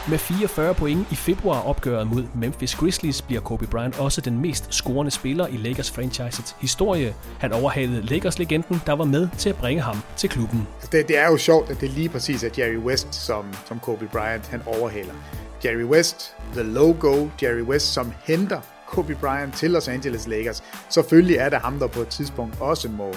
[0.09, 5.11] Med 44 point i februar-opgøret mod Memphis Grizzlies bliver Kobe Bryant også den mest scorende
[5.11, 7.15] spiller i Lakers franchisets historie.
[7.39, 10.67] Han overhalede Lakers-legenden, der var med til at bringe ham til klubben.
[10.91, 14.07] Det, det er jo sjovt, at det lige præcis er Jerry West, som, som Kobe
[14.11, 15.13] Bryant han overhaler.
[15.63, 20.63] Jerry West, the logo, Jerry West, som henter Kobe Bryant til Los Angeles Lakers.
[20.89, 23.13] Selvfølgelig er det ham, der på et tidspunkt også må,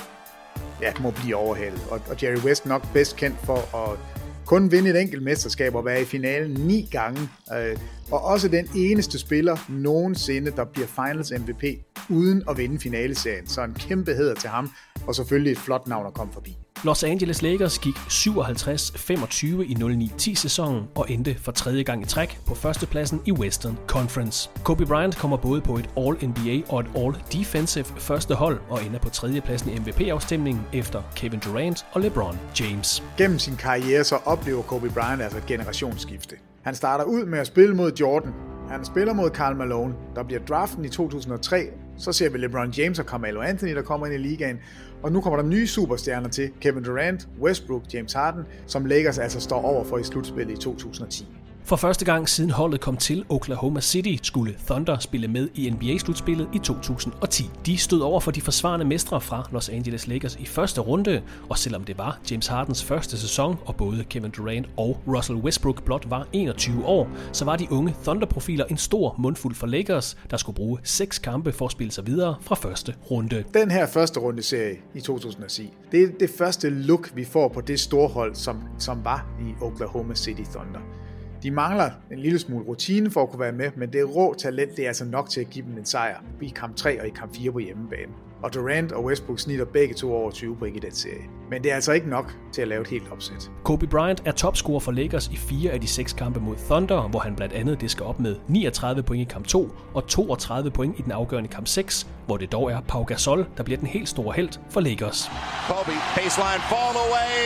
[0.83, 1.81] ja, må blive overhalet.
[1.91, 3.99] Og, og Jerry West nok bedst kendt for at
[4.47, 7.29] kun vinde et enkelt mesterskab og være i finalen ni gange.
[7.57, 7.77] Øh,
[8.11, 11.65] og også den eneste spiller nogensinde, der bliver Finals MVP
[12.11, 13.47] uden at vinde finaleserien.
[13.47, 14.71] Så en kæmpe heder til ham,
[15.07, 16.59] og selvfølgelig et flot navn at komme forbi.
[16.85, 19.77] Los Angeles Lakers gik 57-25 i
[20.19, 24.51] 09-10 sæsonen og endte for tredje gang i træk på førstepladsen i Western Conference.
[24.65, 29.09] Kobe Bryant kommer både på et All-NBA og et All-Defensive første hold og ender på
[29.09, 33.03] tredjepladsen i MVP-afstemningen efter Kevin Durant og LeBron James.
[33.17, 36.37] Gennem sin karriere så oplever Kobe Bryant altså et generationsskifte.
[36.63, 38.33] Han starter ud med at spille mod Jordan.
[38.71, 41.67] Han spiller mod Karl Malone, der bliver draften i 2003.
[41.97, 44.59] Så ser vi LeBron James og Carmelo Anthony, der kommer ind i ligaen.
[45.03, 46.51] Og nu kommer der nye superstjerner til.
[46.61, 51.29] Kevin Durant, Westbrook, James Harden, som Lakers altså står over for i slutspillet i 2010.
[51.69, 56.49] For første gang siden holdet kom til Oklahoma City, skulle Thunder spille med i NBA-slutspillet
[56.55, 57.51] i 2010.
[57.67, 61.59] De stod over for de forsvarende mestre fra Los Angeles Lakers i første runde, og
[61.59, 66.11] selvom det var James Hardens første sæson, og både Kevin Durant og Russell Westbrook blot
[66.11, 70.57] var 21 år, så var de unge Thunder-profiler en stor mundfuld for Lakers, der skulle
[70.57, 73.45] bruge seks kampe for at spille sig videre fra første runde.
[73.55, 77.61] Den her første runde serie i 2010, det er det første look, vi får på
[77.61, 81.08] det store hold, som, som var i Oklahoma City Thunder.
[81.43, 84.77] De mangler en lille smule rutine for at kunne være med, men det rå talent,
[84.77, 87.11] det er altså nok til at give dem en sejr i kamp 3 og i
[87.11, 88.13] kamp 4 på hjemmebane.
[88.43, 91.23] Og Durant og Westbrook snitter begge to over 20 point i den serie.
[91.51, 93.51] Men det er altså ikke nok til at lave et helt opsæt.
[93.65, 97.19] Kobe Bryant er topscorer for Lakers i fire af de seks kampe mod Thunder, hvor
[97.19, 101.03] han blandt andet disker op med 39 point i kamp 2 og 32 point i
[101.03, 104.33] den afgørende kamp 6, hvor det dog er Pau Gasol, der bliver den helt store
[104.35, 105.31] held for Lakers.
[105.69, 107.39] Kobe, baseline fall away.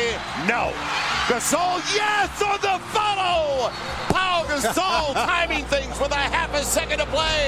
[0.49, 0.65] No.
[1.29, 3.43] Gasol, yes, on the follow.
[4.15, 7.47] Pau Gasol timing things with a half a second to play.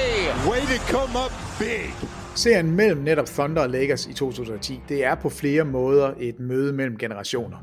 [0.49, 2.14] Way to come up big.
[2.35, 6.73] Serien mellem netop Thunder og Lakers i 2010, det er på flere måder et møde
[6.73, 7.57] mellem generationer.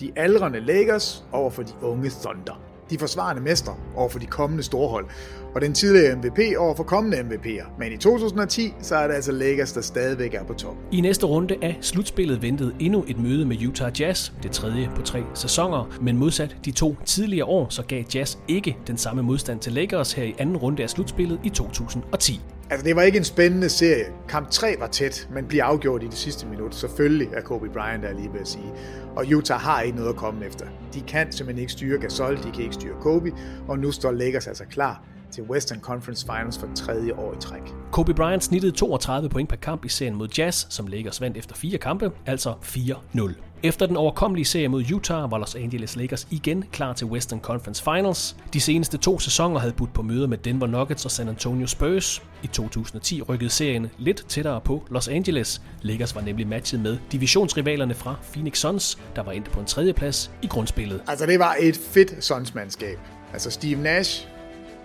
[0.00, 2.60] De aldrende Lakers over for de unge Thunder.
[2.90, 5.06] De forsvarende mestre over for de kommende storhold.
[5.54, 7.78] Og den tidligere MVP over for kommende MVP'er.
[7.78, 10.76] Men i 2010, så er det altså Lakers, der stadigvæk er på top.
[10.92, 15.02] I næste runde af slutspillet ventede endnu et møde med Utah Jazz, det tredje på
[15.02, 19.60] tre sæsoner, men modsat de to tidligere år, så gav Jazz ikke den samme modstand
[19.60, 22.40] til Lakers her i anden runde af slutspillet i 2010.
[22.70, 24.04] Altså, det var ikke en spændende serie.
[24.28, 26.74] Kamp 3 var tæt, men bliver afgjort i det sidste minut.
[26.74, 28.72] Selvfølgelig er Kobe Bryant der lige ved at sige.
[29.16, 30.66] Og Utah har ikke noget at komme efter.
[30.94, 33.32] De kan simpelthen ikke styre Gasol, de kan ikke styre Kobe,
[33.68, 37.62] og nu står Lakers altså klar til Western Conference Finals for tredje år i træk.
[37.92, 41.54] Kobe Bryant snittede 32 point per kamp i serien mod Jazz, som Lakers vandt efter
[41.54, 43.32] fire kampe, altså 4-0.
[43.64, 47.82] Efter den overkommelige serie mod Utah var Los Angeles Lakers igen klar til Western Conference
[47.82, 48.36] Finals.
[48.52, 52.22] De seneste to sæsoner havde budt på møder med Denver Nuggets og San Antonio Spurs.
[52.42, 55.62] I 2010 rykkede serien lidt tættere på Los Angeles.
[55.82, 60.30] Lakers var nemlig matchet med divisionsrivalerne fra Phoenix Suns, der var endt på en tredjeplads
[60.42, 61.02] i grundspillet.
[61.06, 62.98] Altså, det var et fedt Suns-mandskab.
[63.32, 64.28] Altså, Steve Nash,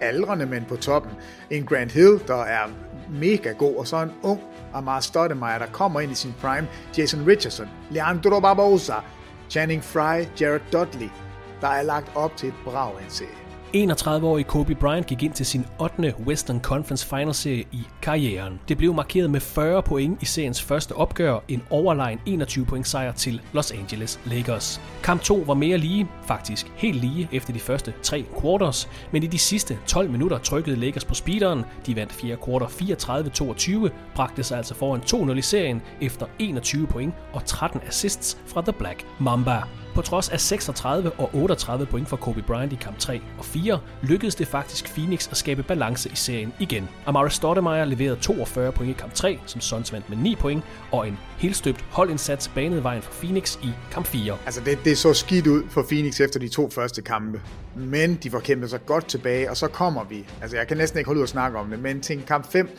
[0.02, 1.12] aldrende men på toppen.
[1.50, 2.68] En Grant Hill, der er
[3.10, 4.42] mega god, og så en ung
[4.74, 6.68] Amar Stoudemire, der kommer ind i sin prime.
[6.98, 8.94] Jason Richardson, Leandro Barbosa,
[9.50, 11.10] Channing Frye, Jared Dudley.
[11.62, 13.39] Der er lagt op til et brag af en serie.
[13.76, 16.14] 31-årige Kobe Bryant gik ind til sin 8.
[16.26, 18.60] Western Conference Finals serie i karrieren.
[18.68, 23.12] Det blev markeret med 40 point i seriens første opgør, en overlegen 21 point sejr
[23.12, 24.82] til Los Angeles Lakers.
[25.04, 29.28] Kamp 2 var mere lige, faktisk helt lige efter de første tre quarters, men i
[29.28, 31.66] de sidste 12 minutter trykkede Lakers på speederen.
[31.86, 32.68] De vandt 4 quarter
[33.88, 38.62] 34-22, bragte sig altså foran 2-0 i serien efter 21 point og 13 assists fra
[38.62, 39.64] The Black Mamba.
[39.96, 43.80] På trods af 36 og 38 point for Kobe Bryant i kamp 3 og 4,
[44.02, 46.90] lykkedes det faktisk Phoenix at skabe balance i serien igen.
[47.06, 51.08] Amara Stoudemire leverede 42 point i kamp 3, som Suns vandt med 9 point, og
[51.08, 54.38] en helt støbt holdindsats banede vejen for Phoenix i kamp 4.
[54.46, 57.42] Altså, det, det så skidt ud for Phoenix efter de to første kampe.
[57.76, 60.26] Men de får kæmpet sig godt tilbage, og så kommer vi.
[60.42, 62.70] Altså, jeg kan næsten ikke holde ud at snakke om det, men til kamp 5,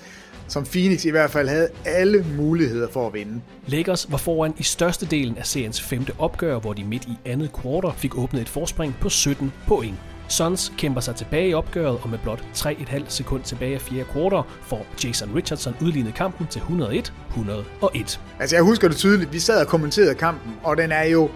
[0.51, 3.41] som Phoenix i hvert fald havde alle muligheder for at vinde.
[3.67, 7.93] Lakers var foran i størstedelen af seriens femte opgør, hvor de midt i andet kvartal
[7.97, 9.95] fik åbnet et forspring på 17 point.
[10.29, 14.43] Suns kæmper sig tilbage i opgøret, og med blot 3,5 sekund tilbage af fjerde kvartal
[14.63, 18.19] får Jason Richardson udlignet kampen til 101-101.
[18.41, 21.31] Altså jeg husker det tydeligt, vi sad og kommenterede kampen, og den er jo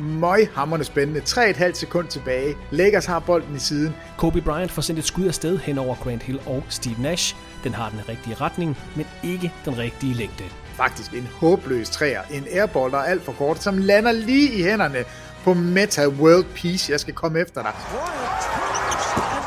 [0.00, 1.20] møghamrende spændende.
[1.20, 2.54] 3,5 sekund tilbage.
[2.70, 3.94] Lakers har bolden i siden.
[4.18, 7.36] Kobe Bryant får sendt et skud afsted hen over Grant Hill og Steve Nash.
[7.64, 10.44] Den har den rigtige retning, men ikke den rigtige længde.
[10.76, 12.22] Faktisk en håbløs træer.
[12.30, 15.04] En airball, der er alt for kort, som lander lige i hænderne
[15.44, 16.92] på Meta World Peace.
[16.92, 17.72] Jeg skal komme efter dig.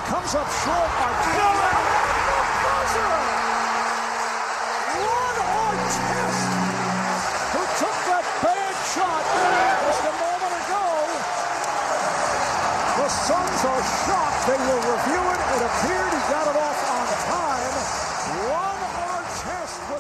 [0.10, 1.23] comes up short by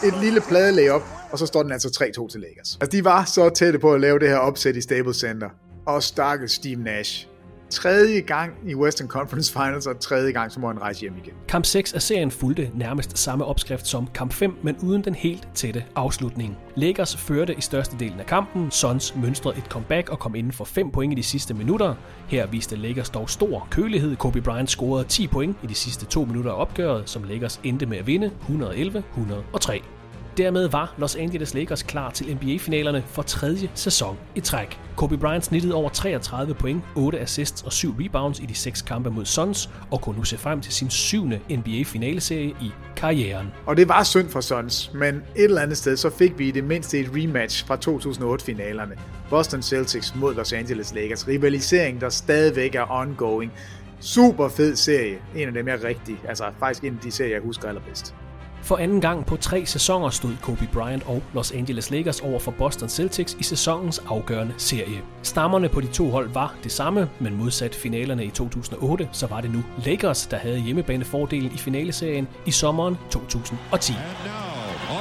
[0.04, 1.02] Et lille plade layup,
[1.32, 2.78] og så står den altså 3-2 til Lakers.
[2.82, 5.50] Altså, de var så tætte på at lave det her opsæt i Staples Center.
[5.88, 7.28] Og stakkels Steve Nash.
[7.74, 11.34] Tredje gang i Western Conference Finals, og tredje gang, så må han rejse hjem igen.
[11.48, 15.48] Kamp 6 af serien fulgte nærmest samme opskrift som kamp 5, men uden den helt
[15.56, 16.58] tætte afslutning.
[16.76, 20.91] Lakers førte i størstedelen af kampen, Suns mønstrede et comeback og kom inden for 5
[20.91, 21.95] point i de sidste minutter.
[22.28, 24.16] Her viste Lakers dog stor kølighed.
[24.16, 27.86] Kobe Bryant scorede 10 point i de sidste to minutter af opgøret, som Lakers endte
[27.86, 30.03] med at vinde 111-103.
[30.38, 34.80] Dermed var Los Angeles Lakers klar til NBA-finalerne for tredje sæson i træk.
[34.96, 39.10] Kobe Bryant snittede over 33 point, 8 assists og 7 rebounds i de 6 kampe
[39.10, 43.48] mod Suns, og kunne nu se frem til sin syvende NBA-finaleserie i karrieren.
[43.66, 46.52] Og det var synd for Suns, men et eller andet sted, så fik vi i
[46.52, 48.96] det mindste et rematch fra 2008-finalerne.
[49.30, 51.28] Boston Celtics mod Los Angeles Lakers.
[51.28, 53.52] Rivalisering, der stadigvæk er ongoing.
[54.00, 55.18] Super fed serie.
[55.36, 58.16] En af dem, jeg rigtig, altså faktisk en af de serier, jeg husker allerbedst.
[58.64, 62.52] For anden gang på tre sæsoner stod Kobe Bryant og Los Angeles Lakers over for
[62.52, 65.02] Boston Celtics i sæsonens afgørende serie.
[65.23, 69.41] Stammerne på de to hold var det samme, men modsat finalerne i 2008, så var
[69.41, 73.94] det nu Lakers, der havde hjemmebanefordelen i finaleserien i sommeren 2010.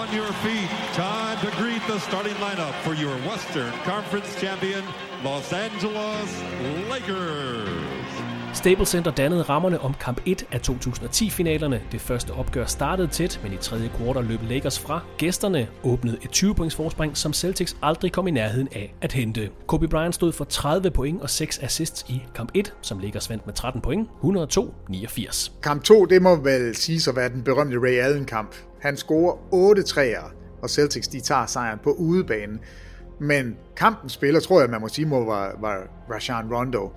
[0.00, 4.82] On your feet, time to greet the starting lineup for your Western Conference champion,
[5.24, 6.30] Los Angeles
[6.90, 7.91] Lakers.
[8.62, 11.82] Staples Center dannede rammerne om kamp 1 af 2010-finalerne.
[11.92, 15.00] Det første opgør startede tæt, men i tredje kvartal løb Lakers fra.
[15.18, 19.50] Gæsterne åbnede et 20-points forspring, som Celtics aldrig kom i nærheden af at hente.
[19.66, 23.46] Kobe Bryant stod for 30 point og 6 assists i kamp 1, som Lakers vandt
[23.46, 25.52] med 13 point, 102-89.
[25.62, 28.54] Kamp 2, det må vel sige at være den berømte Ray Allen-kamp.
[28.80, 30.32] Han scorer 8 træer,
[30.62, 32.60] og Celtics de tager sejren på udebanen.
[33.20, 35.78] Men kampen spiller, tror jeg, man må sige, må var, var
[36.10, 36.92] Rashan Rondo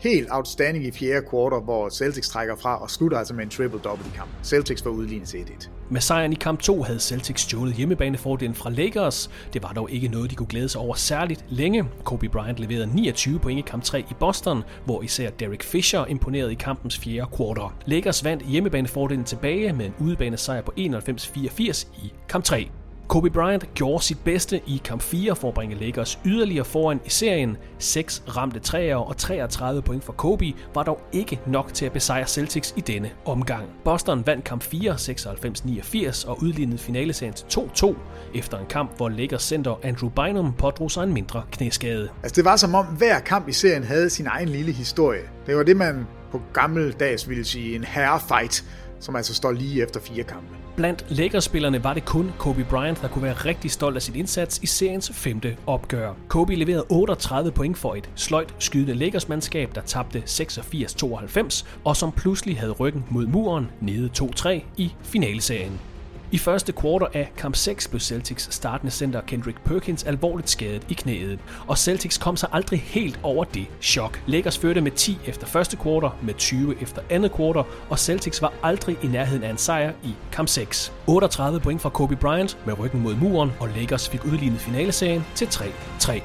[0.00, 4.06] helt outstanding i fjerde kvartal, hvor Celtics trækker fra og slutter altså med en triple-double
[4.06, 4.34] i kampen.
[4.42, 5.68] Celtics får udlignet til 1-1.
[5.90, 9.30] Med sejren i kamp 2 havde Celtics stjålet hjemmebanefordelen fra Lakers.
[9.52, 11.84] Det var dog ikke noget, de kunne glæde sig over særligt længe.
[12.04, 16.52] Kobe Bryant leverede 29 point i kamp 3 i Boston, hvor især Derek Fisher imponerede
[16.52, 17.70] i kampens fjerde kvartal.
[17.86, 22.70] Lakers vandt hjemmebanefordelen tilbage med en udebane sejr på 91-84 i kamp 3.
[23.10, 27.10] Kobe Bryant gjorde sit bedste i kamp 4 for at bringe Lakers yderligere foran i
[27.10, 27.56] serien.
[27.78, 32.26] 6 ramte træer og 33 point for Kobe var dog ikke nok til at besejre
[32.26, 33.64] Celtics i denne omgang.
[33.84, 37.94] Boston vandt kamp 4 96-89 og udlignede finaleserien til 2-2
[38.34, 42.08] efter en kamp, hvor Lakers center Andrew Bynum pådrog sig en mindre knæskade.
[42.22, 45.22] Altså det var som om hver kamp i serien havde sin egen lille historie.
[45.46, 48.64] Det var det, man på gammeldags ville sige en herrefight,
[49.00, 50.59] som altså står lige efter fire kampe.
[50.76, 54.58] Blandt Lakers-spillerne var det kun Kobe Bryant, der kunne være rigtig stolt af sin indsats
[54.62, 56.12] i seriens femte opgør.
[56.28, 62.58] Kobe leverede 38 point for et sløjt skydende Lakers-mandskab, der tabte 86-92, og som pludselig
[62.58, 65.89] havde ryggen mod muren nede 2-3 i finaleserien.
[66.32, 70.94] I første kvartal af kamp 6 blev Celtics startende center Kendrick Perkins alvorligt skadet i
[70.94, 74.22] knæet, og Celtics kom sig aldrig helt over det chok.
[74.26, 78.52] Lakers førte med 10 efter første kvartal, med 20 efter andet kvartal, og Celtics var
[78.62, 80.92] aldrig i nærheden af en sejr i kamp 6.
[81.06, 85.46] 38 point fra Kobe Bryant med ryggen mod muren, og Lakers fik udlignet finaleserien til
[85.46, 86.22] 3-3.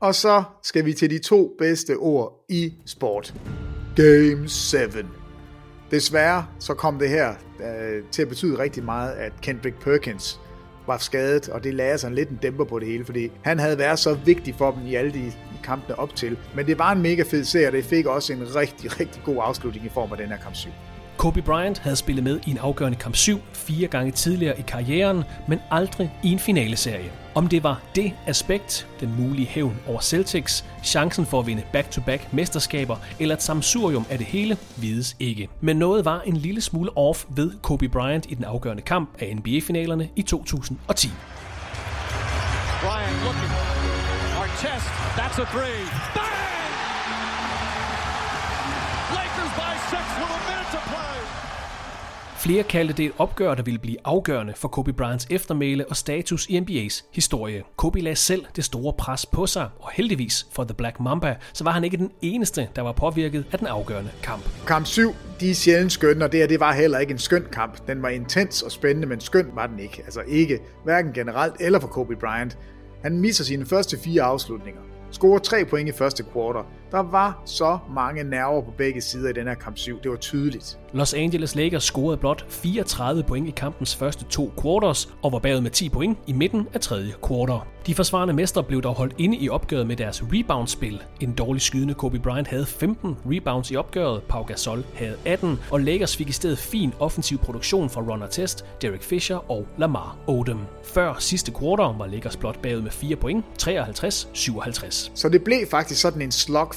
[0.00, 3.34] Og så skal vi til de to bedste ord i sport.
[3.96, 5.19] Game 7.
[5.90, 10.40] Desværre så kom det her øh, til at betyde rigtig meget, at Kendrick Perkins
[10.86, 13.78] var skadet, og det lagde sådan lidt en dæmper på det hele, fordi han havde
[13.78, 15.32] været så vigtig for dem i alle de
[15.64, 16.38] kampene op til.
[16.54, 19.36] Men det var en mega fed serie, og det fik også en rigtig, rigtig god
[19.40, 20.70] afslutning i form af den her kamp 7.
[21.20, 25.24] Kobe Bryant havde spillet med i en afgørende kamp 7 fire gange tidligere i karrieren,
[25.48, 27.12] men aldrig i en finaleserie.
[27.34, 32.32] Om det var det aspekt, den mulige hævn over Celtics, chancen for at vinde back-to-back
[32.32, 35.48] mesterskaber eller et samsurium af det hele, vides ikke.
[35.60, 39.36] Men noget var en lille smule off ved Kobe Bryant i den afgørende kamp af
[39.36, 41.08] NBA-finalerne i 2010.
[42.82, 43.52] Bryant looking.
[44.42, 44.86] Artest,
[45.18, 45.80] that's a three.
[46.16, 46.70] Bang!
[49.18, 50.59] Lakers by six with a minute.
[52.40, 56.46] Flere kaldte det et opgør, der ville blive afgørende for Kobe Bryants eftermæle og status
[56.46, 57.62] i NBA's historie.
[57.76, 61.64] Kobe lagde selv det store pres på sig, og heldigvis for The Black Mamba, så
[61.64, 64.42] var han ikke den eneste, der var påvirket af den afgørende kamp.
[64.66, 67.44] Kamp 7, de er sjældent skønne, og det her det var heller ikke en skøn
[67.52, 67.86] kamp.
[67.86, 70.02] Den var intens og spændende, men skøn var den ikke.
[70.04, 72.58] Altså ikke, hverken generelt eller for Kobe Bryant.
[73.02, 74.80] Han misser sine første fire afslutninger.
[75.10, 76.64] Scorer tre point i første kvartal.
[76.90, 80.02] Der var så mange nerver på begge sider i den her kamp 7.
[80.02, 80.78] Det var tydeligt.
[80.92, 85.60] Los Angeles Lakers scorede blot 34 point i kampens første to quarters og var bagud
[85.60, 87.60] med 10 point i midten af tredje kvartal.
[87.86, 91.02] De forsvarende mestre blev dog holdt inde i opgøret med deres rebound-spil.
[91.20, 95.80] En dårlig skydende Kobe Bryant havde 15 rebounds i opgøret, Pau Gasol havde 18, og
[95.80, 100.60] Lakers fik i stedet fin offensiv produktion fra Ron Artest, Derek Fisher og Lamar Odom.
[100.84, 105.10] Før sidste kvartal var Lakers blot bagud med 4 point, 53-57.
[105.14, 106.30] Så det blev faktisk sådan en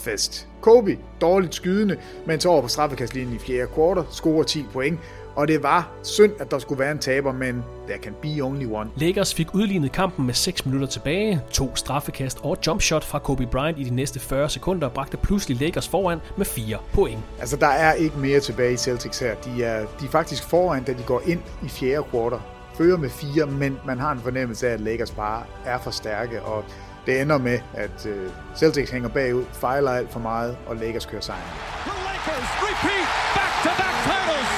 [0.03, 0.47] slugfest.
[0.61, 4.99] Kobe, dårligt skydende, men tog over på straffekastlinjen i fjerde kvartal, scorer 10 point,
[5.35, 8.65] og det var synd, at der skulle være en taber, men there can be only
[8.65, 8.89] one.
[8.97, 11.41] Lakers fik udlignet kampen med 6 minutter tilbage.
[11.51, 15.87] To straffekast og jumpshot fra Kobe Bryant i de næste 40 sekunder bragte pludselig Lakers
[15.87, 17.19] foran med 4 point.
[17.39, 19.35] Altså, der er ikke mere tilbage i Celtics her.
[19.35, 22.39] De er, de er faktisk foran, da de går ind i fjerde kvartal.
[22.77, 26.41] Fører med 4, men man har en fornemmelse af, at Lakers bare er for stærke,
[26.41, 26.63] og
[27.05, 28.11] det ender med, at uh,
[28.55, 31.41] Celtics hænger bagud, fejler alt for meget, og Lakers kører sejren.
[31.87, 33.07] The Lakers repeat
[33.37, 34.49] back-to-back titles.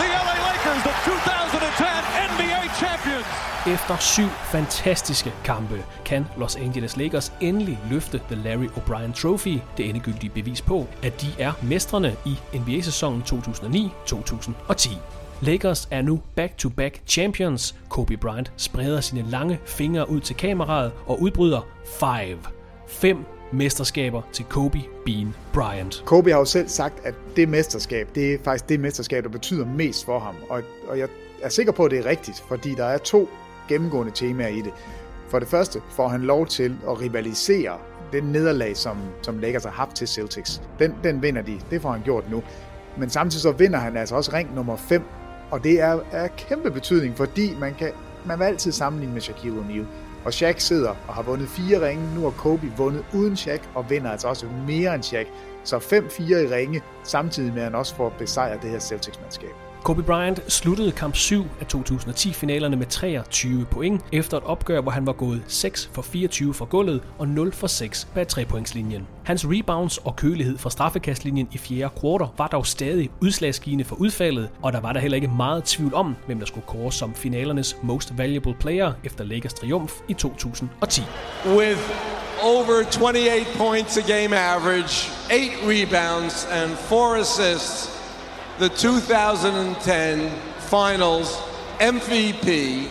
[0.00, 2.02] The LA Lakers, the 2010
[2.32, 3.52] NBA champions.
[3.66, 9.88] Efter syv fantastiske kampe kan Los Angeles Lakers endelig løfte The Larry O'Brien Trophy, det
[9.88, 15.21] endegyldige bevis på, at de er mestrene i NBA-sæsonen 2009-2010.
[15.42, 17.74] Lakers er nu back-to-back champions.
[17.88, 21.60] Kobe Bryant spreder sine lange fingre ud til kameraet og udbryder
[22.00, 22.38] 5.
[22.88, 23.16] 5
[23.52, 26.02] mesterskaber til Kobe Bean Bryant.
[26.06, 29.66] Kobe har jo selv sagt, at det mesterskab, det er faktisk det mesterskab, der betyder
[29.66, 30.34] mest for ham.
[30.48, 31.08] Og, og jeg
[31.42, 33.28] er sikker på, at det er rigtigt, fordi der er to
[33.68, 34.72] gennemgående temaer i det.
[35.28, 37.78] For det første får han lov til at rivalisere
[38.12, 40.62] den nederlag, som, som Lakers har haft til Celtics.
[40.78, 41.60] Den, den vinder de.
[41.70, 42.42] Det får han gjort nu.
[42.98, 45.02] Men samtidig så vinder han altså også ring nummer 5.
[45.52, 47.92] Og det er af kæmpe betydning, fordi man, kan,
[48.24, 49.84] man vil altid sammenligne med Shaquille O'Neal.
[50.24, 52.14] Og Shaq sidder og har vundet fire ringe.
[52.14, 55.26] Nu har Kobe vundet uden Shaq og vinder altså også mere end Shaq.
[55.64, 59.71] Så 5-4 i ringe, samtidig med at han også får besejret det her Celtics-mandskab.
[59.84, 65.06] Kobe Bryant sluttede kamp 7 af 2010-finalerne med 23 point, efter et opgør, hvor han
[65.06, 69.02] var gået 6 for 24 fra gulvet og 0 for 6 bag 3-pointslinjen.
[69.24, 74.48] Hans rebounds og kølighed fra straffekastlinjen i fjerde kvartal var dog stadig udslagsgivende for udfaldet,
[74.62, 77.76] og der var der heller ikke meget tvivl om, hvem der skulle kåres som finalernes
[77.82, 81.02] most valuable player efter Lakers triumf i 2010.
[81.56, 81.80] With
[82.42, 88.01] over 28 points a game average, 8 rebounds, and 4 assists,
[88.62, 90.30] the 2010
[90.68, 91.36] Finals
[91.80, 92.88] MVP,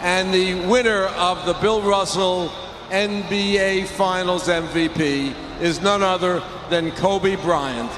[0.00, 2.52] And the winner of the Bill Russell
[2.90, 7.90] NBA Finals MVP is none other than Kobe Bryant.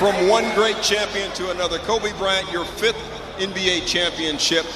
[0.00, 2.98] From one great champion to another, Kobe Bryant, your fifth
[3.38, 4.66] NBA championship.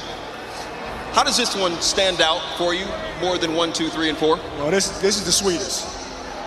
[1.11, 2.87] How does this one stand out for you
[3.21, 4.37] more than one, two, three, and four?
[4.59, 6.02] Well, this this is the sweetest.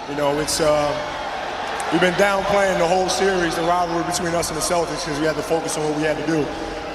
[0.10, 4.58] You know, it's uh, we've been downplaying the whole series, the rivalry between us and
[4.58, 6.46] the Celtics, because we had to focus on what we had to do.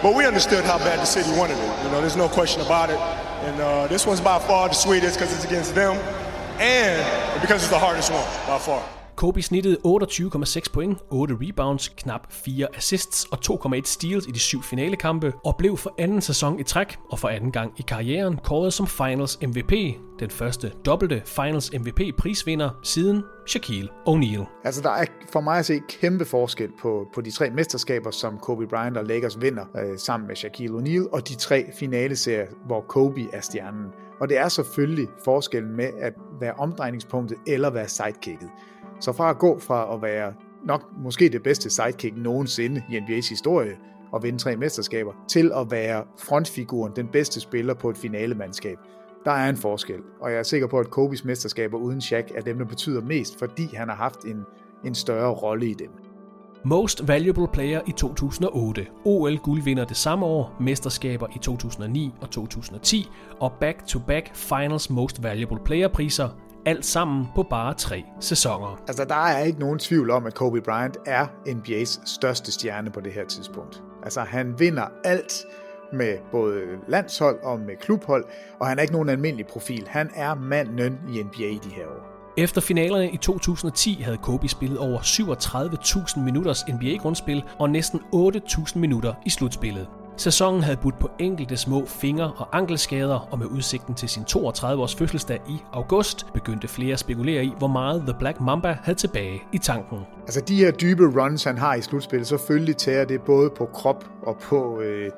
[0.00, 1.84] But we understood how bad the city wanted it.
[1.84, 3.00] You know, there's no question about it.
[3.48, 5.96] And uh, this one's by far the sweetest because it's against them,
[6.60, 8.99] and because it's the hardest one by far.
[9.20, 14.62] Kobe snittede 28,6 point, 8 rebounds, knap 4 assists og 2,1 steals i de syv
[14.62, 18.72] finalekampe, og blev for anden sæson i træk og for anden gang i karrieren kåret
[18.72, 19.72] som Finals MVP,
[20.20, 24.44] den første dobbelte Finals MVP-prisvinder siden Shaquille O'Neal.
[24.64, 28.38] Altså, der er for mig at se kæmpe forskel på, på de tre mesterskaber, som
[28.38, 32.80] Kobe Bryant og Lakers vinder øh, sammen med Shaquille O'Neal, og de tre finaleserier, hvor
[32.80, 33.86] Kobe er stjernen.
[34.20, 38.48] Og det er selvfølgelig forskellen med at være omdrejningspunktet eller være sidekicket.
[39.00, 40.32] Så fra at gå fra at være
[40.64, 43.76] nok måske det bedste sidekick nogensinde i NBA's historie
[44.12, 48.78] og vinde tre mesterskaber, til at være frontfiguren, den bedste spiller på et finalemandskab.
[49.24, 52.40] Der er en forskel, og jeg er sikker på, at Kobes mesterskaber uden Shaq er
[52.40, 54.44] dem, der betyder mest, fordi han har haft en,
[54.84, 55.88] en større rolle i dem.
[56.64, 63.08] Most Valuable Player i 2008, OL-guldvinder det samme år, mesterskaber i 2009 og 2010
[63.40, 66.28] og back-to-back Finals Most Valuable Player-priser
[66.66, 68.82] alt sammen på bare tre sæsoner.
[68.88, 73.00] Altså, der er ikke nogen tvivl om, at Kobe Bryant er NBA's største stjerne på
[73.00, 73.82] det her tidspunkt.
[74.02, 75.44] Altså, han vinder alt
[75.92, 78.24] med både landshold og med klubhold,
[78.60, 79.86] og han er ikke nogen almindelig profil.
[79.88, 82.10] Han er manden i NBA i de her år.
[82.36, 89.14] Efter finalerne i 2010 havde Kobe spillet over 37.000 minutters NBA-grundspil og næsten 8.000 minutter
[89.26, 89.88] i slutspillet.
[90.20, 94.94] Sæsonen havde budt på enkelte små finger- og ankelskader, og med udsigten til sin 32-års
[94.94, 99.42] fødselsdag i august, begyndte flere at spekulere i, hvor meget The Black Mamba havde tilbage
[99.52, 99.98] i tanken.
[100.22, 104.04] Altså de her dybe runs, han har i slutspillet, selvfølgelig tager det både på krop
[104.22, 105.10] og på, øh,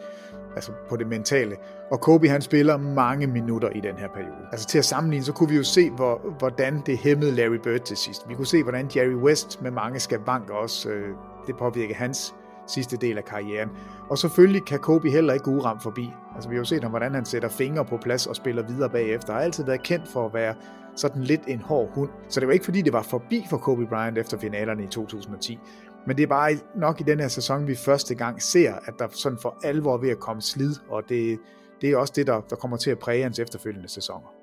[0.55, 1.57] altså på det mentale.
[1.91, 4.47] Og Kobe han spiller mange minutter i den her periode.
[4.53, 7.81] Altså til at sammenligne, så kunne vi jo se, hvor, hvordan det hæmmede Larry Bird
[7.81, 8.29] til sidst.
[8.29, 11.09] Vi kunne se, hvordan Jerry West med mange skavanker også, øh,
[11.47, 12.35] det påvirkede hans
[12.67, 13.69] sidste del af karrieren.
[14.11, 16.11] Og selvfølgelig kan Kobe heller ikke uram forbi.
[16.35, 18.91] Altså vi har jo set ham, hvordan han sætter fingre på plads og spiller videre
[18.91, 19.33] bagefter.
[19.33, 20.55] Han har altid været kendt for at være
[20.97, 22.11] sådan lidt en hård hund.
[22.29, 25.59] Så det var ikke fordi, det var forbi for Kobe Bryant efter finalerne i 2010.
[26.07, 29.09] Men det er bare nok i den her sæson, vi første gang ser, at der
[29.11, 31.39] sådan for alvor ved at komme slid, og det,
[31.81, 34.42] det er også det, der, der kommer til at præge hans efterfølgende sæsoner.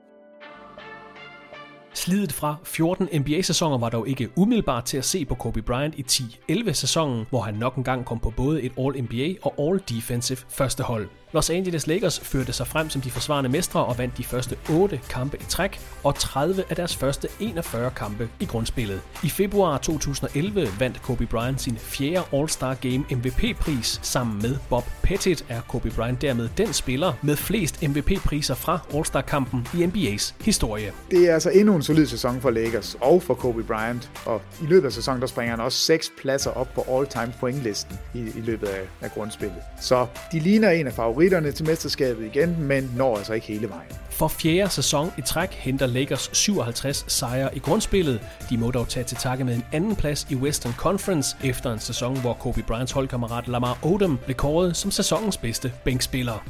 [1.99, 6.05] Slidet fra 14 NBA-sæsoner var dog ikke umiddelbart til at se på Kobe Bryant i
[6.11, 11.09] 10-11-sæsonen, hvor han nok engang kom på både et All-NBA og All-Defensive første hold.
[11.31, 14.99] Los Angeles Lakers førte sig frem som de forsvarende mestre og vandt de første 8
[15.09, 19.01] kampe i træk og 30 af deres første 41 kampe i grundspillet.
[19.23, 23.99] I februar 2011 vandt Kobe Bryant sin fjerde All-Star Game MVP-pris.
[24.03, 29.67] Sammen med Bob Pettit er Kobe Bryant dermed den spiller med flest MVP-priser fra All-Star-kampen
[29.73, 30.91] i NBA's historie.
[31.11, 34.65] Det er altså endnu en solid sæson for Lakers og for Kobe Bryant, og i
[34.65, 38.41] løbet af sæsonen der springer han også 6 pladser op på all-time pointlisten i, i
[38.41, 39.59] løbet af, af grundspillet.
[39.81, 41.18] Så de ligner en af favoritterne
[41.55, 43.91] til mesterskabet igen, men når altså ikke hele vejen.
[44.09, 48.21] For fjerde sæson i træk henter Lakers 57 sejre i grundspillet.
[48.49, 51.79] De må dog tage til takke med en anden plads i Western Conference efter en
[51.79, 56.45] sæson, hvor Kobe Bryants holdkammerat Lamar Odom blev kåret som sæsonens bedste bænkspiller.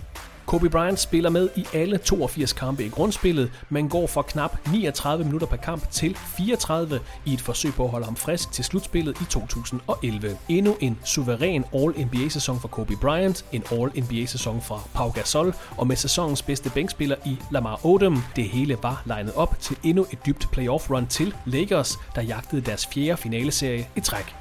[0.49, 5.25] Kobe Bryant spiller med i alle 82 kampe i grundspillet, men går fra knap 39
[5.25, 9.21] minutter per kamp til 34 i et forsøg på at holde ham frisk til slutspillet
[9.21, 10.37] i 2011.
[10.47, 16.41] Endnu en suveræn All-NBA-sæson for Kobe Bryant, en All-NBA-sæson fra Pau Gasol, og med sæsonens
[16.41, 18.23] bedste bænkspiller i Lamar Odom.
[18.35, 22.87] Det hele var legnet op til endnu et dybt playoff-run til Lakers, der jagtede deres
[22.87, 24.35] fjerde finaleserie i træk.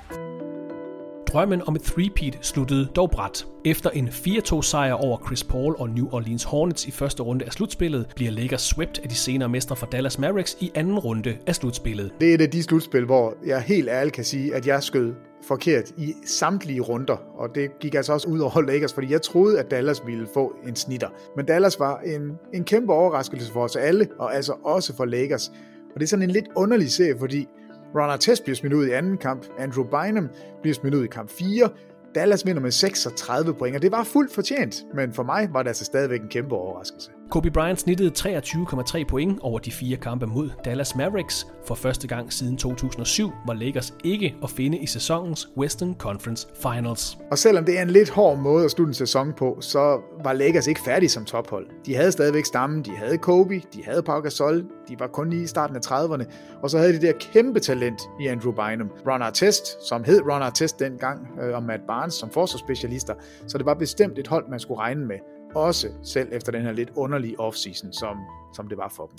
[1.33, 3.47] Drømmen om et three-peat sluttede dog bræt.
[3.65, 7.53] Efter en 4-2 sejr over Chris Paul og New Orleans Hornets i første runde af
[7.53, 11.55] slutspillet, bliver Lakers swept af de senere mestre fra Dallas Mavericks i anden runde af
[11.55, 12.13] slutspillet.
[12.21, 15.15] Det er et af de slutspil, hvor jeg helt ærligt kan sige, at jeg skød
[15.43, 19.59] forkert i samtlige runder, og det gik altså også ud over Lakers, fordi jeg troede,
[19.59, 21.09] at Dallas ville få en snitter.
[21.37, 25.49] Men Dallas var en, en kæmpe overraskelse for os alle, og altså også for Lakers.
[25.95, 27.49] Og det er sådan en lidt underlig serie, fordi
[27.95, 30.29] Ron Artest bliver smidt ud i anden kamp, Andrew Bynum
[30.63, 31.69] bliver smidt ud i kamp 4,
[32.15, 35.69] Dallas vinder med 36 point, og det var fuldt fortjent, men for mig var det
[35.69, 37.11] altså stadigvæk en kæmpe overraskelse.
[37.31, 41.47] Kobe Bryant snittede 23,3 point over de fire kampe mod Dallas Mavericks.
[41.67, 47.19] For første gang siden 2007 var Lakers ikke at finde i sæsonens Western Conference Finals.
[47.31, 50.33] Og selvom det er en lidt hård måde at slutte en sæson på, så var
[50.33, 51.67] Lakers ikke færdige som tophold.
[51.87, 55.43] De havde stadigvæk stammen, de havde Kobe, de havde Pau Gasol, de var kun lige
[55.43, 56.25] i starten af 30'erne,
[56.63, 58.91] og så havde de der kæmpe talent i Andrew Bynum.
[59.07, 63.15] Ron Artest, som hed Ron Artest dengang, øh, og Matt Barnes som forsvarsspecialister,
[63.47, 65.17] så det var bestemt et hold, man skulle regne med.
[65.55, 68.17] Også selv efter den her lidt underlige offseason, som,
[68.57, 69.17] som det var for dem.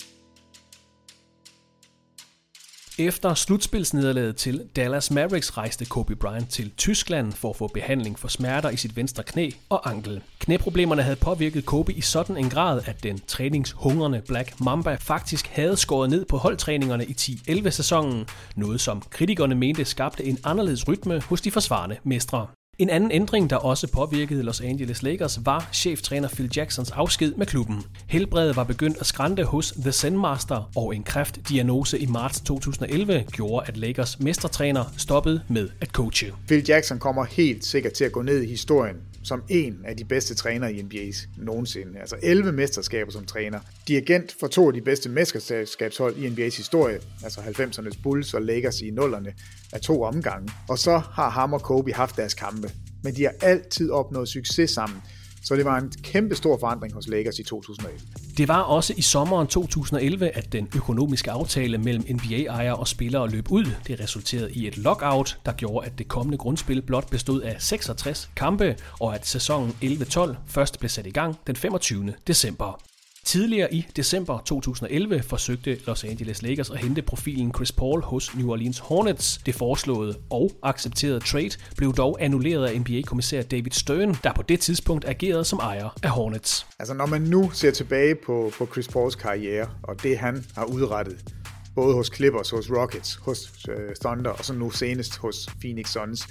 [2.99, 8.27] Efter slutspilsnederlaget til Dallas Mavericks rejste Kobe Bryant til Tyskland for at få behandling for
[8.27, 10.22] smerter i sit venstre knæ og ankel.
[10.39, 15.77] Knæproblemerne havde påvirket Kobe i sådan en grad, at den træningshungrende Black Mamba faktisk havde
[15.77, 18.26] skåret ned på holdtræningerne i 10-11 sæsonen,
[18.56, 22.47] noget som kritikerne mente skabte en anderledes rytme hos de forsvarende mestre.
[22.80, 27.45] En anden ændring, der også påvirkede Los Angeles Lakers, var cheftræner Phil Jacksons afsked med
[27.45, 27.84] klubben.
[28.07, 33.26] Helbredet var begyndt at skrante hos The Zen Master, og en kræftdiagnose i marts 2011
[33.31, 36.34] gjorde, at Lakers mestertræner stoppede med at coache.
[36.47, 40.06] Phil Jackson kommer helt sikkert til at gå ned i historien som en af de
[40.06, 42.00] bedste trænere i NBA's nogensinde.
[42.00, 43.60] Altså 11 mesterskaber som træner.
[43.88, 48.82] Dirigent for to af de bedste mesterskabshold i NBA's historie, altså 90'ernes Bulls og Lakers
[48.82, 49.34] i nullerne,
[49.74, 50.52] af to omgange.
[50.70, 52.72] Og så har ham og Kobe haft deres kampe.
[53.04, 55.02] Men de har altid opnået succes sammen.
[55.44, 57.99] Så det var en kæmpe stor forandring hos Lakers i 2011.
[58.38, 63.52] Det var også i sommeren 2011, at den økonomiske aftale mellem NBA-ejere og spillere løb
[63.52, 63.66] ud.
[63.88, 68.30] Det resulterede i et lockout, der gjorde, at det kommende grundspil blot bestod af 66
[68.36, 72.14] kampe, og at sæsonen 11-12 først blev sat i gang den 25.
[72.28, 72.89] december.
[73.30, 78.51] Tidligere i december 2011 forsøgte Los Angeles Lakers at hente profilen Chris Paul hos New
[78.51, 79.38] Orleans Hornets.
[79.45, 84.60] Det foreslåede og accepterede trade blev dog annulleret af NBA-kommissær David Stern, der på det
[84.60, 86.68] tidspunkt agerede som ejer af Hornets.
[86.80, 90.65] Altså når man nu ser tilbage på, på Chris Pauls karriere og det han har
[90.65, 91.34] udrettet,
[91.76, 96.27] både hos Clippers, hos Rockets, hos øh, Thunder og så nu senest hos Phoenix Suns,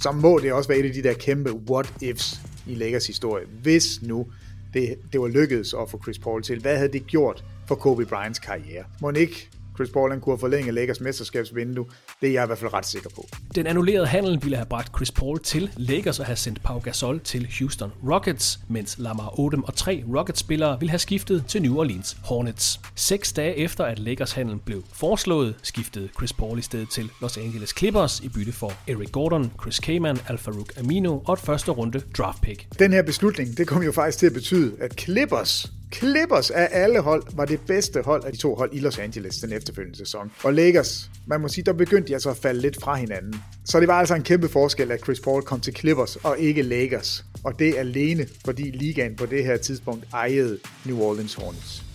[0.00, 3.46] så må det også være et af de der kæmpe what-ifs i Lakers historie.
[3.62, 4.26] Hvis nu
[4.74, 6.60] det, det var lykkedes at få Chris Paul til.
[6.60, 8.84] Hvad havde det gjort for Kobe Bryants karriere?
[9.00, 11.86] Må ikke Chris Paul han kunne have forlænget Lakers mesterskabsvindue.
[12.20, 13.26] Det er jeg i hvert fald ret sikker på.
[13.54, 17.20] Den annullerede handel ville have bragt Chris Paul til Lakers og have sendt Pau Gasol
[17.20, 22.16] til Houston Rockets, mens Lamar Odom og tre Rockets-spillere ville have skiftet til New Orleans
[22.24, 22.80] Hornets.
[22.94, 27.36] Seks dage efter at Lakers handel blev foreslået, skiftede Chris Paul i stedet til Los
[27.36, 31.70] Angeles Clippers i bytte for Eric Gordon, Chris Kaman, Al Farouk Amino og et første
[31.70, 32.66] runde draft pick.
[32.78, 37.00] Den her beslutning, det kom jo faktisk til at betyde, at Clippers Clippers af alle
[37.00, 40.32] hold var det bedste hold af de to hold i Los Angeles den efterfølgende sæson.
[40.44, 43.34] Og Lakers, man må sige, der begyndte de altså at falde lidt fra hinanden.
[43.64, 46.62] Så det var altså en kæmpe forskel, at Chris Paul kom til Clippers og ikke
[46.62, 47.24] Lakers.
[47.44, 51.85] Og det alene, fordi ligaen på det her tidspunkt ejede New Orleans Hornets.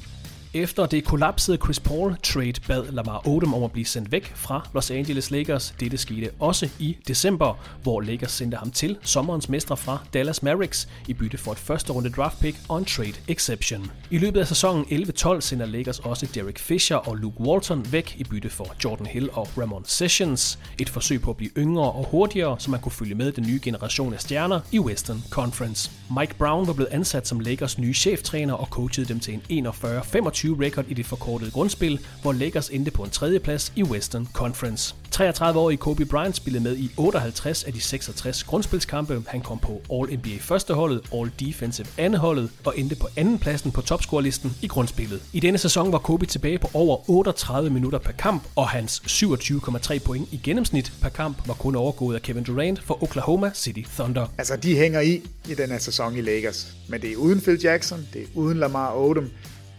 [0.53, 4.69] Efter det kollapsede Chris Paul trade bad Lamar Odom om at blive sendt væk fra
[4.73, 5.73] Los Angeles Lakers.
[5.80, 10.88] Dette skete også i december, hvor Lakers sendte ham til sommerens mestre fra Dallas Mavericks
[11.07, 13.91] i bytte for et første runde draft pick og en trade exception.
[14.10, 18.23] I løbet af sæsonen 11-12 sender Lakers også Derek Fisher og Luke Walton væk i
[18.23, 20.60] bytte for Jordan Hill og Ramon Sessions.
[20.80, 23.60] Et forsøg på at blive yngre og hurtigere, så man kunne følge med den nye
[23.64, 25.91] generation af stjerner i Western Conference.
[26.19, 30.40] Mike Brown var blevet ansat som Lakers nye cheftræner og coachede dem til en 41-25
[30.49, 34.95] record i det forkortede grundspil, hvor Lakers endte på en tredjeplads i Western Conference.
[35.15, 39.23] 33-årige Kobe Bryant spillede med i 58 af de 66 grundspilskampe.
[39.27, 45.22] Han kom på All-NBA førsteholdet, All-Defensive andeholdet og endte på andenpladsen på topscorelisten i grundspillet.
[45.34, 49.99] I denne sæson var Kobe tilbage på over 38 minutter per kamp, og hans 27,3
[49.99, 54.27] point i gennemsnit per kamp var kun overgået af Kevin Durant for Oklahoma City Thunder.
[54.38, 56.68] Altså, de hænger i i den her sæson i Lakers.
[56.88, 59.30] Men det er uden Phil Jackson, det er uden Lamar Odom,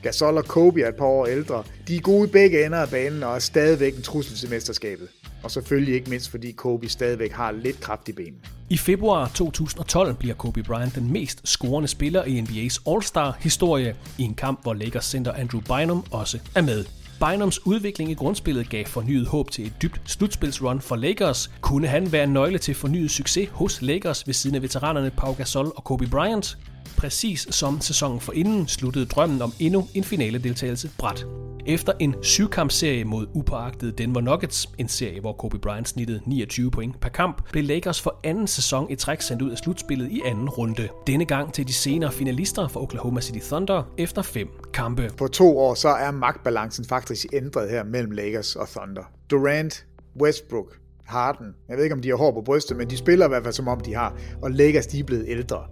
[0.03, 1.65] Gasol og Kobe er et par år ældre.
[1.89, 5.09] De er gode i begge ender af banen og er stadigvæk en trussel til mesterskabet.
[5.43, 8.37] Og selvfølgelig ikke mindst, fordi Kobe stadigvæk har lidt kraft i benene.
[8.71, 14.35] I februar 2012 bliver Kobe Bryant den mest scorende spiller i NBA's All-Star-historie i en
[14.35, 16.85] kamp, hvor Lakers center Andrew Bynum også er med.
[17.21, 21.51] Bynums udvikling i grundspillet gav fornyet håb til et dybt slutspilsrun for Lakers.
[21.61, 25.33] Kunne han være en nøgle til fornyet succes hos Lakers ved siden af veteranerne Pau
[25.33, 26.59] Gasol og Kobe Bryant?
[26.97, 31.27] Præcis som sæsonen for inden sluttede drømmen om endnu en finaledeltagelse bræt.
[31.67, 37.01] Efter en syvkampserie mod upåagtede Denver Nuggets, en serie hvor Kobe Bryant snittede 29 point
[37.01, 40.49] per kamp, blev Lakers for anden sæson i træk sendt ud af slutspillet i anden
[40.49, 40.89] runde.
[41.07, 45.11] Denne gang til de senere finalister for Oklahoma City Thunder efter fem kampe.
[45.19, 49.03] På to år så er magtbalancen faktisk ændret her mellem Lakers og Thunder.
[49.31, 49.87] Durant,
[50.21, 53.29] Westbrook, Harden, jeg ved ikke om de har hår på brystet, men de spiller i
[53.29, 55.65] hvert fald som om de har, og Lakers de er blevet ældre.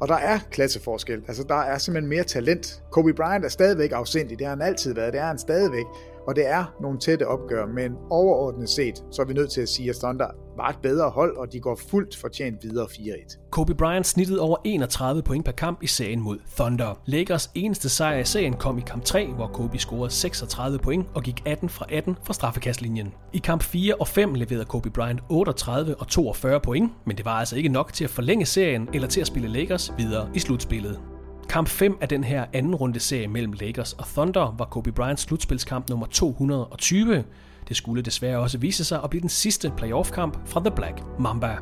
[0.00, 1.22] Og der er klasseforskel.
[1.28, 2.82] Altså, der er simpelthen mere talent.
[2.90, 4.38] Kobe Bryant er stadigvæk afsindig.
[4.38, 5.12] Det har han altid været.
[5.12, 5.84] Det er han stadigvæk.
[6.26, 9.68] Og det er nogle tætte opgør, men overordnet set, så er vi nødt til at
[9.68, 10.26] sige, at Thunder
[10.56, 13.48] var et bedre hold, og de går fuldt fortjent videre 4-1.
[13.50, 17.00] Kobe Bryant snittede over 31 point per kamp i serien mod Thunder.
[17.06, 21.22] Lakers eneste sejr i serien kom i kamp 3, hvor Kobe scorede 36 point og
[21.22, 23.14] gik 18 fra 18 fra straffekastlinjen.
[23.32, 27.38] I kamp 4 og 5 leverede Kobe Bryant 38 og 42 point, men det var
[27.38, 31.15] altså ikke nok til at forlænge serien eller til at spille Lakers videre i slutspillet.
[31.48, 35.22] Kamp 5 af den her anden runde serie mellem Lakers og Thunder var Kobe Bryants
[35.22, 37.24] slutspilskamp nummer 220.
[37.68, 41.56] Det skulle desværre også vise sig at blive den sidste playoff-kamp fra The Black Mamba.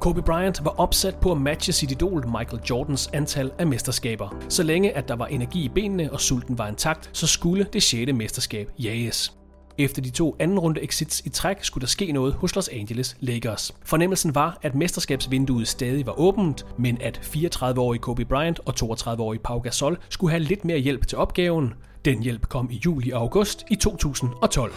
[0.00, 4.44] Kobe Bryant var opsat på at matche sit idol Michael Jordans antal af mesterskaber.
[4.48, 7.82] Så længe at der var energi i benene og sulten var intakt, så skulle det
[7.82, 8.12] 6.
[8.12, 9.41] mesterskab jages.
[9.82, 13.16] Efter de to anden runde exits i træk skulle der ske noget hos Los Angeles
[13.20, 13.72] Lakers.
[13.84, 19.58] Fornemmelsen var, at mesterskabsvinduet stadig var åbent, men at 34-årige Kobe Bryant og 32-årige Pau
[19.58, 21.74] Gasol skulle have lidt mere hjælp til opgaven.
[22.04, 24.72] Den hjælp kom i juli og august i 2012.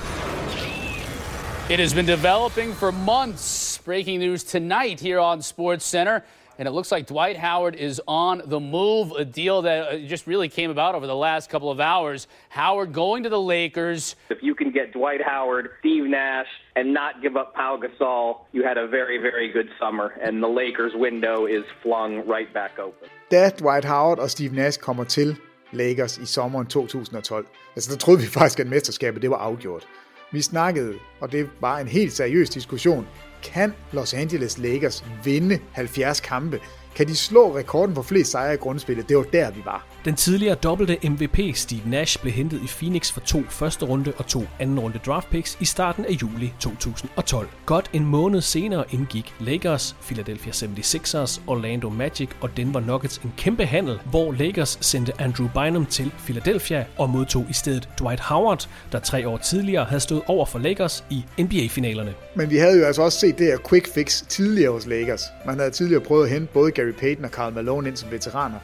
[1.70, 3.82] It has been developing for months.
[3.86, 6.20] Breaking news tonight here on Sports Center.
[6.58, 10.26] And it looks like Dwight Howard is on the move, a deal that uh, just
[10.26, 12.28] really came about over the last couple of hours.
[12.50, 14.16] Howard going to the Lakers.
[14.30, 18.64] If you can get Dwight Howard, Steve Nash, and not give up Pau Gasol, you
[18.64, 23.10] had a very, very good summer, and the Lakers window is flung right back open.
[23.32, 25.36] Da Dwight Howard og Steve Nash kommer til
[25.72, 29.88] Lakers i sommeren 2012, altså der troede vi faktisk, at mesterskabet det var afgjort.
[30.32, 33.08] Vi snakkede, og det var en helt seriøs diskussion,
[33.54, 36.60] kan Los Angeles Lakers vinde 70 kampe?
[36.96, 39.10] Kan de slå rekorden for flest sejre i grundspillet?
[39.10, 39.88] Det var der, vi var.
[40.06, 44.28] Den tidligere dobbelte MVP Steve Nash blev hentet i Phoenix for to første runde og
[44.28, 47.48] to anden runde draft picks i starten af juli 2012.
[47.66, 53.66] Godt en måned senere indgik Lakers, Philadelphia 76ers, Orlando Magic og Denver Nuggets en kæmpe
[53.66, 59.00] handel, hvor Lakers sendte Andrew Bynum til Philadelphia og modtog i stedet Dwight Howard, der
[59.00, 62.14] tre år tidligere havde stået over for Lakers i NBA-finalerne.
[62.36, 65.22] Men vi havde jo altså også set det her quick fix tidligere hos Lakers.
[65.46, 68.60] Man havde tidligere prøvet at hente både Gary Payton og Karl Malone ind som veteraner.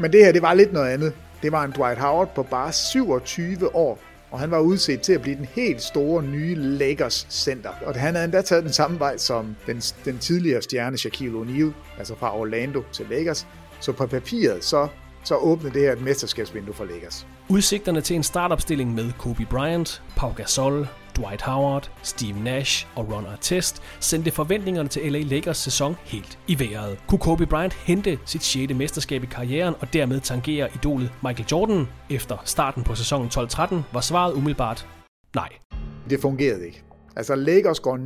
[0.00, 1.12] Men det her, det var lidt noget andet.
[1.42, 3.98] Det var en Dwight Howard på bare 27 år,
[4.30, 7.70] og han var udset til at blive den helt store nye Lakers center.
[7.86, 11.98] Og han havde endda taget den samme vej som den, den tidligere stjerne Shaquille O'Neal,
[11.98, 13.46] altså fra Orlando til Lakers.
[13.80, 14.88] Så på papiret, så,
[15.24, 17.26] så åbnede det her et mesterskabsvindue for Lakers.
[17.48, 23.26] Udsigterne til en startopstilling med Kobe Bryant, Pau Gasol, Dwight Howard, Steve Nash og Ron
[23.26, 26.98] Artest sendte forventningerne til LA Lakers sæson helt i vejret.
[27.06, 28.74] Kunne Kobe Bryant hente sit 6.
[28.74, 34.00] mesterskab i karrieren og dermed tangere idolet Michael Jordan efter starten på sæsonen 12-13, var
[34.00, 34.88] svaret umiddelbart
[35.34, 35.48] nej.
[36.10, 36.84] Det fungerede ikke.
[37.16, 37.96] Altså Lakers går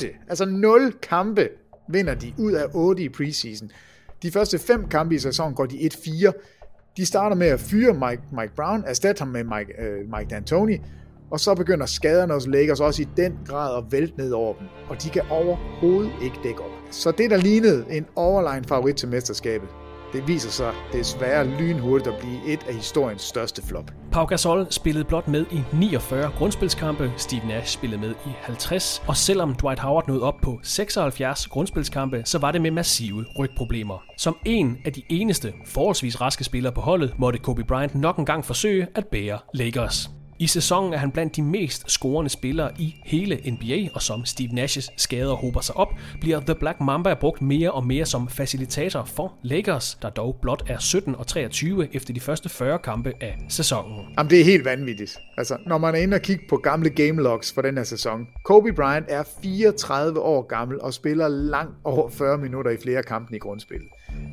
[0.00, 0.26] 0-8.
[0.28, 1.48] Altså 0 kampe
[1.88, 3.70] vinder de ud af 8 i preseason.
[4.22, 6.32] De første fem kampe i sæsonen går de 1-4.
[6.96, 10.80] De starter med at fyre Mike, Mike Brown, erstatte ham med Mike, øh, Mike D'Antoni,
[11.30, 14.66] og så begynder skaderne hos Lakers også i den grad at vælte ned over dem,
[14.88, 16.70] og de kan overhovedet ikke dække op.
[16.90, 19.68] Så det, der lignede en overline favorit til mesterskabet,
[20.12, 23.90] det viser sig desværre lynhurtigt at blive et af historiens største flop.
[24.12, 29.16] Pau Gasol spillede blot med i 49 grundspilskampe, Steve Nash spillede med i 50, og
[29.16, 34.04] selvom Dwight Howard nåede op på 76 grundspilskampe, så var det med massive rygproblemer.
[34.18, 38.44] Som en af de eneste forholdsvis raske spillere på holdet, måtte Kobe Bryant nok engang
[38.44, 40.17] forsøge at bære Lakers.
[40.40, 44.48] I sæsonen er han blandt de mest scorende spillere i hele NBA, og som Steve
[44.48, 45.88] Nash's skader hober sig op,
[46.20, 50.62] bliver The Black Mamba brugt mere og mere som facilitator for Lakers, der dog blot
[50.66, 54.04] er 17 og 23 efter de første 40 kampe af sæsonen.
[54.18, 55.18] Jamen, det er helt vanvittigt.
[55.36, 58.26] Altså, når man er inde og kigge på gamle game logs for den her sæson.
[58.44, 63.36] Kobe Bryant er 34 år gammel og spiller langt over 40 minutter i flere kampe
[63.36, 63.88] i grundspillet.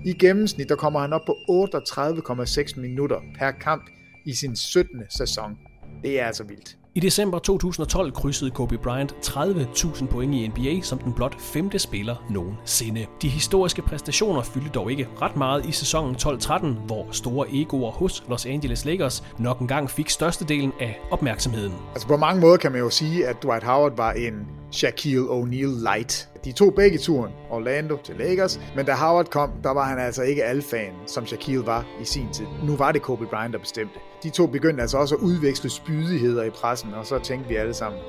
[0.05, 3.83] I gennemsnit, der kommer han op på 38,6 minutter per kamp
[4.25, 5.03] i sin 17.
[5.09, 5.57] sæson.
[6.03, 6.77] Det er altså vildt.
[6.97, 12.15] I december 2012 krydsede Kobe Bryant 30.000 point i NBA som den blot femte spiller
[12.29, 13.05] nogensinde.
[13.21, 18.23] De historiske præstationer fyldte dog ikke ret meget i sæsonen 12-13, hvor store egoer hos
[18.29, 21.73] Los Angeles Lakers nok engang fik størstedelen af opmærksomheden.
[21.91, 25.93] Altså på mange måder kan man jo sige, at Dwight Howard var en Shaquille O'Neal
[25.93, 26.29] light.
[26.45, 30.21] De tog begge turen, Orlando til Lakers, men da Howard kom, der var han altså
[30.21, 32.45] ikke alfan, som Shaquille var i sin tid.
[32.63, 33.99] Nu var det Kobe Bryant, der bestemte.
[34.25, 37.73] De to begyndte altså også at udveksle spydigheder i pressen, og så tænkte vi alle
[37.73, 38.01] sammen,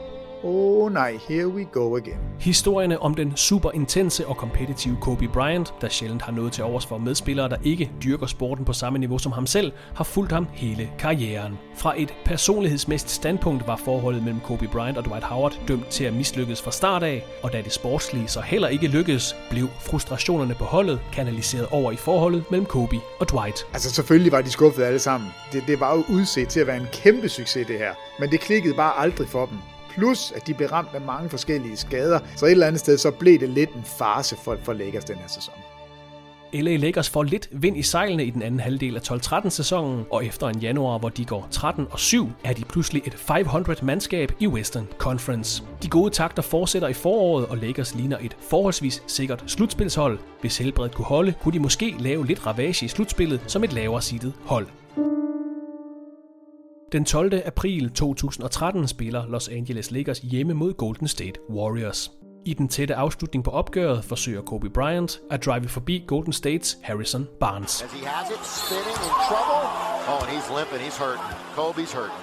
[0.46, 2.18] oh nej, here we go again.
[2.40, 6.86] Historierne om den super intense og kompetitive Kobe Bryant, der sjældent har noget til overs
[6.86, 10.46] for medspillere, der ikke dyrker sporten på samme niveau som ham selv, har fulgt ham
[10.52, 11.58] hele karrieren.
[11.76, 16.14] Fra et personlighedsmæssigt standpunkt var forholdet mellem Kobe Bryant og Dwight Howard dømt til at
[16.14, 20.64] mislykkes fra start af, og da det sportslige så heller ikke lykkedes, blev frustrationerne på
[20.64, 23.66] holdet kanaliseret over i forholdet mellem Kobe og Dwight.
[23.72, 25.30] Altså selvfølgelig var de skuffet alle sammen.
[25.52, 28.40] Det, det var jo udset til at være en kæmpe succes det her, men det
[28.40, 29.58] klikkede bare aldrig for dem
[29.96, 32.18] plus at de blev ramt af mange forskellige skader.
[32.36, 35.16] Så et eller andet sted, så blev det lidt en farse for, for Lakers den
[35.16, 35.54] her sæson.
[36.52, 40.26] LA Lakers får lidt vind i sejlene i den anden halvdel af 12-13 sæsonen, og
[40.26, 44.46] efter en januar, hvor de går 13 og 7, er de pludselig et 500-mandskab i
[44.46, 45.62] Western Conference.
[45.82, 50.18] De gode takter fortsætter i foråret, og Lakers ligner et forholdsvis sikkert slutspilshold.
[50.40, 54.02] Hvis helbredet kunne holde, kunne de måske lave lidt ravage i slutspillet som et lavere
[54.02, 54.66] seedet hold.
[56.92, 57.42] Den 12.
[57.46, 62.10] april 2013 spiller Los Angeles Lakers hjemme mod Golden State Warriors.
[62.44, 67.28] I den tætte afslutning på opgøret forsøger Kobe Bryant at drive forbi Golden States Harrison
[67.40, 67.82] Barnes.
[67.82, 69.62] As he has it, spinning in trouble.
[70.08, 70.80] Oh, and he's limping.
[70.86, 71.24] He's hurting.
[71.56, 72.22] Kobe's hurting.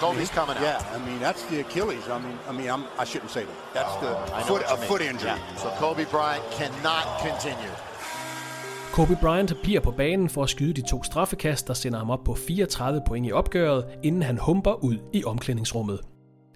[0.00, 0.64] Kobe's coming out.
[0.68, 2.04] Yeah, I mean that's the Achilles.
[2.16, 3.58] I mean, I mean, I'm, I shouldn't say that.
[3.76, 5.30] That's Oh, the know foot, a foot injury.
[5.36, 5.56] Yeah.
[5.62, 7.72] So Kobe Bryant cannot continue.
[8.92, 12.24] Kobe Bryant bliver på banen for at skyde de to straffekast, der sender ham op
[12.24, 16.00] på 34 point i opgøret, inden han humper ud i omklædningsrummet.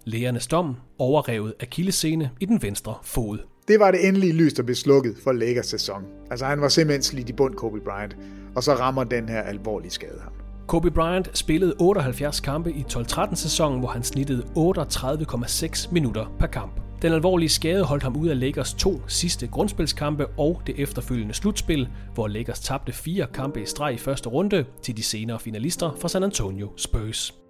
[0.05, 3.39] Lægernes dom overrevet akillescene i den venstre fod.
[3.69, 6.03] Det var det endelige lys, der blev slukket for Lakers sæson.
[6.31, 8.17] Altså han var simpelthen slidt i bund, Kobe Bryant.
[8.57, 10.33] Og så rammer den her alvorlige skade ham.
[10.67, 16.86] Kobe Bryant spillede 78 kampe i 12-13 sæsonen, hvor han snittede 38,6 minutter per kamp.
[17.02, 21.89] Den alvorlige skade holdt ham ud af Lakers to sidste grundspilskampe og det efterfølgende slutspil,
[22.14, 26.09] hvor Lakers tabte fire kampe i streg i første runde til de senere finalister fra
[26.09, 27.45] San Antonio Spurs.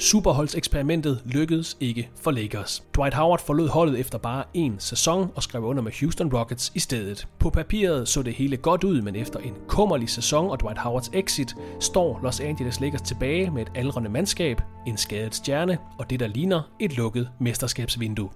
[0.00, 2.84] Superholdseksperimentet lykkedes ikke for Lakers.
[2.96, 6.78] Dwight Howard forlod holdet efter bare en sæson og skrev under med Houston Rockets i
[6.78, 7.28] stedet.
[7.38, 11.10] På papiret så det hele godt ud, men efter en kummerlig sæson og Dwight Howards
[11.14, 16.20] exit, står Los Angeles Lakers tilbage med et aldrende mandskab, en skadet stjerne og det
[16.20, 18.30] der ligner et lukket mesterskabsvindue.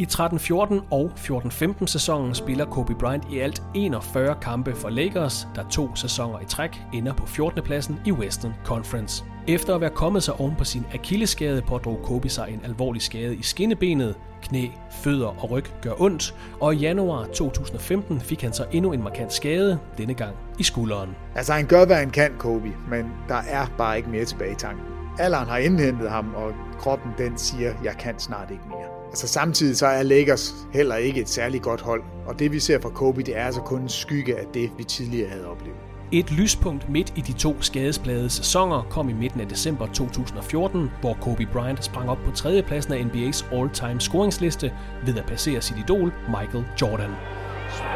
[0.00, 5.68] I 13-14 og 14-15 sæsonen spiller Kobe Bryant i alt 41 kampe for Lakers, der
[5.68, 7.62] to sæsoner i træk ender på 14.
[7.62, 9.24] pladsen i Western Conference.
[9.48, 13.36] Efter at være kommet sig oven på sin akilleskade, pådrog Kobe sig en alvorlig skade
[13.36, 18.64] i skinnebenet, knæ, fødder og ryg gør ondt, og i januar 2015 fik han så
[18.72, 21.16] endnu en markant skade, denne gang i skulderen.
[21.34, 24.56] Altså han gør, hvad han kan, Kobe, men der er bare ikke mere tilbage i
[24.58, 24.84] tanken.
[25.18, 28.99] Alderen har indhentet ham, og kroppen den siger, jeg kan snart ikke mere.
[29.10, 32.80] Altså samtidig så er Lakers heller ikke et særligt godt hold, og det vi ser
[32.80, 35.76] fra Kobe, det er altså kun en skygge af det, vi tidligere havde oplevet.
[36.12, 41.14] Et lyspunkt midt i de to skadesplade sæsoner kom i midten af december 2014, hvor
[41.20, 44.72] Kobe Bryant sprang op på tredjepladsen af NBA's all-time scoringsliste
[45.06, 47.10] ved at passere sit idol Michael Jordan.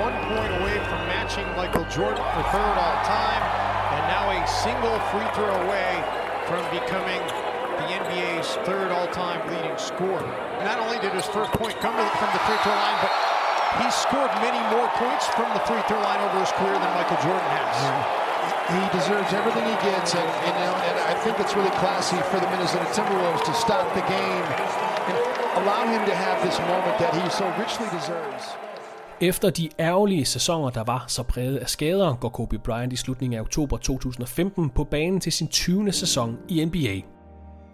[0.07, 3.43] One point away from matching Michael Jordan for third all time,
[3.95, 5.93] and now a single free throw away
[6.49, 7.43] from becoming
[8.55, 10.22] the third all-time leading scorer.
[10.62, 13.12] Not only did his first point come from the free throw line, but
[13.82, 17.18] he scored many more points from the free throw line over his career than Michael
[17.26, 17.74] Jordan has.
[18.70, 20.56] He deserves everything he gets, and, and,
[20.89, 24.47] and I think it's really classy for the Minnesota Timberwolves to stop the game
[25.10, 25.16] and
[25.60, 28.44] allow him to have this moment that he so richly deserves.
[29.20, 33.39] Efter de ærgerlige sæsoner, der var så præget af skader, går Kobe Bryant i slutningen
[33.39, 35.93] af oktober 2015 på banen til sin 20.
[35.93, 37.14] sæson i NBA.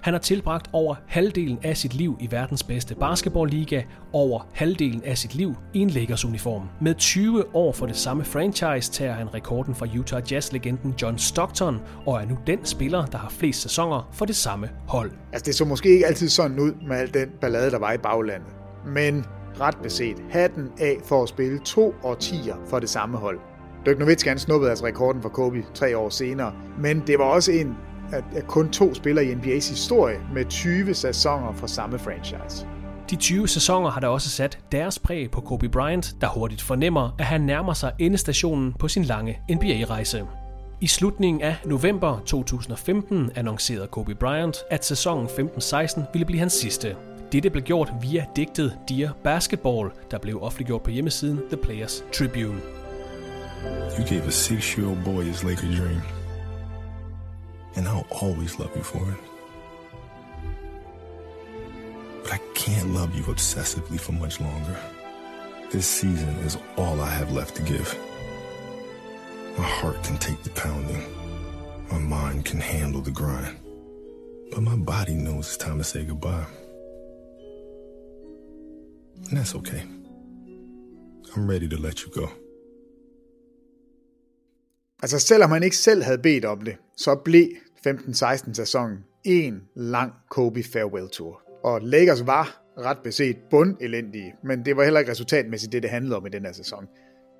[0.02, 3.82] Han har tilbragt over halvdelen af sit liv i verdens bedste basketballliga,
[4.12, 6.62] over halvdelen af sit liv i en Lakers-uniform.
[6.80, 11.80] Med 20 år for det samme franchise tager han rekorden fra Utah Jazz-legenden John Stockton,
[12.06, 15.10] og er nu den spiller, der har flest sæsoner for det samme hold.
[15.32, 17.98] Altså det så måske ikke altid sådan ud med al den ballade, der var i
[17.98, 18.48] baglandet.
[18.86, 19.24] Men
[19.60, 23.38] ret beset, hatten af for at spille to årtier for det samme hold.
[23.86, 27.52] Dirk Nowitzki han snuppede altså rekorden for Kobe tre år senere, men det var også
[27.52, 27.76] en
[28.12, 32.66] af kun to spillere i NBA's historie med 20 sæsoner for samme franchise.
[33.10, 37.14] De 20 sæsoner har der også sat deres præg på Kobe Bryant, der hurtigt fornemmer,
[37.18, 40.24] at han nærmer sig endestationen på sin lange NBA-rejse.
[40.80, 46.96] I slutningen af november 2015 annoncerede Kobe Bryant, at sæsonen 15-16 ville blive hans sidste.
[47.32, 52.60] Dette blev gjort via digtet Dear Basketball, der blev offentliggjort på hjemmesiden The Players Tribune.
[53.98, 56.19] You gave a six-year-old boy his Laker dream.
[57.76, 59.20] And I'll always love you for it.
[62.22, 64.76] But I can't love you obsessively for much longer.
[65.70, 67.96] This season is all I have left to give.
[69.56, 71.02] My heart can take the pounding.
[71.90, 73.56] My mind can handle the grind.
[74.50, 76.46] But my body knows it's time to say goodbye.
[79.28, 79.82] And that's okay.
[81.36, 82.28] I'm ready to let you go.
[85.02, 87.46] Altså selvom han ikke selv havde bedt om det, så blev
[87.86, 91.42] 15-16 sæsonen en lang Kobe Farewell Tour.
[91.64, 96.16] Og Lakers var ret beset bundelendige, men det var heller ikke resultatmæssigt det, det handlede
[96.16, 96.86] om i den her sæson.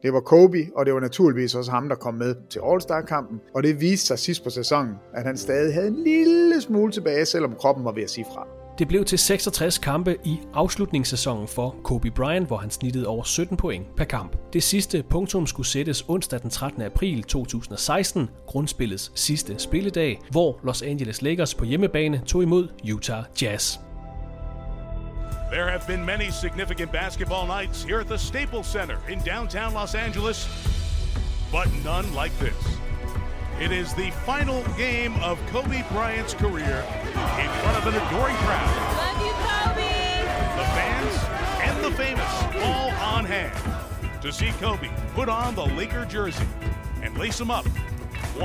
[0.02, 3.62] Det var Kobe, og det var naturligvis også ham, der kom med til All-Star-kampen, og
[3.62, 7.54] det viste sig sidst på sæsonen, at han stadig havde en lille smule tilbage, selvom
[7.54, 8.59] kroppen var ved at sige fra.
[8.80, 13.56] Det blev til 66 kampe i afslutningssæsonen for Kobe Bryant, hvor han snittede over 17
[13.56, 14.36] point per kamp.
[14.52, 16.82] Det sidste punktum skulle sættes onsdag den 13.
[16.82, 23.78] april 2016, grundspillets sidste spilledag, hvor Los Angeles Lakers på hjemmebane tog imod Utah Jazz.
[25.52, 29.94] There have been many significant basketball nights here at the Staples Center in downtown Los
[29.94, 30.48] Angeles,
[31.52, 32.80] but none like this.
[33.60, 36.82] It is the final game of Kobe Bryant's career
[37.44, 38.70] in front of an adoring crowd.
[39.02, 39.92] Love you, Kobe!
[40.60, 41.14] The fans
[41.66, 42.32] and the famous
[42.64, 43.52] all on hand
[44.22, 46.46] to see Kobe put on the Laker jersey
[47.02, 47.66] and lace him up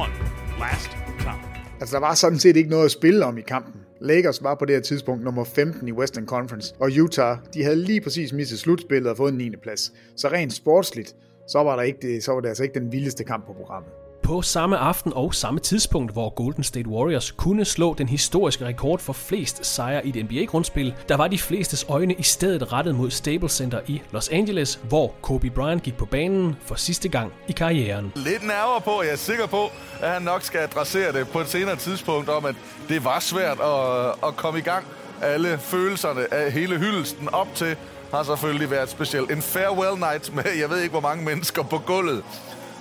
[0.04, 0.12] one
[0.60, 0.90] last
[1.20, 1.42] time.
[1.80, 3.82] Altså, der var sådan set ikke noget at spille om i kampen.
[4.02, 7.76] Lakers var på det her tidspunkt nummer 15 i Western Conference, og Utah, de havde
[7.76, 9.52] lige præcis misset slutspillet og fået en 9.
[9.64, 9.92] plads.
[10.16, 11.16] Så rent sportsligt,
[11.48, 13.92] så var, der ikke det, så var det altså ikke den vildeste kamp på programmet.
[14.26, 19.00] På samme aften og samme tidspunkt, hvor Golden State Warriors kunne slå den historiske rekord
[19.00, 23.12] for flest sejre i et NBA-grundspil, der var de flestes øjne i stedet rettet mod
[23.12, 27.52] Staples Center i Los Angeles, hvor Kobe Bryant gik på banen for sidste gang i
[27.52, 28.12] karrieren.
[28.16, 29.64] Lidt nærmere på, jeg er sikker på,
[30.02, 32.56] at han nok skal adressere det på et senere tidspunkt, om at
[32.90, 34.86] det var svært at, at komme i gang.
[35.22, 37.76] Alle følelserne af hele hyldelsen op til
[38.12, 39.32] har selvfølgelig været specielt.
[39.32, 42.24] En farewell night med, jeg ved ikke hvor mange mennesker på gulvet,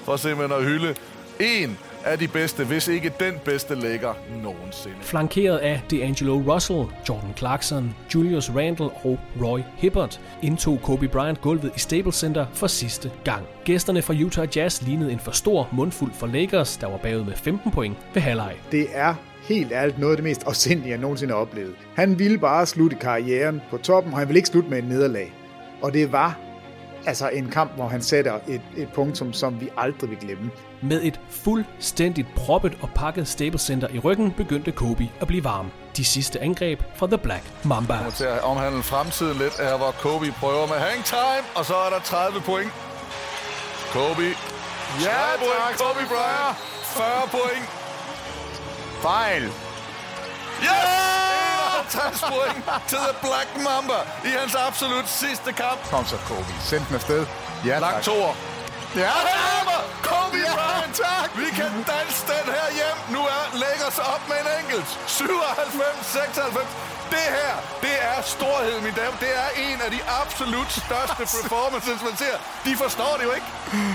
[0.04, 0.94] for simpelthen at hylde
[1.40, 4.96] en af de bedste, hvis ikke den bedste lægger nogensinde.
[5.00, 11.72] Flankeret af D'Angelo Russell, Jordan Clarkson, Julius Randle og Roy Hibbert, indtog Kobe Bryant gulvet
[11.76, 13.46] i Staples Center for sidste gang.
[13.64, 17.34] Gæsterne fra Utah Jazz lignede en for stor mundfuld for Lakers, der var bagud med
[17.34, 18.54] 15 point ved halvleg.
[18.72, 19.14] Det er
[19.48, 21.74] helt ærligt noget af det mest afsindige, jeg nogensinde har oplevet.
[21.96, 25.32] Han ville bare slutte karrieren på toppen, og han ville ikke slutte med et nederlag.
[25.82, 26.38] Og det var
[27.06, 30.50] altså en kamp, hvor han sætter et, et punktum, som vi aldrig vil glemme.
[30.82, 35.70] Med et fuldstændigt proppet og pakket Staples Center i ryggen, begyndte Kobe at blive varm.
[35.96, 37.96] De sidste angreb fra The Black Mamba.
[37.96, 41.74] kommer til at omhandle fremtiden lidt, her hvor Kobe prøver med hang time, og så
[41.74, 42.70] er der 30 point.
[43.92, 44.22] Kobe.
[45.06, 45.78] Ja, point.
[45.78, 46.56] Kobe Bryant.
[46.96, 47.66] 40 point.
[49.02, 49.42] Fejl.
[50.62, 51.33] Yes!
[51.82, 55.78] 50 point til The Black Mamba i hans absolut sidste kamp.
[55.90, 56.46] Kom så, Kobe.
[56.70, 57.26] Send den afsted.
[57.66, 58.02] Ja, Lang tak.
[58.02, 58.34] toer.
[58.96, 59.10] Ja,
[59.60, 59.80] er der!
[60.10, 60.94] Kobe Ja, Bryant!
[61.04, 61.28] tak.
[61.42, 62.96] Vi kan danse den her hjem.
[63.16, 64.88] Nu er Lakers op med en enkelt.
[65.08, 66.66] 97-96.
[67.10, 69.16] Det her, det er storhed, min dame.
[69.20, 72.36] Det er en af de absolut største performances, man ser.
[72.64, 73.46] De forstår det jo ikke.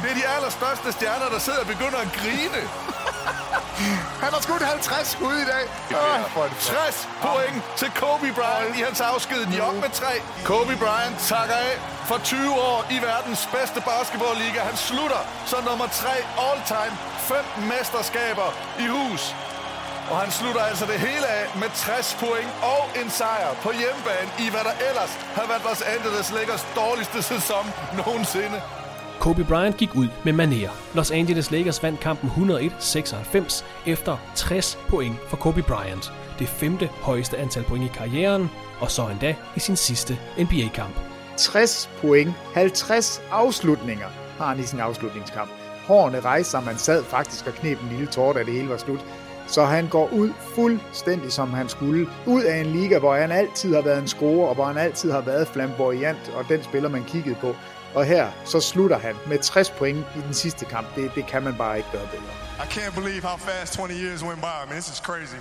[0.01, 2.61] Det er de allerstørste stjerner, der sidder og begynder at grine.
[4.23, 5.63] Han har skudt 50 skud i dag.
[5.91, 5.97] Ja.
[6.59, 9.45] 60 point til Kobe Bryant i hans afsked.
[9.45, 10.05] New med 3.
[10.45, 11.73] Kobe Bryant takker af
[12.09, 14.59] for 20 år i verdens bedste basketballliga.
[14.71, 16.09] Han slutter som nummer 3
[16.47, 16.95] all-time.
[17.29, 18.49] Fem mesterskaber
[18.83, 19.35] i hus.
[20.11, 24.29] Og han slutter altså det hele af med 60 point og en sejr på hjemmebane
[24.39, 27.65] i hvad der ellers har været Los Angeles Lakers dårligste sæson
[27.99, 28.61] nogensinde.
[29.19, 30.69] Kobe Bryant gik ud med manerer.
[30.95, 36.13] Los Angeles Lakers vandt kampen 101-96 efter 60 point for Kobe Bryant.
[36.39, 40.95] Det femte højeste antal point i karrieren, og så endda i sin sidste NBA-kamp.
[41.37, 45.51] 60 point, 50 afslutninger har han i sin afslutningskamp.
[45.87, 48.77] Hårene rejste sig, man sad faktisk og knep en lille tår, da det hele var
[48.77, 49.05] slut.
[49.47, 52.07] Så han går ud fuldstændig som han skulle.
[52.25, 55.11] Ud af en liga, hvor han altid har været en scorer, og hvor han altid
[55.11, 57.55] har været flamboyant, og den spiller man kiggede på.
[57.95, 60.87] Og her, så slutter han med 60 point i den sidste kamp.
[60.95, 62.23] Det, det kan man bare ikke gøre bedre.
[62.59, 64.63] I can't believe how fast 20 years went by.
[64.63, 65.39] I mean, this is crazy.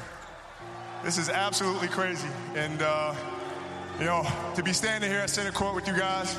[1.04, 2.28] This is absolutely crazy.
[2.56, 3.14] And, uh,
[4.00, 4.22] you know,
[4.56, 6.36] to be standing here at center court with you guys,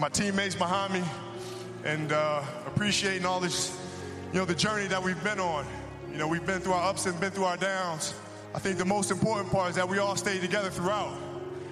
[0.00, 1.02] my teammates behind me,
[1.84, 3.76] and uh, appreciating all this,
[4.32, 5.64] you know, the journey that we've been on.
[6.12, 8.14] You know, we've been through our ups and been through our downs.
[8.54, 11.12] I think the most important part is that we all stayed together throughout.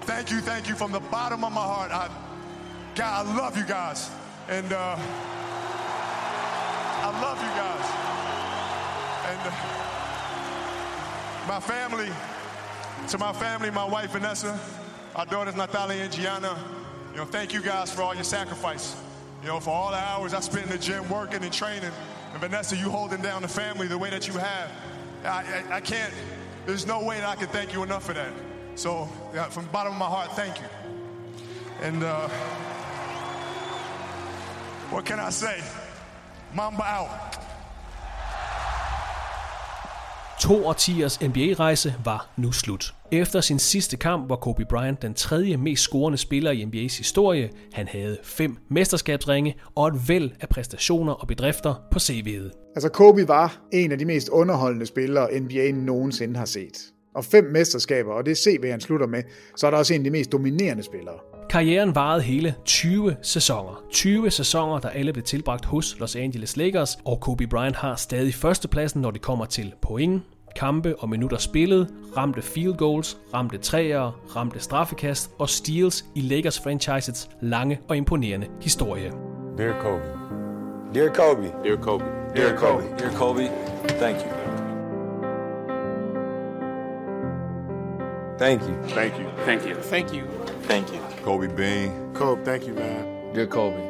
[0.03, 1.91] Thank you, thank you from the bottom of my heart.
[1.91, 2.11] I,
[2.95, 4.11] God, I love you guys.
[4.49, 4.97] And uh,
[7.01, 7.91] I love you guys.
[9.31, 9.53] And uh,
[11.49, 12.11] my family,
[13.09, 14.61] to my family, my wife Vanessa,
[15.17, 16.57] our daughters Natalia and Gianna,
[17.13, 18.97] You know, thank you guys for all your sacrifice.
[19.43, 21.91] You know, for all the hours I spent in the gym working and training.
[22.33, 24.71] And Vanessa, you holding down the family the way that you have.
[25.25, 26.13] I, I, I can't,
[26.65, 28.33] there's no way that I can thank you enough for that.
[28.77, 30.67] So, yeah, from the bottom of my heart, thank you.
[31.83, 32.29] And uh,
[34.95, 35.59] what can I say?
[36.57, 37.45] Mamba out.
[40.41, 42.95] To årtiers NBA-rejse var nu slut.
[43.13, 47.51] Efter sin sidste kamp var Kobe Bryant den tredje mest scorende spiller i NBA's historie.
[47.73, 52.73] Han havde fem mesterskabsringe og et væld af præstationer og bedrifter på CV'et.
[52.75, 56.79] Altså Kobe var en af de mest underholdende spillere, NBA nogensinde har set.
[57.15, 59.23] Og fem mesterskaber, og det CV han slutter med,
[59.57, 61.34] så er der også en af de mest dominerende spillere.
[61.51, 63.83] Karrieren varede hele 20 sæsoner.
[63.91, 68.35] 20 sæsoner, der alle blev tilbragt hos Los Angeles Lakers, og Kobe Bryant har stadig
[68.35, 70.23] førstepladsen, når det kommer til point,
[70.57, 76.61] kampe og minutter spillet, ramte field goals, ramte træer, ramte straffekast og steals i Lakers
[76.61, 79.13] franchisets lange og imponerende historie.
[79.59, 80.05] Dear Kobe.
[80.95, 81.53] Dear Kobe.
[81.65, 82.05] Dear Kobe.
[82.37, 82.83] Dear Kobe.
[82.99, 83.49] Dear Kobe.
[83.89, 84.31] Thank you.
[88.39, 88.75] Thank you.
[88.89, 89.27] Thank you.
[89.45, 89.75] Thank you.
[89.75, 90.25] Thank you.
[90.69, 91.14] Thank you.
[91.25, 92.13] Kobe Bean.
[92.13, 93.33] Kobe, thank you, man.
[93.33, 93.81] Dear Kobe.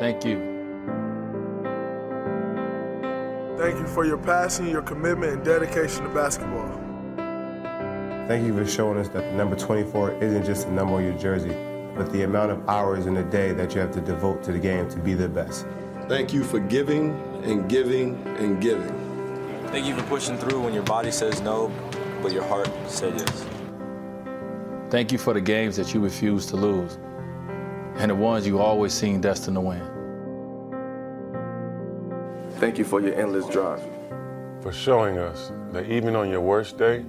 [0.00, 0.38] Thank you.
[3.56, 6.68] Thank you for your passion, your commitment, and dedication to basketball.
[8.26, 11.16] Thank you for showing us that the number 24 isn't just the number on your
[11.16, 11.54] jersey,
[11.94, 14.58] but the amount of hours in a day that you have to devote to the
[14.58, 15.64] game to be the best.
[16.08, 17.12] Thank you for giving
[17.44, 18.92] and giving and giving.
[19.68, 21.70] Thank you for pushing through when your body says no,
[22.20, 23.57] but your heart said yes.
[24.90, 26.98] Thank you for the games that you refuse to lose
[27.98, 29.82] and the ones you always seem destined to win.
[32.52, 33.82] Thank you for your endless drive.
[34.62, 37.04] For showing us that even on your worst day,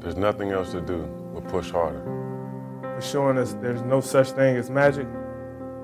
[0.00, 1.02] there's nothing else to do
[1.34, 2.02] but push harder.
[2.82, 5.06] For showing us there's no such thing as magic,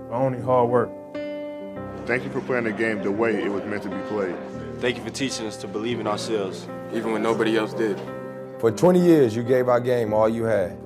[0.09, 0.91] but only hard work.
[2.07, 4.35] Thank you for playing the game the way it was meant to be played.
[4.81, 8.01] Thank you for teaching us to believe in ourselves, Even when nobody else did.
[8.59, 10.79] For 20 years, you gave our game all you had,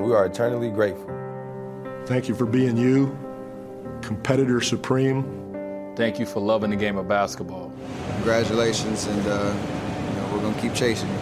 [0.00, 1.10] and we are eternally grateful.
[2.06, 3.08] Thank you for being you,
[4.02, 5.24] competitor supreme.
[5.96, 7.70] Thank you for loving the game of basketball.
[8.16, 11.20] Congratulations, and uh, you know, we're gonna keep chasing it.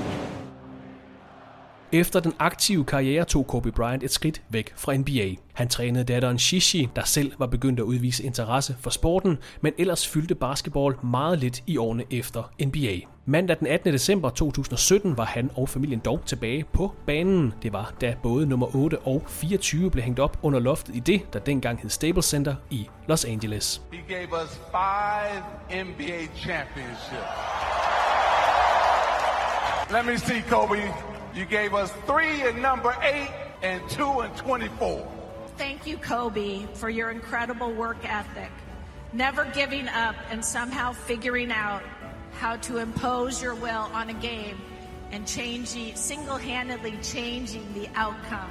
[1.93, 5.35] Efter den aktive karriere tog Kobe Bryant et skridt væk fra NBA.
[5.53, 10.09] Han trænede datteren Shishi, der selv var begyndt at udvise interesse for sporten, men ellers
[10.09, 12.99] fyldte basketball meget lidt i årene efter NBA.
[13.31, 13.93] Mandag den 18.
[13.93, 17.55] december 2017 var han og familien dog tilbage på banen.
[17.63, 21.33] Det var da både nummer 8 og 24 blev hængt op under loftet i det,
[21.33, 23.83] der dengang hed Staples Center i Los Angeles.
[23.93, 25.43] He gave us five
[25.85, 27.37] NBA championships.
[29.93, 30.83] Let me see, Kobe.
[31.37, 33.31] You gave us three in number eight
[33.63, 35.01] and two in 24.
[35.59, 38.53] Thank you, Kobe, for your incredible work ethic.
[39.13, 41.83] Never giving up and somehow figuring out
[42.39, 44.57] how to impose your will on a game
[45.11, 48.51] and changing, single-handedly changing the outcome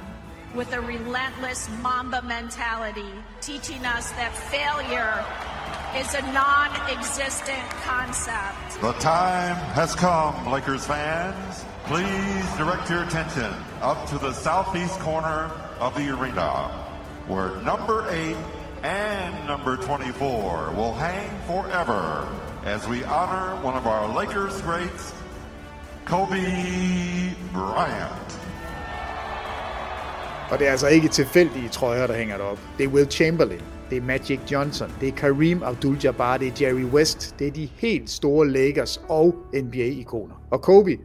[0.54, 3.10] with a relentless Mamba mentality,
[3.40, 5.24] teaching us that failure
[5.96, 8.80] is a non-existent concept.
[8.82, 11.64] The time has come, Lakers fans.
[11.84, 13.50] Please direct your attention
[13.80, 15.50] up to the southeast corner
[15.80, 16.68] of the arena,
[17.26, 18.36] where number 8
[18.82, 22.28] and number 24 will hang forever
[22.66, 25.14] as we honor one of our Lakers greats,
[26.04, 26.40] Kobe
[27.52, 28.40] Bryant.
[30.50, 32.62] Og det er altså ikke tilfældige trøjer, der hænger deroppe.
[32.78, 33.60] Det er Will Chamberlain,
[33.90, 37.68] det er Magic Johnson, det er Kareem Abdul-Jabbar, det er Jerry West, det er de
[37.76, 40.34] helt store Lakers og NBA-ikoner.
[40.50, 40.96] Og Kobe,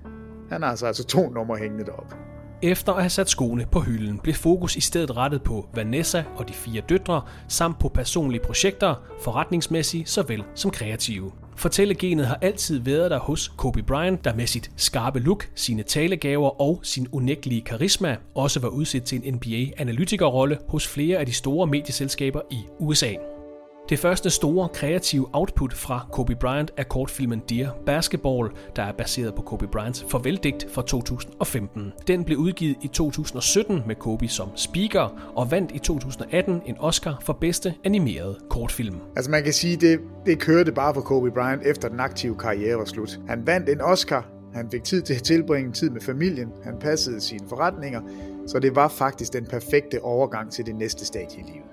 [0.51, 2.15] han har altså, altså to numre hængende deroppe.
[2.61, 6.47] Efter at have sat skoene på hylden, blev fokus i stedet rettet på Vanessa og
[6.47, 11.31] de fire døtre, samt på personlige projekter, forretningsmæssige såvel som kreative.
[11.55, 16.61] Fortællegenet har altid været der hos Kobe Bryant, der med sit skarpe look, sine talegaver
[16.61, 21.67] og sin unægtelige karisma også var udsat til en NBA-analytikerrolle hos flere af de store
[21.67, 23.13] medieselskaber i USA.
[23.89, 29.35] Det første store kreative output fra Kobe Bryant er kortfilmen Dear Basketball, der er baseret
[29.35, 31.93] på Kobe Bryants farveldigt fra 2015.
[32.07, 37.17] Den blev udgivet i 2017 med Kobe som speaker og vandt i 2018 en Oscar
[37.21, 38.95] for bedste animerede kortfilm.
[39.15, 42.77] Altså man kan sige, det, det kørte bare for Kobe Bryant efter den aktive karriere
[42.77, 43.19] var slut.
[43.27, 47.21] Han vandt en Oscar, han fik tid til at tilbringe tid med familien, han passede
[47.21, 48.01] sine forretninger,
[48.47, 51.72] så det var faktisk den perfekte overgang til det næste stadie i livet.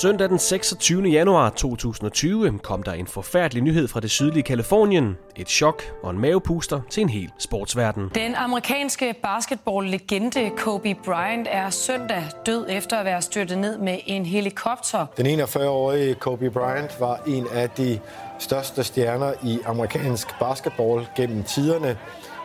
[0.00, 1.02] Søndag den 26.
[1.02, 5.16] januar 2020 kom der en forfærdelig nyhed fra det sydlige Kalifornien.
[5.36, 8.10] Et chok og en mavepuster til en hel sportsverden.
[8.14, 14.26] Den amerikanske basketball-legende Kobe Bryant er søndag død efter at være styrtet ned med en
[14.26, 15.06] helikopter.
[15.16, 18.00] Den 41-årige Kobe Bryant var en af de
[18.38, 21.96] største stjerner i amerikansk basketball gennem tiderne.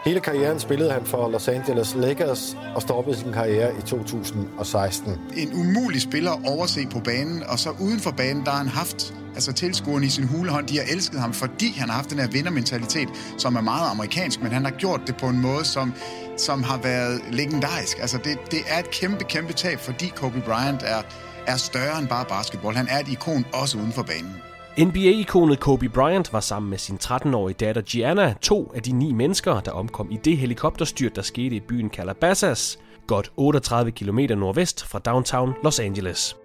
[0.05, 5.19] Hele karrieren spillede han for Los Angeles Lakers og stoppede sin karriere i 2016.
[5.37, 8.67] En umulig spiller at overse på banen, og så uden for banen, der har han
[8.67, 12.19] haft altså tilskuerne i sin hulehånd, de har elsket ham, fordi han har haft den
[12.19, 13.07] her vindermentalitet,
[13.37, 15.93] som er meget amerikansk, men han har gjort det på en måde, som,
[16.37, 17.97] som har været legendarisk.
[17.99, 21.01] Altså det, det er et kæmpe, kæmpe tab, fordi Kobe Bryant er,
[21.47, 22.75] er større end bare basketball.
[22.75, 24.52] Han er et ikon også uden for banen.
[24.77, 29.59] NBA-ikonet Kobe Bryant var sammen med sin 13-årige datter Gianna to af de ni mennesker,
[29.59, 34.99] der omkom i det helikopterstyrt, der skete i byen Calabasas, godt 38 km nordvest fra
[34.99, 36.35] downtown Los Angeles.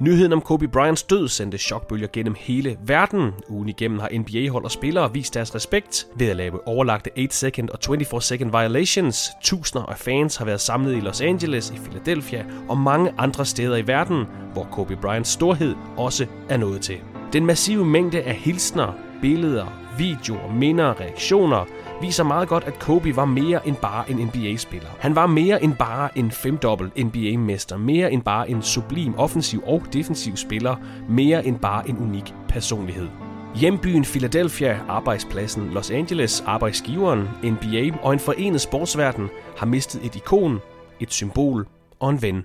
[0.00, 3.30] Nyheden om Kobe Bryants død sendte chokbølger gennem hele verden.
[3.48, 7.78] Ugen igennem har NBA-hold og spillere vist deres respekt ved at lave overlagte 8-second og
[7.84, 9.28] 24-second violations.
[9.42, 13.76] Tusinder af fans har været samlet i Los Angeles, i Philadelphia og mange andre steder
[13.76, 16.98] i verden, hvor Kobe Bryants storhed også er nået til.
[17.36, 19.66] Den massive mængde af hilsner, billeder,
[19.98, 21.64] videoer, minder og reaktioner
[22.00, 24.88] viser meget godt, at Kobe var mere end bare en NBA-spiller.
[24.98, 29.82] Han var mere end bare en femdobbelt NBA-mester, mere end bare en sublim offensiv og
[29.92, 30.76] defensiv spiller,
[31.08, 33.08] mere end bare en unik personlighed.
[33.54, 40.60] Hjembyen Philadelphia, arbejdspladsen Los Angeles, arbejdsgiveren, NBA og en forenet sportsverden har mistet et ikon,
[41.00, 41.66] et symbol
[42.00, 42.44] og en ven.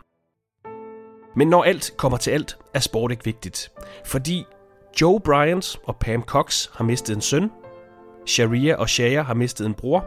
[1.36, 3.72] Men når alt kommer til alt, er sport ikke vigtigt.
[4.06, 4.46] Fordi
[5.02, 7.52] Joe Bryant og Pam Cox har mistet en søn.
[8.26, 10.06] Sharia og Shaya har mistet en bror.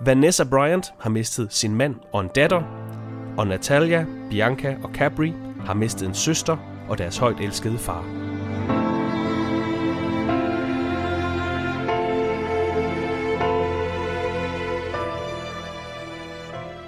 [0.00, 2.62] Vanessa Bryant har mistet sin mand og en datter.
[3.38, 5.32] Og Natalia, Bianca og Capri
[5.66, 6.56] har mistet en søster
[6.88, 8.33] og deres højt elskede far.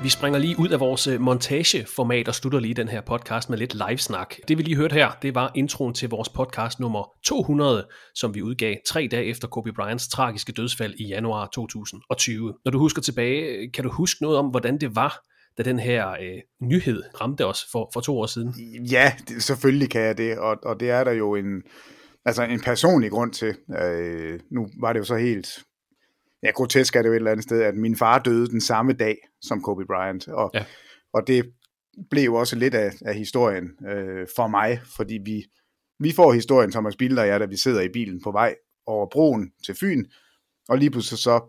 [0.07, 3.59] Vi springer lige ud af vores øh, montageformat og slutter lige den her podcast med
[3.59, 4.35] lidt livesnak.
[4.49, 8.43] Det vi lige hørte her, det var introen til vores podcast nummer 200, som vi
[8.43, 12.55] udgav tre dage efter Kobe Bryants tragiske dødsfald i januar 2020.
[12.65, 15.21] Når du husker tilbage, øh, kan du huske noget om, hvordan det var,
[15.59, 18.55] da den her øh, nyhed ramte os for, for to år siden?
[18.91, 21.63] Ja, det, selvfølgelig kan jeg det, og, og det er der jo en,
[22.25, 23.55] altså en personlig grund til.
[23.83, 25.49] Øh, nu var det jo så helt
[26.47, 28.93] ja, grotesk er det jo et eller andet sted, at min far døde den samme
[28.93, 30.65] dag som Kobe Bryant, og, ja.
[31.13, 31.53] og det
[32.11, 35.45] blev jo også lidt af, af historien øh, for mig, fordi vi,
[36.01, 38.55] vi får historien, Thomas Bilder og jeg, da vi sidder i bilen på vej
[38.87, 40.05] over broen til Fyn,
[40.69, 41.41] og lige pludselig så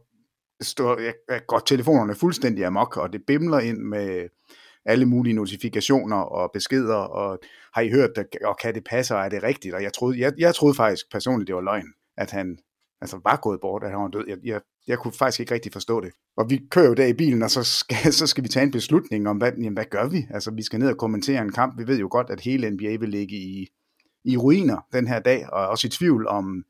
[0.61, 4.29] står, jeg, jeg går telefonerne fuldstændig amok, og det bimler ind med
[4.85, 7.39] alle mulige notifikationer og beskeder, og
[7.73, 9.75] har I hørt det, og kan det passe, og er det rigtigt?
[9.75, 12.57] Og jeg troede, jeg, jeg troede faktisk personligt, det var løgn, at han
[13.01, 14.25] altså var gået bort, at han var død.
[14.27, 16.11] Jeg, jeg, jeg kunne faktisk ikke rigtig forstå det.
[16.37, 18.71] Og vi kører jo der i bilen, og så skal, så skal vi tage en
[18.71, 20.27] beslutning om, hvad, jamen, hvad gør vi?
[20.29, 21.79] Altså, vi skal ned og kommentere en kamp.
[21.79, 23.67] Vi ved jo godt, at hele NBA vil ligge i,
[24.23, 26.63] i ruiner den her dag, og også i tvivl om,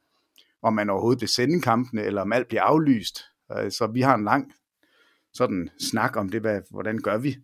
[0.61, 3.19] om man overhovedet vil sende kampene, eller om alt bliver aflyst.
[3.57, 4.53] Øh, så vi har en lang
[5.33, 7.37] sådan snak om det, hvad, hvordan gør vi?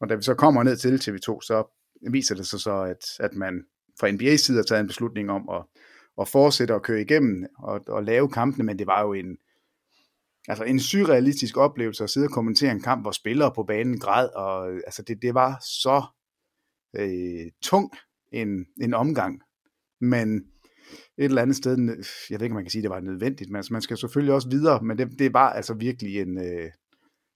[0.00, 1.64] Og da vi så kommer ned til TV2, så
[2.10, 3.64] viser det sig så, at, at man
[4.00, 5.62] fra NBA's side har taget en beslutning om at,
[6.20, 9.36] at fortsætte at køre igennem og, og lave kampene, men det var jo en,
[10.48, 14.28] altså en surrealistisk oplevelse at sidde og kommentere en kamp, hvor spillere på banen græd,
[14.34, 16.04] og altså det, det var så
[16.96, 17.90] øh, tung
[18.32, 19.40] en, en omgang.
[20.00, 20.36] Men
[21.18, 21.76] et eller andet sted,
[22.30, 23.96] jeg ved ikke, om man kan sige, at det var nødvendigt, men altså, man skal
[23.96, 26.70] selvfølgelig også videre, men det, det var altså virkelig en, øh,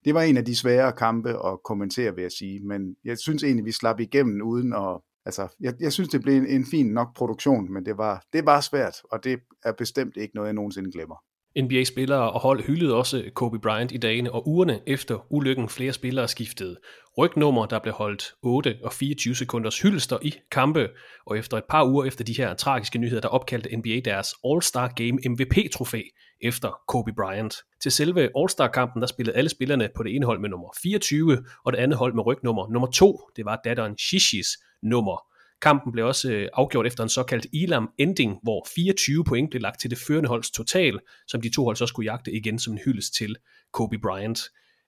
[0.05, 3.43] det var en af de svære kampe at kommentere, vil jeg sige, men jeg synes
[3.43, 6.87] egentlig, vi slap igennem uden at, altså, jeg, jeg synes, det blev en, en fin
[6.87, 10.55] nok produktion, men det var, det var svært, og det er bestemt ikke noget, jeg
[10.55, 11.17] nogensinde glemmer.
[11.59, 15.69] NBA-spillere og hold hyldede også Kobe Bryant i dagene og ugerne efter ulykken.
[15.69, 16.77] Flere spillere skiftede.
[17.19, 20.89] Rygnummer, der blev holdt 8 og 24 sekunders hyldester i kampe,
[21.27, 24.93] og efter et par uger efter de her tragiske nyheder, der opkaldte NBA deres All-Star
[24.97, 26.03] Game MVP-trofæ
[26.43, 27.55] efter Kobe Bryant.
[27.83, 31.73] Til selve All-Star-kampen, der spillede alle spillerne på det ene hold med nummer 24, og
[31.73, 34.49] det andet hold med rygnummer nummer 2, det var datteren Shishis
[34.83, 35.30] nummer
[35.63, 39.81] Kampen blev også øh, afgjort efter en såkaldt Elam ending, hvor 24 point blev lagt
[39.81, 42.81] til det førende holds total, som de to hold så skulle jagte igen som en
[42.85, 43.37] hyldest til
[43.73, 44.41] Kobe Bryant.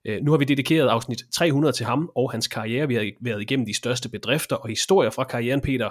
[0.05, 2.87] Øh, nu har vi dedikeret afsnit 300 til ham og hans karriere.
[2.87, 5.89] Vi har været igennem de største bedrifter og historier fra karrieren, Peter.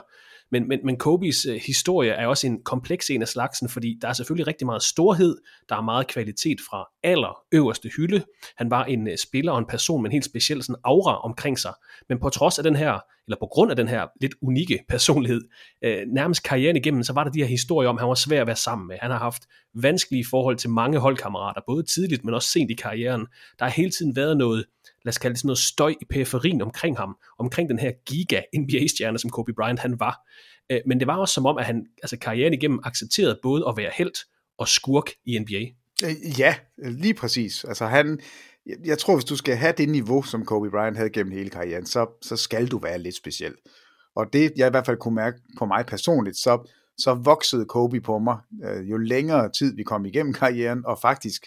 [0.51, 4.09] Men, men, men Kobes øh, historie er også en kompleks en af slagsen, fordi der
[4.09, 5.37] er selvfølgelig rigtig meget storhed,
[5.69, 8.25] der er meget kvalitet fra aller øverste hylde.
[8.57, 11.59] Han var en øh, spiller og en person med en helt speciel sådan aura omkring
[11.59, 11.73] sig.
[12.09, 15.41] Men på trods af den her eller på grund af den her lidt unikke personlighed,
[15.85, 18.41] øh, nærmest karrieren igennem, så var der de her historier om, at han var svær
[18.41, 18.97] at være sammen med.
[19.01, 19.43] Han har haft
[19.75, 23.27] vanskelige forhold til mange holdkammerater, både tidligt, men også sent i karrieren.
[23.59, 24.65] Der har hele tiden været noget,
[25.05, 28.41] lad os kalde det sådan noget støj i periferien omkring ham, omkring den her giga
[28.57, 30.21] NBA-stjerne, som Kobe Bryant han var.
[30.71, 33.77] Øh, men det var også som om, at han altså karrieren igennem accepterede både at
[33.77, 34.27] være held
[34.59, 35.63] og skurk i NBA.
[36.05, 37.65] Øh, ja, lige præcis.
[37.65, 38.21] Altså han,
[38.85, 41.87] jeg tror, hvis du skal have det niveau, som Kobe Bryant havde gennem hele karrieren,
[41.87, 43.55] så, så skal du være lidt speciel.
[44.15, 48.01] Og det, jeg i hvert fald kunne mærke på mig personligt, så, så voksede Kobe
[48.01, 51.43] på mig, øh, jo længere tid vi kom igennem karrieren, og faktisk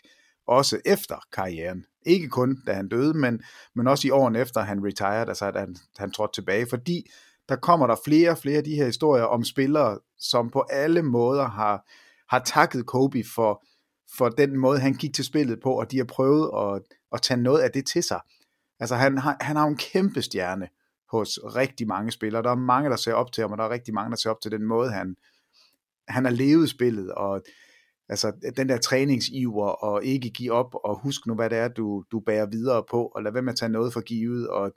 [0.47, 1.85] også efter karrieren.
[2.05, 3.41] Ikke kun da han døde, men,
[3.75, 7.09] men også i årene efter han retired, altså at han, han trådte tilbage, fordi
[7.49, 11.01] der kommer der flere og flere af de her historier om spillere, som på alle
[11.01, 11.87] måder har,
[12.29, 13.63] har takket Kobe for,
[14.17, 16.81] for den måde, han gik til spillet på, og de har prøvet at,
[17.13, 18.19] at tage noget af det til sig.
[18.79, 20.67] Altså han har, han har en kæmpe stjerne
[21.11, 22.43] hos rigtig mange spillere.
[22.43, 24.29] Der er mange, der ser op til ham, og der er rigtig mange, der ser
[24.29, 25.15] op til den måde, han,
[26.07, 27.41] han har levet spillet, og
[28.09, 32.03] altså den der træningsiver, og ikke give op, og husk nu, hvad det er, du,
[32.11, 34.71] du bærer videre på, og lad være med at tage noget for givet, og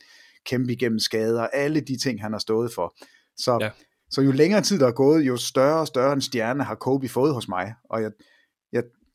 [0.46, 2.94] kæmpe igennem skader, alle de ting, han har stået for.
[3.36, 3.70] Så, ja.
[4.10, 7.08] så jo længere tid der er gået, jo større og større en stjerne har Kobe
[7.08, 8.12] fået hos mig, og jeg, jeg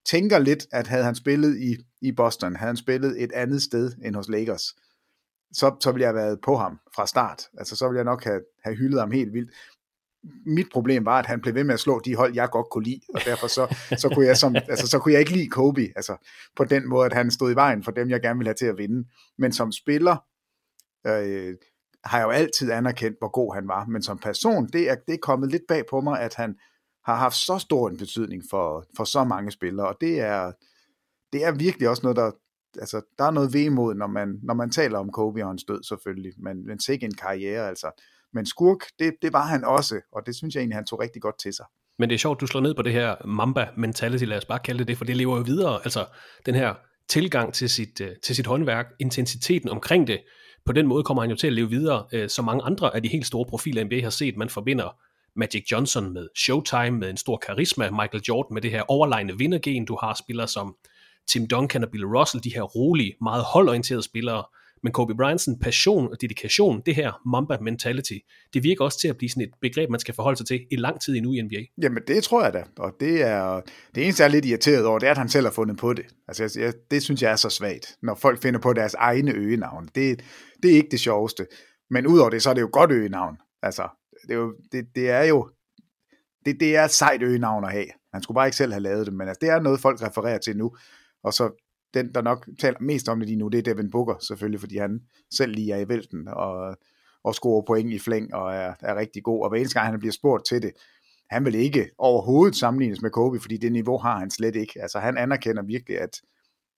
[0.06, 3.92] tænker lidt, at havde han spillet i, i Boston, havde han spillet et andet sted
[4.06, 4.76] end hos Lakers,
[5.54, 7.44] så, så ville jeg have været på ham fra start.
[7.58, 9.52] Altså, så ville jeg nok have, have hyldet ham helt vildt.
[10.46, 12.84] Mit problem var, at han blev ved med at slå de hold, jeg godt kunne
[12.84, 15.88] lide, og derfor så, så, kunne, jeg som, altså, så kunne jeg ikke lide Kobe,
[15.96, 18.56] altså på den måde, at han stod i vejen for dem, jeg gerne ville have
[18.56, 19.10] til at vinde.
[19.38, 20.18] Men som spiller
[21.08, 21.56] øh,
[22.04, 25.14] har jeg jo altid anerkendt, hvor god han var, men som person, det er, det
[25.14, 26.56] er kommet lidt bag på mig, at han
[27.06, 30.52] har haft så stor en betydning for, for så mange spillere, og det er,
[31.34, 32.32] det er virkelig også noget, der,
[32.80, 35.84] altså, der er noget vemod, når man, når man taler om Kobe og hans død
[35.84, 38.04] selvfølgelig, men, men ikke en karriere, altså.
[38.34, 41.22] Men skurk, det, det var han også, og det synes jeg egentlig, han tog rigtig
[41.22, 41.66] godt til sig.
[42.00, 44.80] Men det er sjovt, du slår ned på det her Mamba-mentality, lad os bare kalde
[44.80, 45.80] det det, for det lever jo videre.
[45.84, 46.06] Altså
[46.46, 46.74] den her
[47.10, 50.20] tilgang til sit, øh, til sit håndværk, intensiteten omkring det,
[50.66, 53.04] på den måde kommer han jo til at leve videre, øh, så mange andre af
[53.04, 54.38] de helt store profiler, NBA har set.
[54.38, 54.98] Man forbinder
[55.36, 59.86] Magic Johnson med Showtime, med en stor karisma, Michael Jordan med det her overlegne vindergen,
[59.86, 60.76] du har spillere som
[61.28, 64.44] Tim Duncan og Bill Russell, de her rolige, meget holdorienterede spillere,
[64.84, 68.18] men Kobe Bryants passion og dedikation, det her Mamba mentality,
[68.54, 70.76] det virker også til at blive sådan et begreb, man skal forholde sig til i
[70.76, 71.84] lang tid endnu i NBA.
[71.84, 73.62] Jamen det tror jeg da, og det er
[73.96, 75.94] det eneste, jeg er lidt irriteret over, det er, at han selv har fundet på
[75.94, 76.06] det.
[76.28, 79.90] Altså jeg, det synes jeg er så svagt, når folk finder på deres egne øgenavn.
[79.96, 80.24] Det,
[80.64, 81.46] det er ikke det sjoveste.
[81.90, 83.38] Men udover det, så er det jo godt øgenavn.
[83.62, 83.88] Altså,
[84.28, 85.50] det er jo, det, det er jo
[86.46, 87.88] det, det er et sejt øgenavn at have.
[88.14, 90.38] Man skulle bare ikke selv have lavet det, men altså, det er noget, folk refererer
[90.38, 90.76] til nu.
[91.24, 91.52] Og så
[91.94, 94.78] den, der nok taler mest om det lige nu, det er Devin Booker selvfølgelig, fordi
[94.78, 95.02] han
[95.32, 96.78] selv lige er i vælten og,
[97.24, 99.44] og scorer point i flæng og er, er rigtig god.
[99.44, 100.72] Og hver eneste gang han bliver spurgt til det,
[101.30, 104.82] han vil ikke overhovedet sammenlignes med Kobe, fordi det niveau har han slet ikke.
[104.82, 106.22] Altså han anerkender virkelig, at,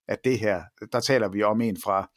[0.08, 2.10] at det her, der taler vi om en fra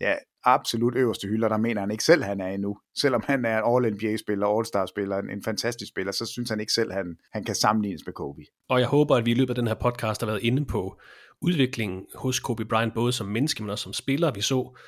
[0.00, 0.14] ja,
[0.44, 2.76] absolut øverste hylder, der mener han ikke selv, han er endnu.
[2.96, 6.92] Selvom han er en All-NBA-spiller, All-Star-spiller, en, en fantastisk spiller, så synes han ikke selv,
[6.92, 8.42] han, han kan sammenlignes med Kobe.
[8.68, 11.00] Og jeg håber, at vi i løbet af den her podcast har været inde på
[11.42, 14.32] udviklingen hos Kobe Bryant, både som menneske, men også som spiller.
[14.32, 14.78] Vi så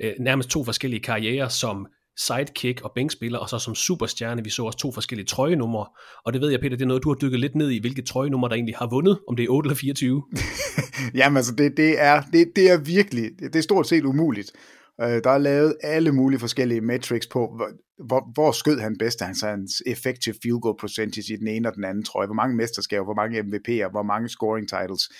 [0.00, 1.86] øh, nærmest to forskellige karrierer som
[2.18, 4.44] sidekick og bænkspiller, og så som superstjerne.
[4.44, 5.86] Vi så også to forskellige trøjenumre,
[6.24, 8.02] og det ved jeg, Peter, det er noget, du har dykket lidt ned i, hvilke
[8.02, 10.22] trøjenumre der egentlig har vundet, om det er 8 eller 24.
[11.14, 14.52] Jamen altså, det, det, er, det, det er virkelig, det er stort set umuligt.
[15.00, 17.68] Øh, der er lavet alle mulige forskellige metrics på, hvor,
[18.06, 21.74] hvor, hvor skød han bedst hans, hans effective field goal percentage i den ene og
[21.74, 25.10] den anden trøje, hvor mange mesterskaber, hvor mange MVP'er, hvor mange scoring titles.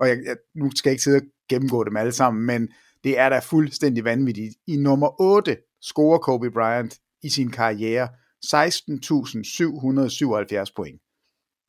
[0.00, 2.68] Og jeg, jeg, nu skal jeg ikke sidde og gennemgå dem alle sammen, men
[3.04, 4.54] det er da fuldstændig vanvittigt.
[4.66, 5.56] I nummer 8
[5.88, 8.08] scorer Kobe Bryant i sin karriere
[8.46, 11.00] 16.777 point.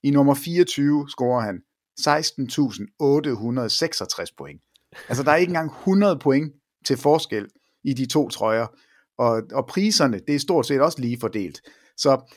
[0.03, 1.61] I nummer 24 scorer han
[1.99, 4.61] 16.866 point.
[5.09, 6.53] Altså der er ikke engang 100 point
[6.85, 7.47] til forskel
[7.83, 8.67] i de to trøjer.
[9.17, 11.61] Og, og priserne, det er stort set også lige fordelt.
[11.97, 12.33] Så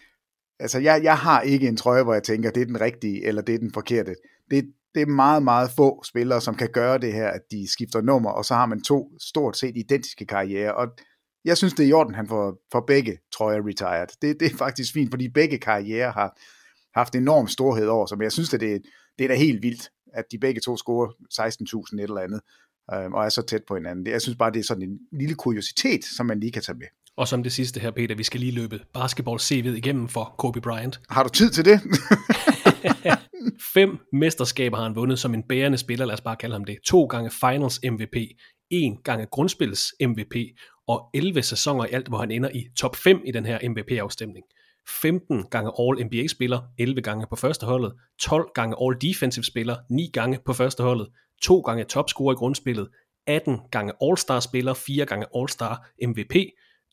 [0.58, 3.42] altså, jeg, jeg har ikke en trøje, hvor jeg tænker, det er den rigtige, eller
[3.42, 4.14] det er den forkerte.
[4.50, 8.00] Det, det er meget, meget få spillere, som kan gøre det her, at de skifter
[8.00, 10.74] nummer, og så har man to stort set identiske karriere.
[10.74, 10.88] Og
[11.48, 14.08] jeg synes, det er i orden, han får, får begge trøjer retired.
[14.22, 16.38] Det, det er faktisk fint, fordi begge karriere har
[16.94, 18.82] haft enorm storhed over sig, men jeg synes, at det,
[19.18, 21.08] det er da helt vildt, at de begge to scorer
[21.90, 22.40] 16.000 et eller andet
[22.94, 24.06] øh, og er så tæt på hinanden.
[24.06, 26.86] Jeg synes bare, det er sådan en lille kuriositet, som man lige kan tage med.
[27.16, 31.00] Og som det sidste her, Peter, vi skal lige løbe basketball-CV'et igennem for Kobe Bryant.
[31.10, 31.80] Har du tid til det?
[33.74, 36.78] Fem mesterskaber har han vundet som en bærende spiller, lad os bare kalde ham det.
[36.84, 38.16] To gange Finals MVP,
[38.70, 40.34] en gange grundspils MVP,
[40.88, 44.44] og 11 sæsoner i alt, hvor han ender i top 5 i den her MVP-afstemning.
[44.88, 50.82] 15 gange All-NBA-spiller, 11 gange på første holdet, 12 gange All-Defensive-spiller, 9 gange på første
[50.82, 51.08] holdet,
[51.42, 52.88] 2 gange topscorer i grundspillet,
[53.26, 56.34] 18 gange All-Star-spiller, 4 gange All-Star MVP,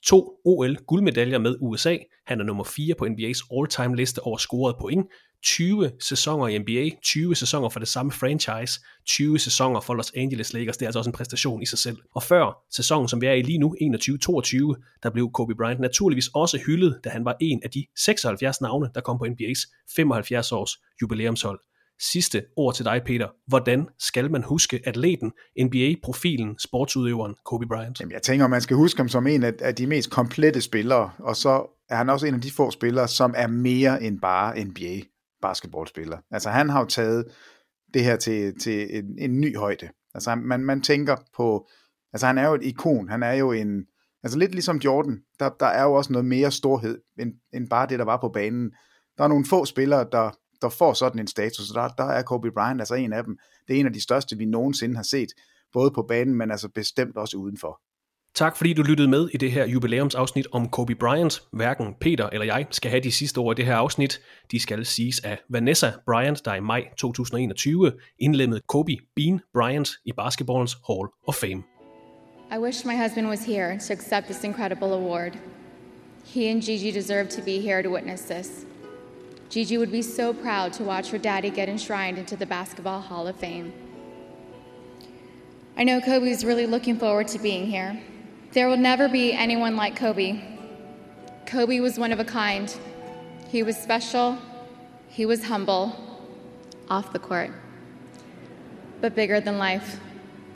[0.06, 1.98] to OL guldmedaljer med USA.
[2.26, 5.08] Han er nummer 4 på NBA's all-time liste over scoret point.
[5.44, 10.54] 20 sæsoner i NBA, 20 sæsoner for det samme franchise, 20 sæsoner for Los Angeles
[10.54, 11.98] Lakers, det er altså også en præstation i sig selv.
[12.16, 16.30] Og før sæsonen, som vi er i lige nu, 21-22, der blev Kobe Bryant naturligvis
[16.34, 20.52] også hyldet, da han var en af de 76 navne, der kom på NBA's 75
[20.52, 20.72] års
[21.02, 21.60] jubilæumshold.
[22.02, 23.28] Sidste ord til dig, Peter.
[23.48, 25.32] Hvordan skal man huske atleten,
[25.62, 28.00] NBA-profilen, sportsudøveren Kobe Bryant?
[28.00, 31.36] Jamen, jeg tænker, man skal huske ham som en af de mest komplette spillere, og
[31.36, 35.02] så er han også en af de få spillere, som er mere end bare NBA
[35.42, 36.18] basketballspiller.
[36.32, 37.26] Altså han har jo taget
[37.94, 39.90] det her til, til en, en ny højde.
[40.14, 41.68] Altså man, man tænker på,
[42.14, 43.86] altså han er jo et ikon, han er jo en,
[44.24, 47.88] altså lidt ligesom Jordan, der, der er jo også noget mere storhed, end, end bare
[47.88, 48.72] det, der var på banen.
[49.18, 52.22] Der er nogle få spillere, der, der får sådan en status, og der, der er
[52.22, 53.38] Kobe Bryant altså en af dem.
[53.68, 55.30] Det er en af de største, vi nogensinde har set,
[55.74, 57.82] både på banen, men altså bestemt også udenfor.
[58.36, 61.42] Tak fordi du lyttede med i det her jubilæumsafsnit om Kobe Bryant.
[61.54, 64.22] Hverken Peter eller jeg skal have de sidste ord i det her afsnit.
[64.52, 70.12] De skal siges af Vanessa Bryant, der i maj 2021 indlemmede Kobe Bean Bryant i
[70.18, 71.64] basketballens Hall of Fame.
[72.56, 75.32] I wish my husband was here to accept this incredible award.
[76.26, 78.66] He and Gigi deserve to be here to witness this.
[79.50, 83.28] Gigi would be so proud to watch her daddy get enshrined into the Basketball Hall
[83.28, 83.74] of Fame.
[85.78, 88.02] I know Kobe is really looking forward to being here.
[88.54, 90.42] There will never be anyone like Kobe.
[91.46, 92.76] Kobe was one of a kind.
[93.50, 94.38] He was special,
[95.08, 95.96] he was humble,
[96.90, 97.52] off the court,
[99.02, 100.00] but bigger than life.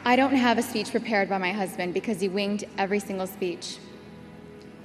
[0.06, 3.78] I don't have a speech prepared by my husband because he winged every single speech.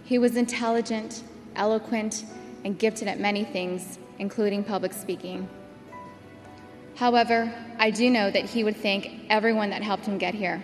[0.04, 1.22] He was intelligent,
[1.56, 2.24] eloquent,
[2.64, 5.48] and gifted at many things, including public speaking.
[6.96, 10.62] However, I do know that he would thank everyone that helped him get here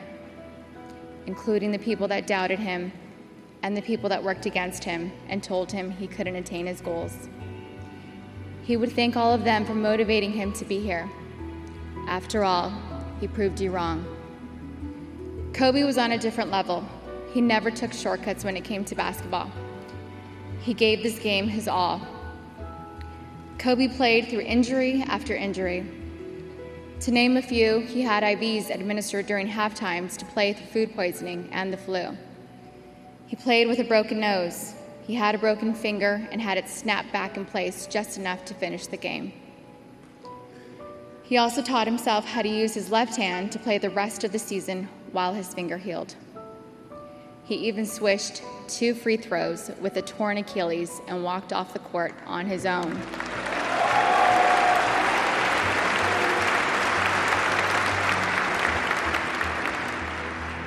[1.27, 2.93] including the people that doubted him
[3.63, 7.29] and the people that worked against him and told him he couldn't attain his goals.
[8.65, 11.09] He would thank all of them for motivating him to be here.
[12.09, 12.73] After all,
[13.21, 14.05] he proved you wrong.
[15.53, 16.85] Kobe was on a different level.
[17.33, 19.51] He never took shortcuts when it came to basketball.
[20.61, 22.01] He gave this game his all.
[23.59, 25.87] Kobe played through injury after injury,
[27.01, 30.95] to name a few, he had IVs administered during half times to play through food
[30.95, 32.15] poisoning and the flu.
[33.27, 34.75] He played with a broken nose.
[35.07, 38.55] He had a broken finger and had it snapped back in place just enough to
[38.55, 39.33] finish the game.
[41.23, 44.33] He also taught himself how to use his left hand to play the rest of
[44.33, 46.17] the season while his finger healed.
[47.51, 52.15] He even swished two free throws with a torn Achilles and walked off the court
[52.25, 52.97] on his own.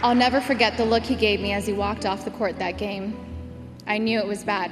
[0.03, 2.77] I'll never forget the look he gave me as he walked off the court that
[2.77, 3.15] game.
[3.87, 4.69] I knew it was bad.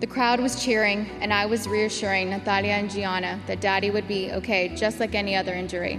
[0.00, 4.32] The crowd was cheering, and I was reassuring Natalia and Gianna that Daddy would be
[4.32, 5.98] okay, just like any other injury.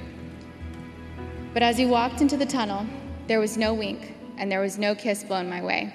[1.55, 2.85] But as he walked into the tunnel,
[3.25, 5.93] there was no wink, and there was no kiss blown my way.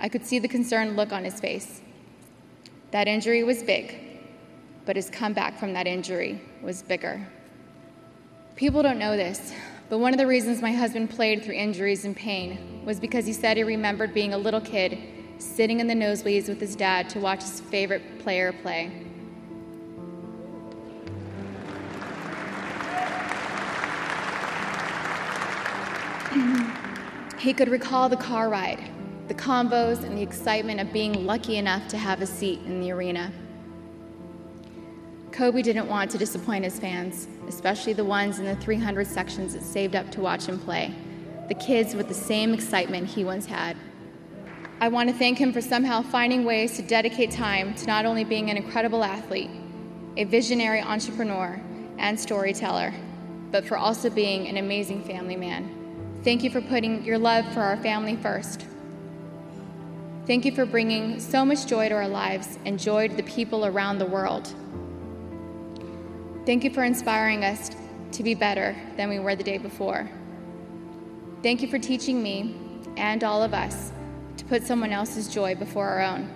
[0.00, 1.82] I could see the concerned look on his face.
[2.90, 3.98] That injury was big,
[4.86, 7.26] but his comeback from that injury was bigger.
[8.56, 9.52] People don't know this,
[9.88, 13.32] but one of the reasons my husband played through injuries and pain was because he
[13.32, 14.98] said he remembered being a little kid
[15.38, 18.90] sitting in the nosebleeds with his dad to watch his favorite player play.
[27.40, 28.90] he could recall the car ride,
[29.28, 32.92] the combos, and the excitement of being lucky enough to have a seat in the
[32.92, 33.32] arena.
[35.32, 39.62] Kobe didn't want to disappoint his fans, especially the ones in the 300 sections that
[39.62, 40.94] saved up to watch him play,
[41.48, 43.74] the kids with the same excitement he once had.
[44.82, 48.24] I want to thank him for somehow finding ways to dedicate time to not only
[48.24, 49.50] being an incredible athlete,
[50.18, 51.58] a visionary entrepreneur,
[51.96, 52.92] and storyteller,
[53.50, 55.79] but for also being an amazing family man.
[56.22, 58.66] Thank you for putting your love for our family first.
[60.26, 63.64] Thank you for bringing so much joy to our lives and joy to the people
[63.64, 64.54] around the world.
[66.44, 67.70] Thank you for inspiring us
[68.12, 70.10] to be better than we were the day before.
[71.42, 72.54] Thank you for teaching me
[72.98, 73.90] and all of us
[74.36, 76.28] to put someone else's joy before our own.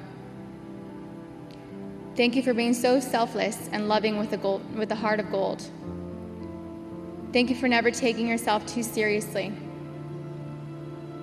[2.16, 5.30] Thank you for being so selfless and loving with a, gold, with a heart of
[5.30, 5.62] gold.
[7.34, 9.52] Thank you for never taking yourself too seriously.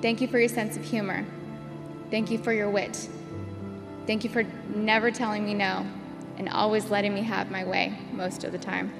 [0.01, 1.25] Thank you for your sense of humor.
[2.09, 3.09] Thank you for your wit.
[4.07, 4.43] Thank you for
[4.75, 5.85] never telling me no
[6.37, 8.91] and always letting me have my way most of the time.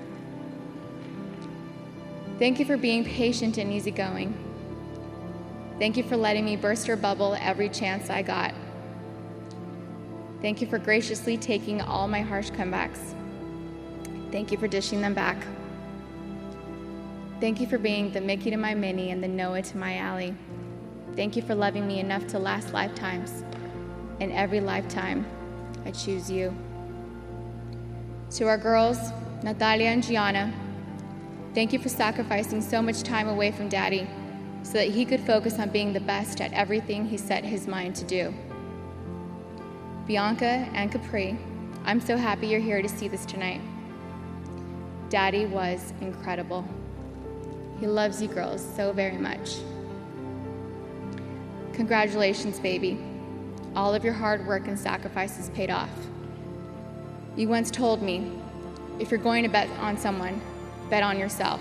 [2.38, 4.34] Thank you for being patient and easygoing.
[5.80, 8.54] Thank you for letting me burst your bubble every chance I got.
[10.42, 13.16] Thank you for graciously taking all my harsh comebacks.
[14.32, 15.38] Thank you for dishing them back.
[17.40, 20.36] Thank you for being the Mickey to my Minnie and the Noah to my Allie.
[21.16, 23.44] Thank you for loving me enough to last lifetimes.
[24.20, 25.26] In every lifetime,
[25.86, 26.56] I choose you.
[28.32, 28.98] To our girls,
[29.44, 30.54] Natalia and Gianna,
[31.54, 34.08] thank you for sacrificing so much time away from Daddy
[34.64, 37.96] so that he could focus on being the best at everything he set his mind
[37.96, 38.34] to do.
[40.08, 41.38] Bianca and Capri,
[41.84, 43.62] I'm so happy you're here to see this tonight.
[45.10, 46.66] Daddy was incredible.
[47.82, 49.58] He loves you girls so very much.
[51.82, 52.96] Congratulations, baby.
[53.76, 55.90] All of your hard work and sacrifices paid off.
[57.36, 58.32] You once told me
[59.00, 60.40] if you're going to bet on someone,
[60.92, 61.60] bet on yourself.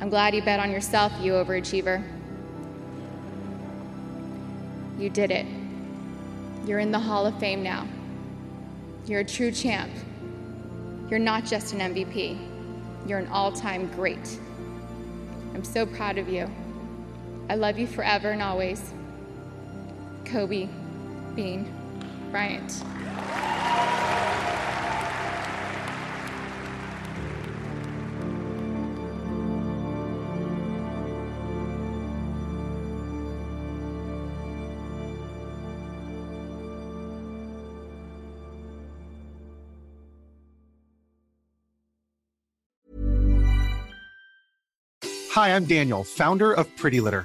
[0.00, 2.02] I'm glad you bet on yourself, you overachiever.
[4.98, 5.46] You did it.
[6.66, 7.86] You're in the Hall of Fame now.
[9.06, 9.92] You're a true champ.
[11.08, 12.36] You're not just an MVP,
[13.06, 14.40] you're an all time great.
[15.54, 16.50] I'm so proud of you.
[17.50, 18.92] I love you forever and always.
[20.26, 20.68] Kobe
[21.34, 21.72] Bean
[22.30, 22.82] Bryant.
[45.30, 47.24] Hi, I'm Daniel, founder of Pretty Litter.